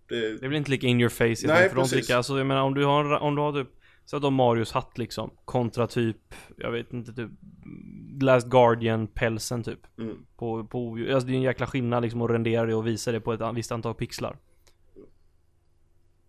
det, 0.09 0.39
Det 0.39 0.49
blir 0.49 0.59
inte 0.59 0.71
lika 0.71 0.87
in 0.87 1.01
your 1.01 1.11
face. 1.11 1.47
Nej, 1.47 1.69
för 1.69 1.77
de 1.77 1.83
precis. 1.83 1.97
lika, 1.97 2.17
alltså, 2.17 2.39
jag 2.39 2.47
menar 2.47 2.63
om 2.63 2.75
du 2.75 2.85
har, 2.85 3.19
om 3.19 3.35
du 3.35 3.43
har 3.43 3.53
typ 3.53 3.71
så 4.05 4.17
att 4.17 4.23
de 4.23 4.35
Marios 4.35 4.73
hatt 4.73 4.99
liksom 4.99 5.31
kontra 5.45 5.87
typ, 5.87 6.35
jag 6.57 6.71
vet 6.71 6.93
inte 6.93 7.13
typ 7.13 7.31
Last 8.21 8.47
Guardian 8.49 9.07
pälsen 9.07 9.63
typ. 9.63 9.99
mm. 9.99 10.17
På, 10.37 10.65
på, 10.65 10.99
alltså 11.13 11.27
det 11.27 11.33
är 11.33 11.37
en 11.37 11.43
jäkla 11.43 11.67
skillnad 11.67 12.03
liksom 12.03 12.23
att 12.23 12.31
rendera 12.31 12.67
det 12.67 12.75
och 12.75 12.87
visa 12.87 13.13
det 13.13 13.21
på 13.21 13.33
ett 13.33 13.41
visst 13.55 13.73
antal 13.73 13.95
pixlar. 13.95 14.37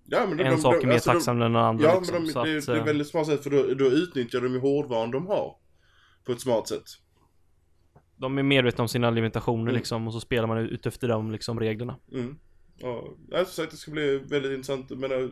Ja, 0.08 0.26
men 0.28 0.38
de- 0.38 0.44
en 0.44 0.52
de- 0.52 0.62
sak 0.62 0.74
de- 0.74 0.84
är 0.84 0.88
mer 0.88 0.94
alltså, 0.94 1.10
de- 1.10 1.14
tacksam 1.16 1.36
än 1.42 1.54
den 1.54 1.56
andra 1.64 1.86
Ja, 1.86 1.96
liksom. 2.00 2.16
men 2.16 2.26
de, 2.26 2.32
så 2.32 2.44
det, 2.44 2.58
att, 2.58 2.66
det 2.66 2.72
är 2.74 2.78
eh, 2.78 2.84
väldigt 2.86 3.08
smart 3.08 3.28
sätt 3.28 3.44
för 3.44 3.50
då, 3.50 3.74
då 3.74 3.86
utnyttjar 3.86 4.42
de 4.42 4.54
ju 4.54 4.60
hårdvaran 4.60 5.12
de 5.12 5.28
har. 5.28 5.56
På 6.26 6.32
ett 6.32 6.42
smart 6.42 6.68
sätt. 6.68 6.84
de 8.18 8.38
är 8.38 8.44
medvetna 8.44 8.82
om 8.82 8.88
sina 8.88 9.10
limitationer 9.10 9.62
Mm. 9.64 9.76
liksom 9.76 10.08
och 10.08 10.14
så 10.14 10.20
spelar 10.20 10.48
man 10.48 10.58
ut 10.58 10.86
efter 10.86 11.08
de 11.08 11.32
liksom 11.32 11.60
reglerna. 11.60 11.96
Mm. 12.12 12.38
Ja, 12.78 13.08
jag 13.30 13.48
som 13.48 13.64
sagt 13.64 13.72
det 13.72 13.78
ska 13.78 13.92
bli 13.92 14.18
väldigt 14.18 14.52
intressant. 14.52 14.90
Men 14.90 15.12
äh, 15.12 15.28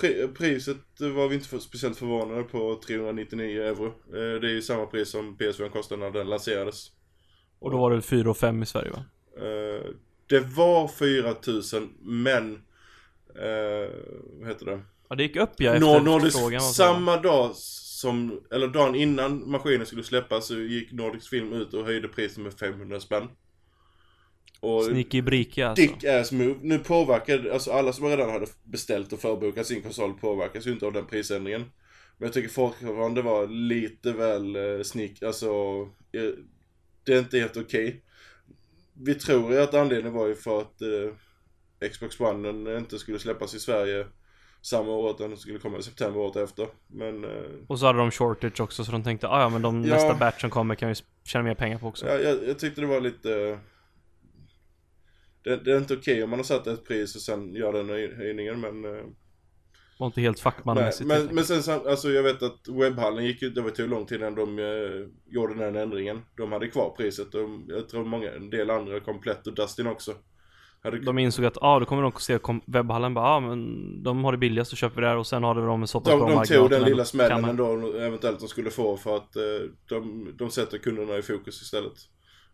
pri, 0.00 0.28
priset 0.28 0.76
var 0.98 1.28
vi 1.28 1.34
inte 1.34 1.48
för, 1.48 1.58
speciellt 1.58 1.98
förvånade 1.98 2.42
på 2.42 2.80
399 2.86 3.62
euro. 3.62 3.86
Eh, 3.86 4.40
det 4.40 4.48
är 4.48 4.54
ju 4.54 4.62
samma 4.62 4.86
pris 4.86 5.10
som 5.10 5.36
PS4 5.36 5.68
kostade 5.68 6.00
när 6.00 6.10
den 6.10 6.28
lanserades. 6.28 6.90
Och 7.58 7.70
då 7.70 7.78
var 7.78 7.90
det 7.90 8.02
4 8.02 8.30
och 8.30 8.36
5 8.36 8.62
i 8.62 8.66
Sverige 8.66 8.90
va? 8.90 9.04
Eh, 9.36 9.90
det 10.26 10.40
var 10.40 10.88
4000 10.88 11.90
men 12.00 12.54
eh, 13.34 13.90
vad 14.40 14.48
heter 14.48 14.66
det? 14.66 14.80
Ja 15.08 15.16
det 15.16 15.22
gick 15.22 15.36
upp 15.36 15.50
ja 15.56 15.74
efter 15.74 16.00
Nordisk, 16.00 16.38
frågan 16.38 16.60
samma 16.60 17.16
dag 17.16 17.50
som, 17.54 18.40
eller 18.50 18.68
dagen 18.68 18.94
innan 18.94 19.50
maskinen 19.50 19.86
skulle 19.86 20.04
släppas 20.04 20.46
så 20.46 20.54
gick 20.54 20.92
Nordisk 20.92 21.28
Film 21.28 21.52
ut 21.52 21.74
och 21.74 21.84
höjde 21.84 22.08
priset 22.08 22.38
med 22.38 22.54
500 22.54 23.00
spänn. 23.00 23.28
Och 24.62 24.84
Sneaky 24.84 25.22
briki 25.22 25.62
alltså. 25.62 25.82
dick 25.82 26.04
ass 26.04 26.32
move. 26.32 26.54
Nu 26.62 26.78
påverkar, 26.78 27.48
alltså 27.52 27.70
alla 27.72 27.92
som 27.92 28.06
redan 28.08 28.30
hade 28.30 28.46
beställt 28.64 29.12
och 29.12 29.20
förbokat 29.20 29.66
sin 29.66 29.82
konsol 29.82 30.14
påverkas 30.14 30.66
ju 30.66 30.70
inte 30.72 30.86
av 30.86 30.92
den 30.92 31.06
prisändringen. 31.06 31.60
Men 32.18 32.26
jag 32.26 32.32
tycker 32.32 32.48
fortfarande 32.48 33.22
var 33.22 33.46
lite 33.46 34.12
väl 34.12 34.56
eh, 34.56 34.82
sneak, 34.82 35.22
alltså 35.22 35.48
eh, 36.12 36.30
det 37.04 37.12
är 37.14 37.18
inte 37.18 37.38
helt 37.38 37.56
okej. 37.56 38.02
vi 38.94 39.14
tror 39.14 39.52
ju 39.52 39.60
att 39.60 39.74
anledningen 39.74 40.12
var 40.18 40.26
ju 40.26 40.34
för 40.34 40.60
att 40.60 40.82
eh, 40.82 41.88
Xbox 41.90 42.20
One 42.20 42.78
inte 42.78 42.98
skulle 42.98 43.18
släppas 43.18 43.54
i 43.54 43.60
Sverige 43.60 44.06
samma 44.62 44.90
år, 44.92 45.10
utan 45.10 45.28
den 45.30 45.38
skulle 45.38 45.58
komma 45.58 45.78
i 45.78 45.82
september 45.82 46.20
året 46.20 46.36
efter. 46.36 46.66
Men... 46.86 47.24
Eh, 47.24 47.30
Och 47.66 47.78
så 47.78 47.86
hade 47.86 47.98
de 47.98 48.10
shortage 48.10 48.60
också 48.60 48.84
så 48.84 48.92
de 48.92 49.02
tänkte 49.04 49.28
ah, 49.28 49.40
ja 49.40 49.48
men 49.48 49.62
de 49.62 49.84
Ja. 49.84 49.94
nästa 49.94 50.14
batch 50.14 50.40
som 50.40 50.50
kommer 50.50 50.74
kan 50.74 50.88
vi 50.88 50.94
tjäna 51.24 51.44
mer 51.44 51.54
pengar 51.54 51.78
på 51.78 51.86
också. 51.86 52.06
Ja, 52.06 52.14
jag, 52.18 52.48
jag 52.48 52.58
tyckte 52.58 52.80
det 52.80 52.86
var 52.86 53.00
lite... 53.00 53.58
Det, 55.44 55.56
det 55.56 55.72
är 55.72 55.78
inte 55.78 55.94
okej 55.94 56.22
om 56.24 56.30
man 56.30 56.38
har 56.38 56.44
satt 56.44 56.66
ett 56.66 56.84
pris 56.88 57.14
och 57.16 57.20
sen 57.22 57.54
gör 57.54 57.72
den 57.72 57.90
höj- 57.90 58.16
höjningen 58.16 58.60
men... 58.60 58.84
eh, 58.84 59.04
Var 59.98 60.06
inte 60.06 60.20
helt 60.20 60.40
fackmannamässigt. 60.40 61.08
men, 61.08 61.34
men 61.34 61.44
sen 61.44 61.80
alltså 61.86 62.08
jag 62.10 62.22
vet 62.22 62.42
att 62.42 62.68
webbhallen 62.68 63.24
gick 63.24 63.42
ju, 63.42 63.50
det 63.50 63.60
var 63.62 63.70
tog 63.70 63.88
lång 63.88 64.06
tid 64.06 64.18
innan 64.20 64.34
de 64.34 64.58
eh, 64.58 65.08
gjorde 65.34 65.54
den 65.54 65.76
ändringen. 65.76 66.20
De 66.36 66.52
hade 66.52 66.68
kvar 66.68 66.94
priset 66.96 67.34
och 67.34 67.48
jag 67.68 67.88
tror 67.88 68.04
många, 68.04 68.32
en 68.32 68.50
del 68.50 68.70
andra, 68.70 69.00
Komplett 69.00 69.46
och 69.46 69.54
Dustin 69.54 69.86
också. 69.86 70.14
Hade, 70.84 70.98
De 71.00 71.18
insåg 71.18 71.44
att 71.44 71.58
ah, 71.62 71.78
då 71.78 71.84
kommer 71.86 72.02
de 72.02 72.12
se 72.18 72.38
kom- 72.38 72.62
webbhallen 72.66 73.14
bara 73.14 73.26
ah, 73.28 73.40
men 73.40 74.02
de 74.02 74.24
har 74.24 74.32
det 74.32 74.38
billigast 74.38 74.70
så 74.70 74.76
köper 74.76 75.00
vi 75.00 75.06
där 75.06 75.16
och 75.16 75.26
sen 75.26 75.42
har 75.42 75.54
de 75.54 75.80
en 75.82 75.88
så 75.88 76.00
pass 76.00 76.10
de, 76.12 76.18
bra 76.20 76.28
de 76.28 76.46
tog 76.46 76.70
den 76.70 76.82
lilla 76.82 77.04
smällen 77.04 77.44
ändå 77.44 77.92
eventuellt 77.96 78.40
de 78.40 78.48
skulle 78.48 78.70
få 78.70 78.96
för 78.96 79.16
att 79.16 79.36
eh, 79.36 79.42
de, 79.88 80.28
de 80.38 80.50
sätter 80.50 80.78
kunderna 80.78 81.18
i 81.18 81.22
fokus 81.22 81.62
istället. 81.62 81.92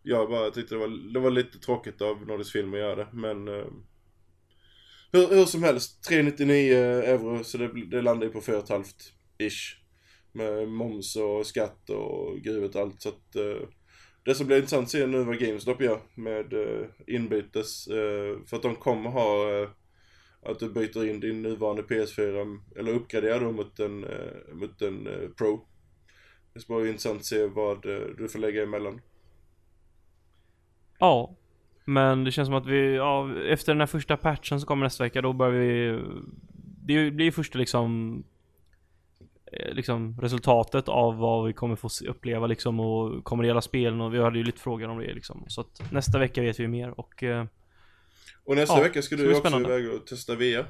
Jag 0.08 0.28
bara 0.28 0.50
tyckte 0.50 0.74
det 0.74 0.78
var, 0.78 1.12
det 1.12 1.20
var 1.20 1.30
lite 1.30 1.58
tråkigt 1.58 2.02
av 2.02 2.26
Nordisk 2.26 2.52
Film 2.52 2.74
att 2.74 2.80
göra 2.80 2.96
det 2.96 3.08
men 3.12 3.48
eh, 3.48 3.66
hur, 5.12 5.28
hur 5.28 5.44
som 5.44 5.62
helst, 5.62 6.04
399 6.04 6.76
euro 6.76 7.44
så 7.44 7.58
det, 7.58 7.86
det 7.86 8.02
landar 8.02 8.26
ju 8.26 8.32
på 8.32 8.40
4,5 8.40 8.84
ish. 9.38 9.76
Med 10.32 10.68
moms 10.68 11.16
och 11.16 11.46
skatt 11.46 11.90
och 11.90 12.38
gruvet 12.38 12.74
och 12.74 12.80
allt 12.80 13.02
så 13.02 13.08
att 13.08 13.36
eh, 13.36 13.68
det 14.24 14.34
som 14.34 14.46
blir 14.46 14.56
intressant 14.56 14.84
att 14.84 14.90
se 14.90 15.06
nu 15.06 15.24
vad 15.24 15.38
GameStop 15.38 15.82
gör 15.82 16.00
med 16.14 16.52
eh, 16.52 16.86
inbytes. 17.06 17.86
Eh, 17.86 18.36
för 18.46 18.56
att 18.56 18.62
de 18.62 18.76
kommer 18.76 19.10
ha 19.10 19.60
eh, 19.62 19.68
att 20.42 20.58
du 20.58 20.70
byter 20.70 21.06
in 21.06 21.20
din 21.20 21.42
nuvarande 21.42 21.82
PS4 21.82 22.58
eller 22.76 22.92
uppgraderar 22.92 23.40
då 23.40 23.52
mot 23.52 23.80
en, 23.80 24.04
eh, 24.04 24.54
mot 24.54 24.82
en 24.82 25.06
eh, 25.06 25.28
Pro. 25.38 25.66
Det 26.54 26.60
ska 26.60 26.74
vara 26.74 26.88
intressant 26.88 27.20
att 27.20 27.26
se 27.26 27.46
vad 27.46 27.86
eh, 27.86 28.06
du 28.18 28.28
får 28.28 28.38
lägga 28.38 28.62
emellan. 28.62 29.00
Ja. 30.98 31.34
Men 31.84 32.24
det 32.24 32.32
känns 32.32 32.46
som 32.46 32.54
att 32.54 32.66
vi, 32.66 32.94
ja, 32.96 33.34
efter 33.48 33.72
den 33.72 33.80
här 33.80 33.86
första 33.86 34.16
patchen 34.16 34.60
som 34.60 34.66
kommer 34.66 34.86
nästa 34.86 35.04
vecka 35.04 35.22
då 35.22 35.32
börjar 35.32 35.52
vi 35.52 36.00
Det 36.86 37.10
blir 37.10 37.30
första 37.30 37.58
liksom 37.58 38.22
eh, 39.52 39.72
Liksom 39.74 40.20
resultatet 40.20 40.88
av 40.88 41.16
vad 41.18 41.46
vi 41.46 41.52
kommer 41.52 41.76
få 41.76 41.88
uppleva 42.08 42.46
liksom 42.46 42.80
och 42.80 43.24
kommer 43.24 43.42
det 43.42 43.46
gälla 43.46 43.60
spelen 43.60 44.00
och 44.00 44.14
vi 44.14 44.22
hade 44.22 44.38
ju 44.38 44.44
lite 44.44 44.60
frågor 44.60 44.88
om 44.88 44.98
det 44.98 45.14
liksom. 45.14 45.44
Så 45.48 45.60
att 45.60 45.92
nästa 45.92 46.18
vecka 46.18 46.40
vet 46.42 46.60
vi 46.60 46.68
mer 46.68 47.00
och 47.00 47.22
eh, 47.22 47.44
Och 48.44 48.56
nästa 48.56 48.76
Ja, 48.76 48.82
vecka 48.82 49.02
ska 49.02 49.16
du 49.16 49.28
också 49.28 49.40
spännande. 49.40 49.68
iväg 49.68 49.94
och 49.94 50.06
testa 50.06 50.34
VR. 50.34 50.64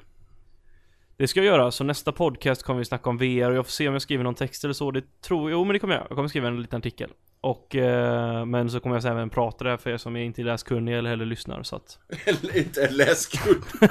Det 1.16 1.28
ska 1.28 1.40
jag 1.40 1.46
göra, 1.46 1.70
så 1.70 1.84
nästa 1.84 2.12
podcast 2.12 2.62
kommer 2.62 2.78
vi 2.78 2.84
snacka 2.84 3.10
om 3.10 3.18
VR 3.18 3.50
och 3.50 3.56
jag 3.56 3.66
får 3.66 3.70
se 3.72 3.88
om 3.88 3.92
jag 3.94 4.02
skriver 4.02 4.24
någon 4.24 4.34
text 4.34 4.64
eller 4.64 4.74
så. 4.74 4.90
Det 4.90 5.20
tror 5.20 5.50
jo 5.50 5.64
men 5.64 5.72
det 5.72 5.78
kommer 5.78 5.94
jag. 5.94 6.06
Jag 6.10 6.16
kommer 6.16 6.28
skriva 6.28 6.48
en 6.48 6.62
liten 6.62 6.78
artikel. 6.78 7.10
Och, 7.40 7.74
eh, 7.76 8.44
men 8.44 8.70
så 8.70 8.80
kommer 8.80 8.96
jag 8.96 9.04
även 9.04 9.30
prata 9.30 9.64
där 9.64 9.76
för 9.76 9.90
er 9.90 9.96
som 9.96 10.16
är 10.16 10.20
inte 10.24 10.42
är 10.42 10.44
läskunniga 10.44 10.98
eller 10.98 11.10
heller 11.10 11.24
lyssnar 11.26 11.62
så 11.62 11.76
att. 11.76 11.98
Eller 12.26 12.56
inte 12.58 12.90
läskund. 12.90 13.62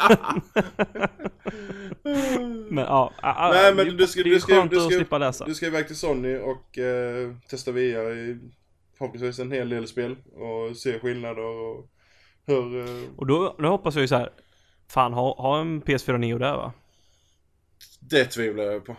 Men 2.70 2.84
ja, 2.84 3.14
Nej, 3.54 3.74
men 3.76 3.86
det, 3.86 3.92
du 3.92 4.08
ska- 4.08 4.24
det 4.24 4.30
är 4.30 4.34
du 4.34 4.40
ska- 4.40 4.54
skönt 4.56 4.72
du 4.72 4.78
att 4.78 4.84
ska- 4.84 4.96
slippa 4.96 5.18
läsa. 5.18 5.46
Du 5.46 5.56
ska 5.56 5.66
iväg 5.66 5.88
till 5.88 5.96
Sony 5.98 6.38
och 6.38 6.78
eh, 6.78 7.34
testa 7.50 7.72
VR 7.72 8.16
i 8.16 8.40
förhoppningsvis 8.98 9.40
en 9.40 9.52
hel 9.52 9.70
del 9.70 9.88
spel 9.88 10.16
och 10.36 10.78
se 10.78 11.00
skillnader 11.00 11.44
och 11.46 11.90
hur... 12.46 12.80
Eh, 12.80 13.10
Och 13.18 13.28
då, 13.28 13.56
då 13.60 13.68
hoppas 13.70 13.96
jag 13.96 14.02
ju 14.02 14.08
så 14.08 14.16
här. 14.16 14.30
Fan, 14.90 15.14
ha, 15.14 15.36
ha 15.42 15.60
en 15.62 15.82
PS4 15.82 16.18
Neo 16.18 16.38
där 16.38 16.54
va? 16.54 16.74
det 18.00 18.26
tvivlar 18.26 18.64
jag 18.64 18.86
på. 18.86 18.96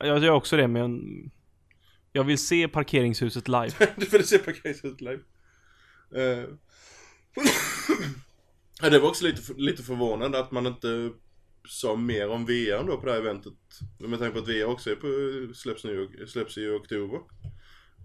Jag 0.00 0.18
gör 0.18 0.30
också 0.32 0.56
det 0.56 0.68
men 0.68 1.02
Jag 2.12 2.24
vill 2.24 2.38
se 2.38 2.68
parkeringshuset 2.68 3.48
live. 3.48 3.70
du 3.96 4.06
får 4.06 4.18
se 4.18 4.38
parkeringshuset 4.38 5.00
live. 5.00 5.20
Eh, 6.14 6.44
ja, 8.82 8.90
det 8.90 8.98
var 8.98 9.08
också 9.08 9.24
lite, 9.24 9.52
lite 9.56 9.82
förvånande 9.82 10.38
att 10.38 10.50
man 10.50 10.66
inte 10.66 11.10
sa 11.68 11.96
mer 11.96 12.28
om 12.28 12.46
VR 12.46 12.86
då 12.86 12.96
på 12.96 13.06
det 13.06 13.12
här 13.12 13.18
eventet. 13.18 13.52
Med 13.98 14.18
tanke 14.18 14.32
på 14.34 14.38
att 14.42 14.48
VR 14.48 14.64
också 14.64 14.90
är 14.90 14.94
på, 14.94 15.54
släpps, 15.54 15.84
nu, 15.84 16.26
släpps 16.26 16.58
i 16.58 16.68
oktober. 16.68 17.20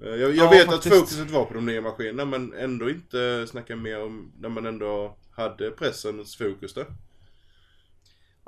Eh, 0.04 0.10
jag 0.10 0.20
jag 0.20 0.36
Ja, 0.36 0.50
vet 0.50 0.66
faktiskt. 0.66 0.94
att 0.94 1.00
fokuset 1.00 1.32
var 1.32 1.46
på 1.46 1.54
de 1.54 1.66
nya 1.66 1.82
maskinerna 1.82 2.26
men 2.26 2.54
ändå 2.54 2.90
inte 2.90 3.48
snacka 3.48 3.76
mer 3.76 4.02
om 4.04 4.32
när 4.40 4.50
man 4.50 4.66
ändå 4.66 5.18
hade 5.32 5.72
pressens 5.72 6.36
fokus 6.38 6.74
där. 6.74 6.86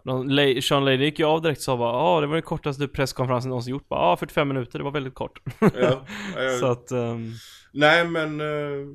De, 0.04 0.62
Sean 0.62 0.86
Lady 0.86 1.04
gick 1.04 1.20
ju 1.20 1.26
av 1.26 1.42
direkt 1.42 1.58
och 1.60 1.64
sa 1.64 1.78
bara 1.78 1.94
ah, 1.94 2.22
det 2.22 2.28
var 2.28 2.34
den 2.34 2.44
kortaste 2.44 2.88
presskonferensen 2.88 3.50
någonsin 3.50 3.72
gjort. 3.72 3.86
Ja 3.90 3.96
ah, 3.98 4.18
45 4.18 4.48
minuter, 4.48 4.80
det 4.80 4.84
var 4.86 4.92
väldigt 4.92 5.14
kort. 5.14 5.40
Ja, 5.60 5.68
eh, 6.44 6.60
så 6.60 6.66
att 6.66 6.92
ehm, 6.92 7.32
Nej 7.72 8.06
men 8.08 8.42
eh, 8.42 8.88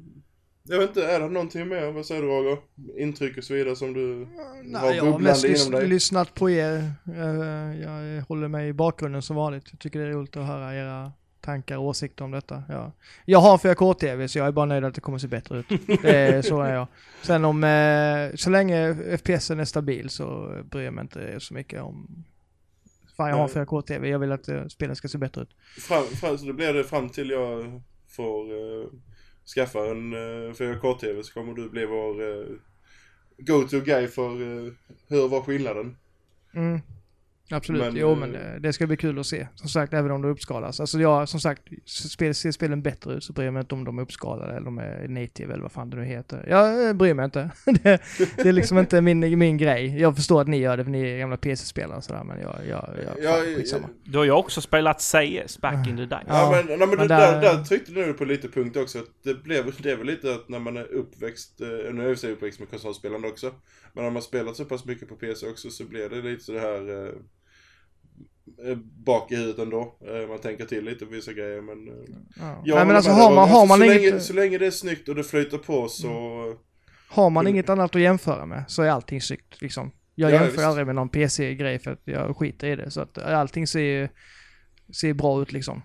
jag 0.68 0.78
vet 0.78 0.88
inte, 0.88 1.06
är 1.06 1.20
det 1.20 1.28
någonting 1.28 1.68
mer? 1.68 1.92
Vad 1.92 2.06
säger 2.06 2.22
du 2.22 2.28
Roger? 2.28 2.58
Intryck 2.98 3.38
och 3.38 3.44
så 3.44 3.54
vidare 3.54 3.76
som 3.76 3.92
du 3.92 4.18
har 4.18 4.62
Nej, 4.82 4.96
jag 4.96 5.04
har 5.04 5.18
mest 5.18 5.44
inom 5.44 5.70
dig? 5.80 5.88
lyssnat 5.88 6.34
på 6.34 6.50
er. 6.50 6.90
Eh, 7.16 7.80
Jag 7.82 8.22
håller 8.22 8.48
mig 8.48 8.68
i 8.68 8.72
bakgrunden 8.72 9.22
som 9.22 9.36
vanligt. 9.36 9.64
Jag 9.70 9.80
tycker 9.80 9.98
det 9.98 10.04
är 10.06 10.10
roligt 10.10 10.36
att 10.36 10.46
höra 10.46 10.74
era 10.74 11.12
tankar 11.44 11.78
och 11.78 11.84
åsikter 11.84 12.24
om 12.24 12.30
detta. 12.30 12.62
Ja. 12.68 12.92
Jag 13.24 13.38
har 13.38 13.52
en 13.52 13.58
4K-TV 13.58 14.28
så 14.28 14.38
jag 14.38 14.46
är 14.46 14.52
bara 14.52 14.66
nöjd 14.66 14.84
att 14.84 14.94
det 14.94 15.00
kommer 15.00 15.18
se 15.18 15.28
bättre 15.28 15.58
ut. 15.58 15.68
Det 16.02 16.16
är, 16.16 16.42
så 16.50 16.60
är 16.60 16.74
jag. 16.74 16.86
Sen 17.22 17.44
om, 17.44 17.64
eh, 17.64 18.36
så 18.36 18.50
länge 18.50 18.94
FPSen 19.18 19.60
är 19.60 19.64
stabil 19.64 20.10
så 20.10 20.56
bryr 20.70 20.84
jag 20.84 20.94
mig 20.94 21.02
inte 21.02 21.40
så 21.40 21.54
mycket 21.54 21.82
om 21.82 22.24
Fan 23.16 23.28
jag 23.28 23.36
har 23.36 23.42
en 23.42 23.66
4K-TV, 23.66 24.08
jag 24.08 24.18
vill 24.18 24.32
att 24.32 24.48
eh, 24.48 24.66
spelen 24.66 24.96
ska 24.96 25.08
se 25.08 25.18
bättre 25.18 25.42
ut. 25.42 25.50
Fram, 25.78 26.04
fram, 26.04 26.38
så 26.38 26.46
det 26.46 26.52
blir 26.52 26.72
det 26.72 26.84
fram 26.84 27.08
till 27.08 27.30
jag 27.30 27.82
får 28.08 28.52
eh, 28.52 28.88
skaffa 29.54 29.78
en 29.78 30.12
eh, 30.12 30.52
4K-TV 30.52 31.22
så 31.22 31.32
kommer 31.32 31.54
du 31.54 31.70
bli 31.70 31.86
vår 31.86 32.22
eh, 32.22 32.46
go-to 33.38 33.80
guy 33.80 34.08
för 34.08 34.42
uh, 34.42 34.72
hur 35.08 35.28
var 35.28 35.42
skillnaden? 35.42 35.96
Mm. 36.54 36.80
Absolut, 37.50 37.82
Men, 37.82 37.96
jo 37.96 38.10
eh, 38.10 38.16
men 38.18 38.62
det, 38.62 38.72
ska 38.72 38.86
bli 38.86 38.96
kul 38.96 39.18
att 39.18 39.26
se. 39.26 39.48
Som 39.54 39.68
sagt, 39.68 39.94
även 39.94 40.10
om 40.10 40.22
det 40.22 40.28
uppskalas. 40.28 40.80
Alltså 40.80 40.98
jag, 40.98 41.28
som 41.28 41.40
sagt, 41.40 41.62
spel, 41.84 42.34
ser 42.34 42.50
spelen 42.50 42.82
bättre 42.82 43.14
ut 43.14 43.24
så 43.24 43.32
bryr 43.32 43.44
jag 43.44 43.54
mig 43.54 43.60
inte 43.60 43.74
om 43.74 43.84
de 43.84 43.98
är 43.98 44.02
uppskalade 44.02 44.52
eller 44.52 44.64
de 44.64 44.78
är 44.78 45.08
native 45.08 45.52
eller 45.52 45.62
vad 45.62 45.72
fan 45.72 45.90
det 45.90 45.96
nu 45.96 46.04
heter. 46.04 46.46
Jag 46.48 46.88
eh, 46.88 46.92
bryr 46.92 47.14
mig 47.14 47.24
inte. 47.24 47.50
det, 47.64 48.02
det 48.36 48.48
är 48.48 48.52
liksom 48.52 48.78
inte 48.78 49.00
min, 49.00 49.38
min 49.38 49.58
grej. 49.58 50.00
Jag 50.00 50.16
förstår 50.16 50.40
att 50.40 50.48
ni 50.48 50.56
gör 50.58 50.76
det 50.76 50.84
för 50.84 50.90
ni 50.90 51.10
är 51.10 51.18
gamla 51.18 51.36
PC-spelare 51.36 51.96
och 51.96 52.04
sådär 52.04 52.24
men 52.24 52.40
jag, 52.40 52.54
jag, 52.68 52.88
jag, 53.04 53.24
Ja, 53.24 53.32
fan, 53.32 53.56
skitsamma. 53.56 53.88
Då 54.04 54.18
har 54.18 54.24
jag 54.24 54.38
också 54.38 54.60
spelat 54.60 55.00
CS 55.00 55.58
back 55.60 55.88
in 55.88 55.96
the 55.96 56.06
day. 56.06 56.22
Ja, 56.26 56.34
Ja, 56.44 56.50
men, 56.50 56.66
nej, 56.66 56.88
men, 56.88 56.98
men 56.98 57.08
där, 57.08 57.32
där- 57.32 57.40
där 57.40 57.64
tryckte 57.64 57.92
du 57.92 58.12
på 58.12 58.24
lite 58.24 58.48
punkt 58.48 58.76
också. 58.76 58.98
Att 58.98 59.10
det, 59.22 59.34
blev, 59.34 59.72
det 59.82 59.90
är 59.90 59.96
väl 59.96 60.06
lite 60.06 60.34
att 60.34 60.48
när 60.48 60.58
man 60.58 60.76
är 60.76 60.92
uppväxt, 60.92 61.60
eh, 61.60 61.94
nu 61.94 62.04
är 62.04 62.08
jag 62.08 62.18
sig 62.18 62.32
uppväxt 62.32 62.60
med 62.60 62.70
konsolspelande 62.70 63.28
också. 63.28 63.52
Men 63.92 64.04
när 64.04 64.10
man 64.10 64.22
spelat 64.22 64.56
så 64.56 64.64
pass 64.64 64.84
mycket 64.84 65.08
på 65.08 65.14
PC 65.16 65.46
också 65.46 65.70
så 65.70 65.84
blir 65.84 66.08
det 66.08 66.22
lite 66.22 66.44
så 66.44 66.52
det 66.52 66.60
här 66.60 66.90
eh, 66.90 67.08
eh, 67.08 67.14
bak 69.06 69.32
i 69.32 69.36
huvudet 69.36 69.58
ändå. 69.58 69.96
Eh, 70.06 70.28
man 70.28 70.38
tänker 70.38 70.64
till 70.64 70.84
lite 70.84 71.04
på 71.06 71.10
vissa 71.12 71.32
grejer 71.32 71.60
men... 71.62 71.88
Eh, 71.88 71.94
Ja. 72.64 72.74
Nej 72.76 72.86
men 72.86 72.96
alltså 72.96 73.10
har 73.10 73.34
man, 73.34 73.44
Roger. 73.44 73.52
har 73.58 73.66
man 73.66 73.78
så, 73.78 73.84
inget... 73.84 74.02
länge, 74.02 74.20
så 74.20 74.32
länge 74.32 74.58
det 74.58 74.66
är 74.66 74.70
snyggt 74.70 75.08
och 75.08 75.14
det 75.14 75.24
flyter 75.24 75.58
på 75.58 75.88
så... 75.88 76.08
Har 77.08 77.30
man 77.30 77.44
Kul. 77.44 77.50
inget 77.54 77.68
annat 77.68 77.94
att 77.96 78.02
jämföra 78.02 78.46
med 78.46 78.64
så 78.68 78.82
är 78.82 78.90
allting 78.90 79.20
snyggt 79.20 79.62
liksom. 79.62 79.90
Jag 80.14 80.30
Ja, 80.30 80.34
jämför 80.34 80.50
visst. 80.50 80.64
aldrig 80.64 80.86
med 80.86 80.94
någon 80.94 81.08
PC-grej 81.08 81.78
för 81.78 81.90
att 81.92 82.00
jag 82.04 82.36
skiter 82.36 82.66
i 82.66 82.76
det. 82.76 82.90
Så 82.90 83.00
att 83.00 83.18
allting 83.18 83.66
ser, 83.66 84.08
ser 84.92 85.12
bra 85.14 85.42
ut 85.42 85.52
liksom. 85.52 85.82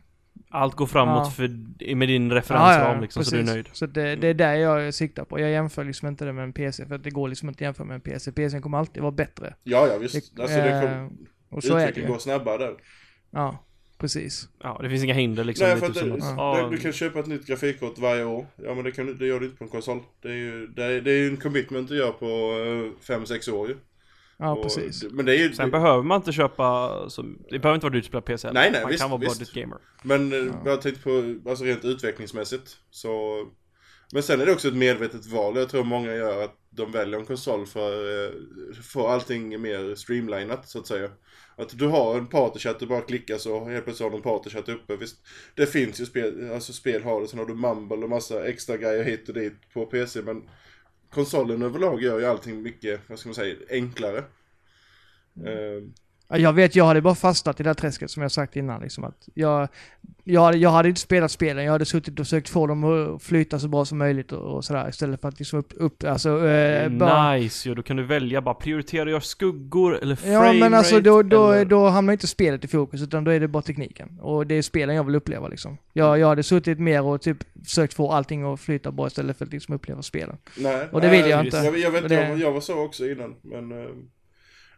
Allt 0.49 0.75
går 0.75 0.85
framåt 0.85 1.23
Ja. 1.27 1.31
för, 1.31 1.95
med 1.95 2.07
din 2.07 2.31
referensram 2.31 3.01
liksom 3.01 3.25
så 3.25 3.35
du 3.35 3.41
är 3.41 3.45
nöjd. 3.45 3.69
Så 3.73 3.85
det, 3.85 4.15
det 4.15 4.27
är 4.27 4.33
där 4.33 4.53
jag 4.55 4.93
siktar 4.93 5.25
på. 5.25 5.39
Jag 5.39 5.51
jämför 5.51 5.83
liksom 5.83 6.07
inte 6.07 6.25
det 6.25 6.33
med 6.33 6.43
en 6.43 6.53
PC 6.53 6.85
för 6.85 6.95
att 6.95 7.03
det 7.03 7.09
går 7.09 7.27
liksom 7.29 7.49
inte 7.49 7.57
att 7.57 7.61
jämföra 7.61 7.87
med 7.87 7.95
en 7.95 8.01
PC. 8.01 8.31
PC 8.31 8.59
kommer 8.59 8.77
alltid 8.77 9.01
vara 9.03 9.11
bättre. 9.11 9.53
Ja, 9.63 9.87
ja 9.87 9.97
visst. 9.97 10.35
Det- 10.35 10.41
alltså 10.41 10.57
det 10.57 10.69
eh, 10.71 10.81
kom, 10.81 11.17
Och 11.49 11.63
så 11.63 11.73
är 11.73 11.77
det 11.77 11.83
utvecklingen 11.83 12.11
går 12.11 12.19
snabbare 12.19 12.57
där. 12.57 12.75
Ja, 13.31 13.65
precis. 13.97 14.49
Ja, 14.63 14.79
det 14.83 14.89
finns 14.89 15.03
inga 15.03 15.13
hinder 15.13 15.43
liksom. 15.43 15.65
Nej, 15.67 15.75
Det 15.75 15.79
för 15.79 15.87
att 15.87 15.93
det, 15.93 16.25
ja. 16.37 16.67
du, 16.69 16.75
du 16.75 16.81
kan 16.81 16.93
köpa 16.93 17.19
ett 17.19 17.27
nytt 17.27 17.45
grafikkort 17.47 17.97
varje 17.97 18.23
år. 18.23 18.45
Ja 18.55 18.73
men 18.75 18.83
det, 18.83 18.91
kan, 18.91 19.17
det 19.17 19.25
gör 19.25 19.39
du 19.39 19.45
inte 19.45 19.57
på 19.57 19.63
en 19.63 19.69
konsol. 19.69 19.99
Det 20.21 20.27
är 20.29 20.33
ju, 20.33 20.67
det 20.67 20.83
är, 20.83 21.01
det 21.01 21.11
är 21.11 21.27
en 21.29 21.37
commitment 21.37 21.89
du 21.89 21.95
gör 21.97 22.11
på 22.11 22.25
5-6 23.03 23.51
år 23.51 23.67
ju. 23.69 23.75
Ja, 24.37 24.51
Och- 24.51 24.63
precis. 24.63 25.05
Men 25.11 25.25
det 25.25 25.35
är 25.35 25.37
ju... 25.39 25.53
Sen 25.53 25.71
behöver 25.71 26.03
man 26.03 26.15
inte 26.15 26.31
köpa, 26.31 26.89
så, 27.09 27.21
det 27.49 27.59
behöver 27.59 27.75
inte 27.75 27.85
vara 27.85 27.93
dyrt 27.93 28.03
att 28.03 28.07
spela 28.07 28.21
PC. 28.21 28.51
Nej, 28.51 28.71
nej, 28.71 28.81
Man 28.81 28.91
visst, 28.91 29.01
kan 29.03 29.09
vara 29.11 29.19
visst. 29.21 29.39
budget 29.39 29.53
gamer. 29.53 29.77
Men 30.03 30.31
eh, 30.33 30.37
Ja. 30.37 30.53
jag 30.65 30.81
tänkte 30.81 31.01
på, 31.03 31.35
alltså 31.49 31.65
rent 31.65 31.85
utvecklingsmässigt 31.85 32.77
så... 32.91 33.45
Men 34.13 34.23
sen 34.23 34.41
är 34.41 34.45
det 34.45 34.51
också 34.51 34.67
ett 34.67 34.75
medvetet 34.75 35.25
val. 35.25 35.55
Jag 35.55 35.69
tror 35.69 35.83
många 35.83 36.15
gör 36.15 36.43
att 36.43 36.55
de 36.69 36.91
väljer 36.91 37.19
en 37.19 37.25
konsol 37.25 37.67
för 37.67 38.27
att 38.27 38.33
eh, 38.75 38.81
få 38.81 39.07
allting 39.07 39.61
mer 39.61 39.95
streamlinat 39.95 40.69
så 40.69 40.79
att 40.79 40.87
säga. 40.87 41.11
Att 41.55 41.77
du 41.77 41.87
har 41.87 42.17
en 42.17 42.27
partychatt, 42.27 42.79
du 42.79 42.87
bara 42.87 43.01
klickar 43.01 43.37
så 43.37 43.65
helt 43.65 43.83
plötsligt 43.83 44.03
har 44.03 44.11
du 44.11 44.17
en 44.17 44.23
partychatt 44.23 44.69
uppe. 44.69 44.95
Visst, 44.95 45.17
det 45.55 45.65
finns 45.65 46.01
ju 46.01 46.05
spel, 46.05 46.51
alltså 46.51 46.73
spel 46.73 47.03
har 47.03 47.21
det, 47.21 47.27
sen 47.27 47.39
har 47.39 47.45
du 47.45 47.55
mumble 47.55 47.97
och 47.97 48.09
massa 48.09 48.47
extra 48.47 48.77
grejer 48.77 49.03
hit 49.03 49.29
och 49.29 49.35
dit 49.35 49.53
på 49.73 49.85
PC. 49.85 50.21
Men 50.21 50.49
konsolen 51.09 51.61
överlag 51.61 52.03
gör 52.03 52.19
ju 52.19 52.25
allting 52.25 52.61
mycket, 52.61 53.01
vad 53.07 53.19
ska 53.19 53.29
man 53.29 53.35
säga, 53.35 53.55
enklare. 53.69 54.23
Eh, 55.45 55.83
Ja, 55.85 56.08
Jag 56.31 56.53
vet, 56.53 56.75
jag 56.75 56.85
hade 56.85 57.01
bara 57.01 57.15
fastnat 57.15 57.59
i 57.59 57.63
det 57.63 57.69
här 57.69 57.73
träsket 57.73 58.11
som 58.11 58.21
jag 58.21 58.31
sagt 58.31 58.55
innan. 58.55 58.81
Liksom, 58.81 59.03
att 59.03 59.29
jag, 59.33 59.67
jag, 60.23 60.41
hade, 60.41 60.57
jag 60.57 60.69
hade 60.69 60.89
inte 60.89 61.01
spelat 61.01 61.31
spelen, 61.31 61.65
jag 61.65 61.71
hade 61.71 61.85
suttit 61.85 62.19
och 62.19 62.25
försökt 62.25 62.49
få 62.49 62.67
dem 62.67 62.83
att 62.83 63.23
flyta 63.23 63.59
så 63.59 63.67
bra 63.67 63.85
som 63.85 63.97
möjligt 63.97 64.31
och, 64.31 64.55
och 64.55 64.65
sådär 64.65 64.89
istället 64.89 65.21
för 65.21 65.27
att 65.27 65.39
liksom 65.39 65.59
upp, 65.59 65.73
upp 65.75 66.03
alltså, 66.03 66.47
eh, 66.47 66.89
bara... 66.89 67.33
Nice 67.33 67.69
ju, 67.69 67.75
då 67.75 67.81
kan 67.83 67.97
du 67.97 68.03
välja 68.03 68.41
bara 68.41 68.53
prioritera 68.55 69.09
gör 69.09 69.19
skuggor 69.19 69.99
eller 70.01 70.15
frame 70.15 70.33
Ja 70.33 70.53
men 70.53 70.73
alltså 70.73 70.99
då, 70.99 71.23
då, 71.23 71.51
eller... 71.51 71.65
då 71.65 71.87
hamnar 71.87 72.13
inte 72.13 72.27
spelet 72.27 72.63
i 72.63 72.67
fokus 72.67 73.01
utan 73.01 73.23
då 73.23 73.31
är 73.31 73.39
det 73.39 73.47
bara 73.47 73.63
tekniken. 73.63 74.19
Och 74.21 74.47
det 74.47 74.55
är 74.55 74.61
spelen 74.61 74.95
jag 74.95 75.03
vill 75.03 75.15
uppleva 75.15 75.47
liksom. 75.47 75.77
Jag, 75.93 76.19
jag 76.19 76.27
hade 76.27 76.43
suttit 76.43 76.79
mer 76.79 77.03
och 77.03 77.21
typ 77.21 77.37
försökt 77.65 77.93
få 77.93 78.11
allting 78.11 78.43
att 78.53 78.59
flyta 78.59 78.91
bra 78.91 79.07
istället 79.07 79.37
för 79.37 79.45
att 79.45 79.51
liksom 79.51 79.75
uppleva 79.75 80.01
spelen. 80.01 80.37
nej, 80.57 80.87
Och 80.91 81.01
det 81.01 81.07
nej, 81.07 81.21
vill 81.21 81.31
jag 81.31 81.45
inte. 81.45 81.57
Jag, 81.57 81.77
jag 81.77 81.91
vet, 81.91 82.03
Och 82.03 82.09
det- 82.09 82.29
jag, 82.29 82.39
jag 82.39 82.51
var 82.51 82.61
så 82.61 82.79
också 82.85 83.05
innan, 83.09 83.35
men... 83.41 83.73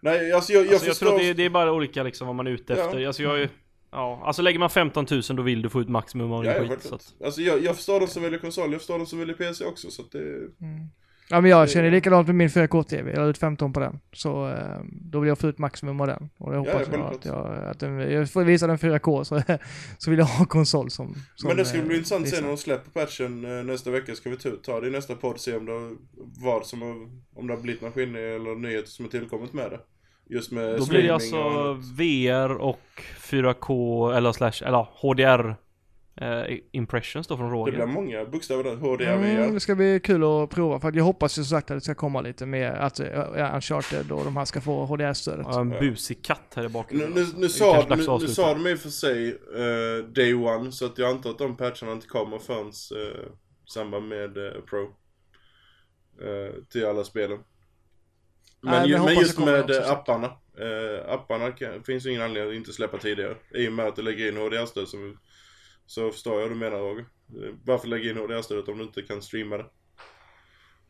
eh, 0.02 0.12
nej, 0.12 0.32
alltså 0.32 0.54
jag, 0.54 0.66
jag 0.66 0.72
Alltså, 0.74 0.86
jag 0.88 0.96
förstår... 0.96 1.06
tror 1.08 1.16
att 1.16 1.22
det, 1.22 1.34
det 1.34 1.46
är 1.46 1.50
bara 1.50 1.72
olika 1.74 2.04
liksom 2.04 2.28
vad 2.28 2.36
man 2.36 2.48
är 2.48 2.52
ute 2.52 2.74
Ja. 2.74 2.86
efter. 2.86 3.06
Alltså 3.08 3.24
jag 3.24 3.42
är, 3.42 3.50
ja, 3.92 4.22
alltså 4.26 4.42
lägger 4.42 4.60
man 4.60 4.70
15 4.70 5.06
000 5.12 5.22
då 5.36 5.42
vill 5.44 5.62
du 5.62 5.70
få 5.70 5.82
ut 5.82 5.90
maximum 5.90 6.32
av 6.32 6.44
din 6.44 6.52
Ja, 6.52 6.58
ja, 6.58 6.70
skit. 6.70 6.82
Så 6.84 6.96
att, 6.96 7.14
Alltså 7.26 7.42
jag, 7.42 7.64
jag 7.64 7.76
förstår 7.76 8.00
de 8.00 8.08
som 8.08 8.24
väljer 8.24 8.40
konsol, 8.40 8.72
jag 8.72 8.82
förstår 8.82 8.98
de 8.98 9.06
som 9.08 9.20
väljer 9.20 9.36
PC 9.36 9.66
också 9.66 9.92
så 9.92 10.02
att 10.02 10.12
det... 10.12 10.48
Ja 11.30 11.42
men 11.42 11.52
jag 11.52 11.64
Det- 11.68 11.72
känner 11.72 11.92
likadant 11.92 12.28
med 12.28 12.36
min 12.36 12.50
4K-TV. 12.50 13.12
Jag 13.12 13.20
la 13.20 13.26
ut 13.26 13.38
15 13.38 13.74
på 13.74 13.80
den. 13.80 14.00
Så 14.14 14.48
eh, 14.50 14.80
då 14.92 15.20
vill 15.20 15.28
jag 15.28 15.38
få 15.40 15.48
ut 15.48 15.58
maximum 15.58 16.02
av 16.02 16.08
den. 16.08 16.30
Och 16.38 16.52
det 16.52 16.58
hoppas 16.58 16.88
ja, 16.92 16.98
jag 16.98 17.14
att 17.16 17.26
jag, 17.26 17.66
att 17.66 17.80
den, 17.80 18.00
jag 18.12 18.30
får 18.32 18.44
visa 18.44 18.68
den 18.68 18.78
4K 18.78 19.24
så, 19.24 19.42
så 19.98 20.10
vill 20.10 20.20
jag 20.20 20.26
ha 20.26 20.46
konsol 20.46 20.90
som, 20.92 21.16
som 21.36 21.48
Men 21.48 21.58
det 21.58 21.66
ska 21.66 21.78
eh, 21.78 21.84
bli 21.86 21.96
intressant 21.96 22.24
att 22.24 22.30
se 22.30 22.36
visar. 22.36 22.42
när 22.44 22.50
de 22.50 22.58
släpper 22.58 22.92
patchen 23.02 23.46
eh, 23.58 23.64
nästa 23.64 23.92
vecka. 23.92 24.16
Ska 24.16 24.30
vi 24.30 24.38
ta, 24.38 24.50
ta 24.64 24.80
det 24.80 24.88
i 24.88 24.92
nästa 24.92 25.16
podd 25.16 25.40
se 25.40 25.56
om 25.58 25.66
det 25.66 25.72
har, 25.72 25.92
vad 26.44 26.66
som 26.66 26.82
har, 26.82 26.96
om 27.36 27.48
det 27.48 27.54
har 27.54 27.62
blivit 27.62 27.82
någon 27.82 27.92
skillnad 27.92 28.22
eller 28.22 28.56
nyheter 28.56 28.90
som 28.90 29.06
har 29.06 29.10
tillkommit 29.10 29.54
med 29.54 29.72
det. 29.72 29.80
Just 30.32 30.52
med 30.52 30.78
då 30.78 30.86
blir 30.86 31.04
det 31.04 31.10
alltså 31.10 31.36
och. 31.38 31.78
VR 31.78 32.52
och 32.52 32.80
4K 33.20 34.14
eller 34.18 34.32
slash, 34.32 34.68
eller 34.68 34.88
HDR 35.02 35.56
eh, 36.16 36.58
impressions 36.72 37.28
då 37.28 37.38
från 37.38 37.50
Det 37.50 37.56
Roger. 37.56 37.74
blir 37.74 37.86
många 37.86 38.26
bokstäver 38.26 38.64
där, 38.64 38.76
HDR, 38.76 39.04
Mm, 39.04 39.22
VR. 39.48 39.54
det 39.54 39.60
ska 39.60 39.76
bli 39.76 40.00
kul 40.04 40.24
att 40.24 40.50
prova 40.50 40.80
för 40.80 40.88
att 40.88 40.96
jag 40.96 41.04
hoppas 41.04 41.32
ju 41.40 41.44
som 41.44 41.58
sagt 41.58 41.72
att 41.72 41.78
det 41.78 41.82
ska 41.82 41.96
komma 41.96 42.22
lite 42.22 42.46
mer, 42.46 42.72
att 42.72 43.00
uh, 43.00 43.56
Uncharted 43.56 44.12
och 44.12 44.24
de 44.24 44.38
här 44.38 44.46
ska 44.46 44.62
få 44.62 44.86
HDR-stödet. 44.86 45.48
Ja, 45.50 45.62
en 45.62 45.70
busig 45.70 46.24
katt 46.26 46.54
här 46.56 46.66
i 46.66 46.70
bakgrunden. 46.70 47.10
Nu, 47.10 47.16
nu, 47.16 47.22
alltså. 47.22 47.38
nu, 47.40 47.48
Det 47.48 47.50
sa, 47.50 47.86
nu, 48.18 48.18
nu 48.22 48.28
sa 48.28 48.54
de 48.54 48.68
i 48.68 48.74
och 48.74 48.80
för 48.80 48.90
sig 48.90 49.30
eh, 49.56 50.06
Day 50.16 50.34
One, 50.34 50.72
så 50.72 50.86
att 50.86 50.98
jag 50.98 51.10
antar 51.10 51.30
att 51.30 51.38
de 51.38 51.58
patcherna 51.58 51.92
inte 51.92 52.08
kommer 52.08 52.40
förrän 52.40 52.66
uh, 52.68 53.26
i 53.68 53.70
samband 53.74 54.08
med 54.08 54.38
eh, 54.38 54.62
Pro. 54.70 54.84
Eh, 56.22 56.54
till 56.72 56.86
alla 56.86 57.04
spelen. 57.04 57.40
Men, 58.62 58.74
Nej, 58.74 58.90
ju, 58.90 58.98
men 59.04 59.16
just 59.16 59.40
med 59.40 59.64
också, 59.64 59.82
eh, 59.82 59.92
apparna. 59.92 60.26
eh, 60.58 61.14
apparna 61.14 61.52
kan, 61.52 61.84
finns 61.84 62.06
ingen 62.06 62.22
anledning 62.22 62.52
att 62.52 62.58
inte 62.58 62.74
släppa 62.74 62.98
tidigare. 62.98 63.36
I 63.56 63.68
och 63.68 63.74
med 63.74 63.88
att 63.88 63.96
det 63.96 64.02
lägger 64.02 64.28
in 64.32 64.38
HDR-stöd 64.38 64.88
så, 64.88 64.98
så 65.86 66.12
förstår 66.12 66.34
jag 66.34 66.42
vad 66.42 66.50
du 66.52 66.56
menar 66.56 66.78
Roger. 66.78 67.06
Eh, 67.44 67.54
Varför 67.66 67.88
lägga 67.88 68.10
in 68.10 68.18
HDR-stödet 68.18 68.68
om 68.68 68.78
du 68.78 68.84
inte 68.84 69.02
kan 69.02 69.22
streama 69.22 69.58
det? 69.58 69.66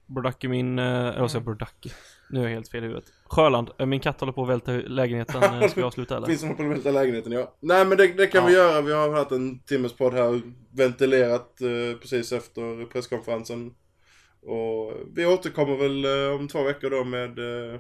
Brodacki 0.06 0.48
min, 0.48 0.80
eh, 0.80 0.86
eller 0.86 1.20
vad 1.20 1.32
säger 1.32 1.40
jag, 1.40 1.46
Brodacki? 1.46 1.92
Nu 2.30 2.40
är 2.40 2.44
jag 2.44 2.50
helt 2.50 2.70
fel 2.70 2.84
i 2.84 2.88
huvudet. 2.88 3.10
Sjöland, 3.26 3.70
eh, 3.80 3.86
min 3.86 4.00
katt 4.00 4.20
håller 4.20 4.34
på 4.34 4.44
att 4.44 4.50
välta 4.50 4.72
lägenheten. 4.72 5.44
Eh, 5.44 5.68
Ska 5.70 5.80
vi 5.80 5.86
avsluta 5.86 6.18
eller? 6.18 6.28
Finns 6.32 6.42
det 6.42 6.48
någon 6.48 6.56
på 6.56 6.62
den 6.62 6.72
välta 6.72 6.92
lägenheten? 6.92 7.32
Ja. 7.32 7.56
Nej 7.60 7.86
men 7.86 7.98
det, 7.98 8.08
det 8.08 8.28
kan 8.28 8.42
Ja. 8.44 8.48
vi 8.48 8.54
göra. 8.54 8.82
Vi 8.82 8.94
har 8.94 9.10
haft 9.14 9.32
en 9.32 9.60
timmes 9.60 9.94
podd 9.98 10.14
här 10.14 10.42
ventilerat 10.74 11.62
eh, 11.62 12.00
precis 12.02 12.32
efter 12.32 12.86
presskonferensen. 12.86 13.74
Och 14.42 14.94
vi 15.16 15.26
återkommer 15.26 15.78
väl 15.78 16.06
eh, 16.06 16.40
om 16.40 16.48
två 16.48 16.64
veckor 16.64 16.90
då 16.90 17.04
med 17.04 17.40
eh, 17.40 17.80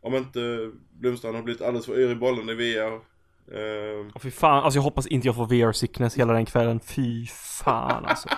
om 0.00 0.14
inte 0.14 0.70
Blomstrand 0.90 1.36
har 1.36 1.42
blivit 1.42 1.62
alldeles 1.62 1.86
för 1.86 1.98
yr 1.98 2.10
i 2.10 2.14
bollen 2.14 2.48
i 2.48 2.54
VR. 2.54 2.92
Eh, 3.52 4.06
Åh, 4.14 4.20
fy 4.20 4.30
fan, 4.30 4.64
alltså 4.64 4.78
jag 4.78 4.82
hoppas 4.82 5.06
inte 5.06 5.28
jag 5.28 5.36
får 5.36 5.46
VR 5.46 5.72
sickness 5.72 6.14
hela 6.14 6.32
den 6.32 6.46
kvällen. 6.46 6.80
Fy 6.80 7.26
fan 7.26 8.04
alltså. 8.04 8.28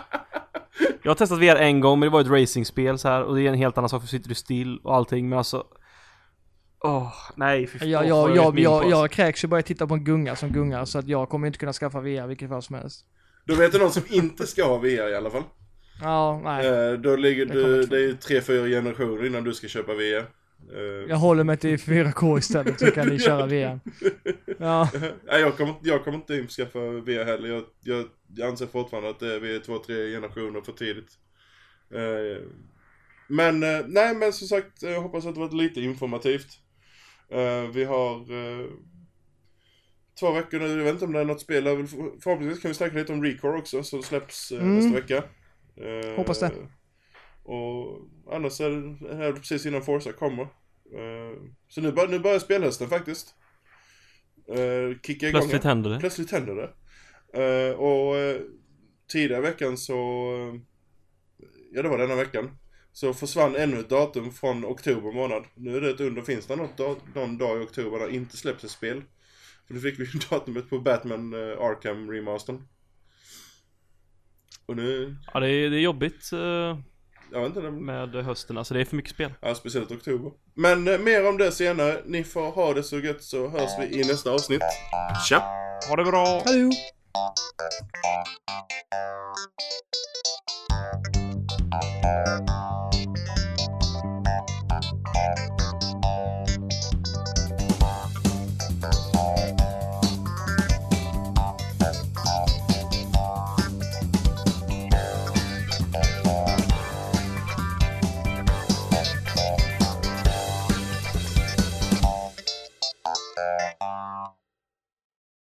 Jag 1.03 1.11
har 1.11 1.14
testat 1.14 1.39
VR 1.39 1.57
en 1.57 1.81
gång 1.81 1.99
men 1.99 2.07
det 2.07 2.12
var 2.12 2.20
ett 2.20 2.43
racingspel 2.43 2.99
så 2.99 3.09
här 3.09 3.22
och 3.22 3.35
det 3.35 3.43
är 3.43 3.49
en 3.49 3.55
helt 3.55 3.79
annan 3.79 3.89
sak 3.89 4.03
för 4.03 4.09
sitter 4.09 4.29
du 4.29 4.35
still 4.35 4.79
och 4.79 4.95
allting 4.95 5.29
men 5.29 5.39
alltså 5.39 5.64
Åh, 6.81 7.12
nej 7.37 7.66
fy 7.66 7.79
fan. 7.79 7.91
Jag, 7.91 8.07
jag, 8.07 8.37
jag, 8.37 8.59
jag, 8.59 8.83
på, 8.83 8.91
jag, 8.91 9.11
kräks 9.11 9.45
ju 9.45 9.49
bara 9.49 9.57
jag 9.57 9.66
tittar 9.66 9.87
på 9.87 9.95
en 9.95 10.05
gunga 10.05 10.37
som 10.37 10.53
gungar 10.53 10.85
så 10.85 10.99
att 10.99 11.09
jag 11.09 11.29
kommer 11.29 11.47
inte 11.47 11.59
kunna 11.59 11.72
skaffa 11.72 12.01
VR 12.01 12.27
vilket 12.27 12.49
fall 12.49 12.62
som 12.62 12.75
helst. 12.75 13.05
då 13.45 13.55
vet 13.55 13.72
du 13.72 13.79
någon 13.79 13.91
som 13.91 14.03
inte 14.11 14.47
ska 14.47 14.64
ha 14.64 14.79
VR 14.79 15.12
i 15.12 15.16
alla 15.16 15.31
fall. 15.31 15.43
Ja, 16.03 16.40
nej. 16.45 16.66
Eh, 16.66 16.92
då 16.92 17.16
ligger 17.16 17.47
du, 17.47 17.82
det 17.86 17.97
är 17.97 18.01
ju 18.01 18.16
tre, 18.16 18.40
fyra 18.40 18.66
generationer 18.66 19.26
innan 19.26 19.45
du 19.45 19.55
ska 19.55 19.68
köpa 19.68 19.95
VR. 19.95 20.18
Eh, 20.76 20.82
Jag 21.09 21.16
håller 21.16 21.45
mig 21.45 21.57
till 21.57 21.76
4K 21.76 22.38
istället 22.38 22.80
så 22.80 22.90
kan 22.90 23.09
ni 23.09 23.18
köra 23.18 23.47
VR. 23.47 23.80
Ja, 24.59 24.90
Nej, 25.26 25.40
jag 25.40 25.57
kommer, 25.57 25.74
jag 25.82 26.05
kommer 26.05 26.18
inte 26.18 26.34
införskaffa 26.36 26.78
VR 26.78 27.24
heller. 27.24 27.49
Jag, 27.49 27.64
jag, 27.84 28.05
jag 28.36 28.49
anser 28.49 28.66
fortfarande 28.66 29.11
att 29.11 29.20
det 29.20 29.34
är 29.34 29.40
vi 29.40 29.55
är 29.57 29.61
två, 29.61 29.78
tre 29.78 30.12
generationer 30.12 30.61
för 30.61 30.72
tidigt. 30.72 31.11
Eh, 31.95 32.42
men, 33.28 33.61
nej 33.86 34.14
men 34.14 34.32
som 34.32 34.49
sagt, 34.49 34.82
jag 34.82 35.01
hoppas 35.01 35.26
att 35.26 35.34
det 35.34 35.40
varit 35.40 35.53
lite 35.53 35.80
informativt. 35.80 36.47
Vi 37.74 37.84
har 37.84 38.24
två 40.20 40.32
veckor 40.32 40.59
nu, 40.59 40.66
jag 40.68 40.76
vet 40.84 40.92
inte 40.92 41.05
om 41.05 41.12
det 41.12 41.20
är 41.20 41.24
något 41.24 41.40
spel. 41.40 41.64
Förhoppningsvis 42.22 42.62
kan 42.62 42.68
vi 42.68 42.74
snacka 42.74 42.97
lite 42.97 43.12
om 43.12 43.24
Recore 43.24 43.59
också, 43.59 43.82
som 43.82 44.03
släpps 44.03 44.53
Mm. 44.53 44.74
nästa 44.76 44.95
vecka. 45.01 45.22
Eh, 45.77 46.16
Hoppas 46.16 46.41
det. 46.41 46.53
Och 47.43 48.01
annars 48.31 48.61
är 48.61 48.70
det, 48.70 49.09
är 49.25 49.33
det 49.33 49.39
precis 49.39 49.66
innan 49.66 49.83
Forza 49.83 50.12
kommer. 50.12 50.43
Eh, 50.43 51.41
så 51.68 51.81
nu, 51.81 51.93
bör, 51.93 52.09
nu 52.09 52.18
börjar 52.18 52.39
spelhösten 52.39 52.89
faktiskt. 52.89 53.35
Uh, 54.51 54.99
kicka 55.03 55.29
igång. 55.29 55.41
Plötsligt 55.41 55.64
händer 55.64 55.91
det. 55.91 56.01
Plötsligt 56.01 56.31
händer 56.31 56.55
det. 56.55 56.70
Eh, 57.43 57.75
och 57.75 58.14
uh, 58.14 58.41
tidigare 59.12 59.43
veckan 59.43 59.79
så, 59.79 59.95
eh, 60.35 60.61
ja 61.72 61.83
det 61.83 61.89
var 61.89 61.99
denna 61.99 62.14
veckan, 62.14 62.51
så 62.93 63.14
försvann 63.14 63.57
ännu 63.57 63.81
ett 63.81 63.89
datum 63.89 64.33
från 64.33 64.64
oktober 64.64 65.12
månad. 65.12 65.45
Nu 65.55 65.77
är 65.77 65.81
det 65.81 65.91
ett 65.91 66.01
under, 66.01 66.22
finns 66.22 66.47
det 66.47 66.57
något 66.57 66.77
da- 66.77 66.97
någon 67.14 67.39
dag 67.39 67.62
i 67.62 67.64
oktober 67.64 67.99
där 67.99 68.09
inte 68.09 68.37
släpps 68.37 68.64
ett 68.64 68.70
spel? 68.70 69.03
För 69.66 69.75
då 69.75 69.81
fick 69.81 70.01
vi 70.01 70.07
datumet 70.31 70.70
på 70.70 70.79
Batman 70.79 71.35
uh, 71.35 71.61
Arkham 71.61 72.11
remastern. 72.11 72.62
Och 74.67 74.77
nu, 74.77 75.17
Ja 75.33 75.41
det 75.41 75.51
är, 75.51 75.71
det 75.71 75.77
är 75.77 75.81
jobbigt 75.81 76.33
eh, 76.33 76.79
jag 77.33 77.41
vet 77.41 77.47
inte, 77.47 77.61
det, 77.61 77.71
med 77.71 78.15
hösten, 78.15 78.59
alltså 78.59 78.75
det 78.75 78.81
är 78.81 78.85
för 78.85 78.97
mycket 78.97 79.11
spel. 79.11 79.33
ja 79.41 79.55
speciellt 79.55 79.91
oktober. 79.91 80.33
Men 80.55 80.89
eh, 80.89 80.99
mer 80.99 81.29
om 81.29 81.39
det 81.39 81.53
senare. 81.53 82.03
Ni 82.07 82.25
får 82.25 82.51
ha 82.51 82.75
det 82.75 82.83
så 82.83 82.99
gött 82.99 83.23
så 83.23 83.49
hörs 83.49 83.71
vi 83.81 84.01
i 84.01 84.05
nästa 84.05 84.31
avsnitt. 84.31 84.62
Tja! 85.29 85.43
Ha 85.89 85.97
det 85.97 86.05
bra! 86.05 86.43
hallå! 86.45 86.71
Thank 92.47 92.74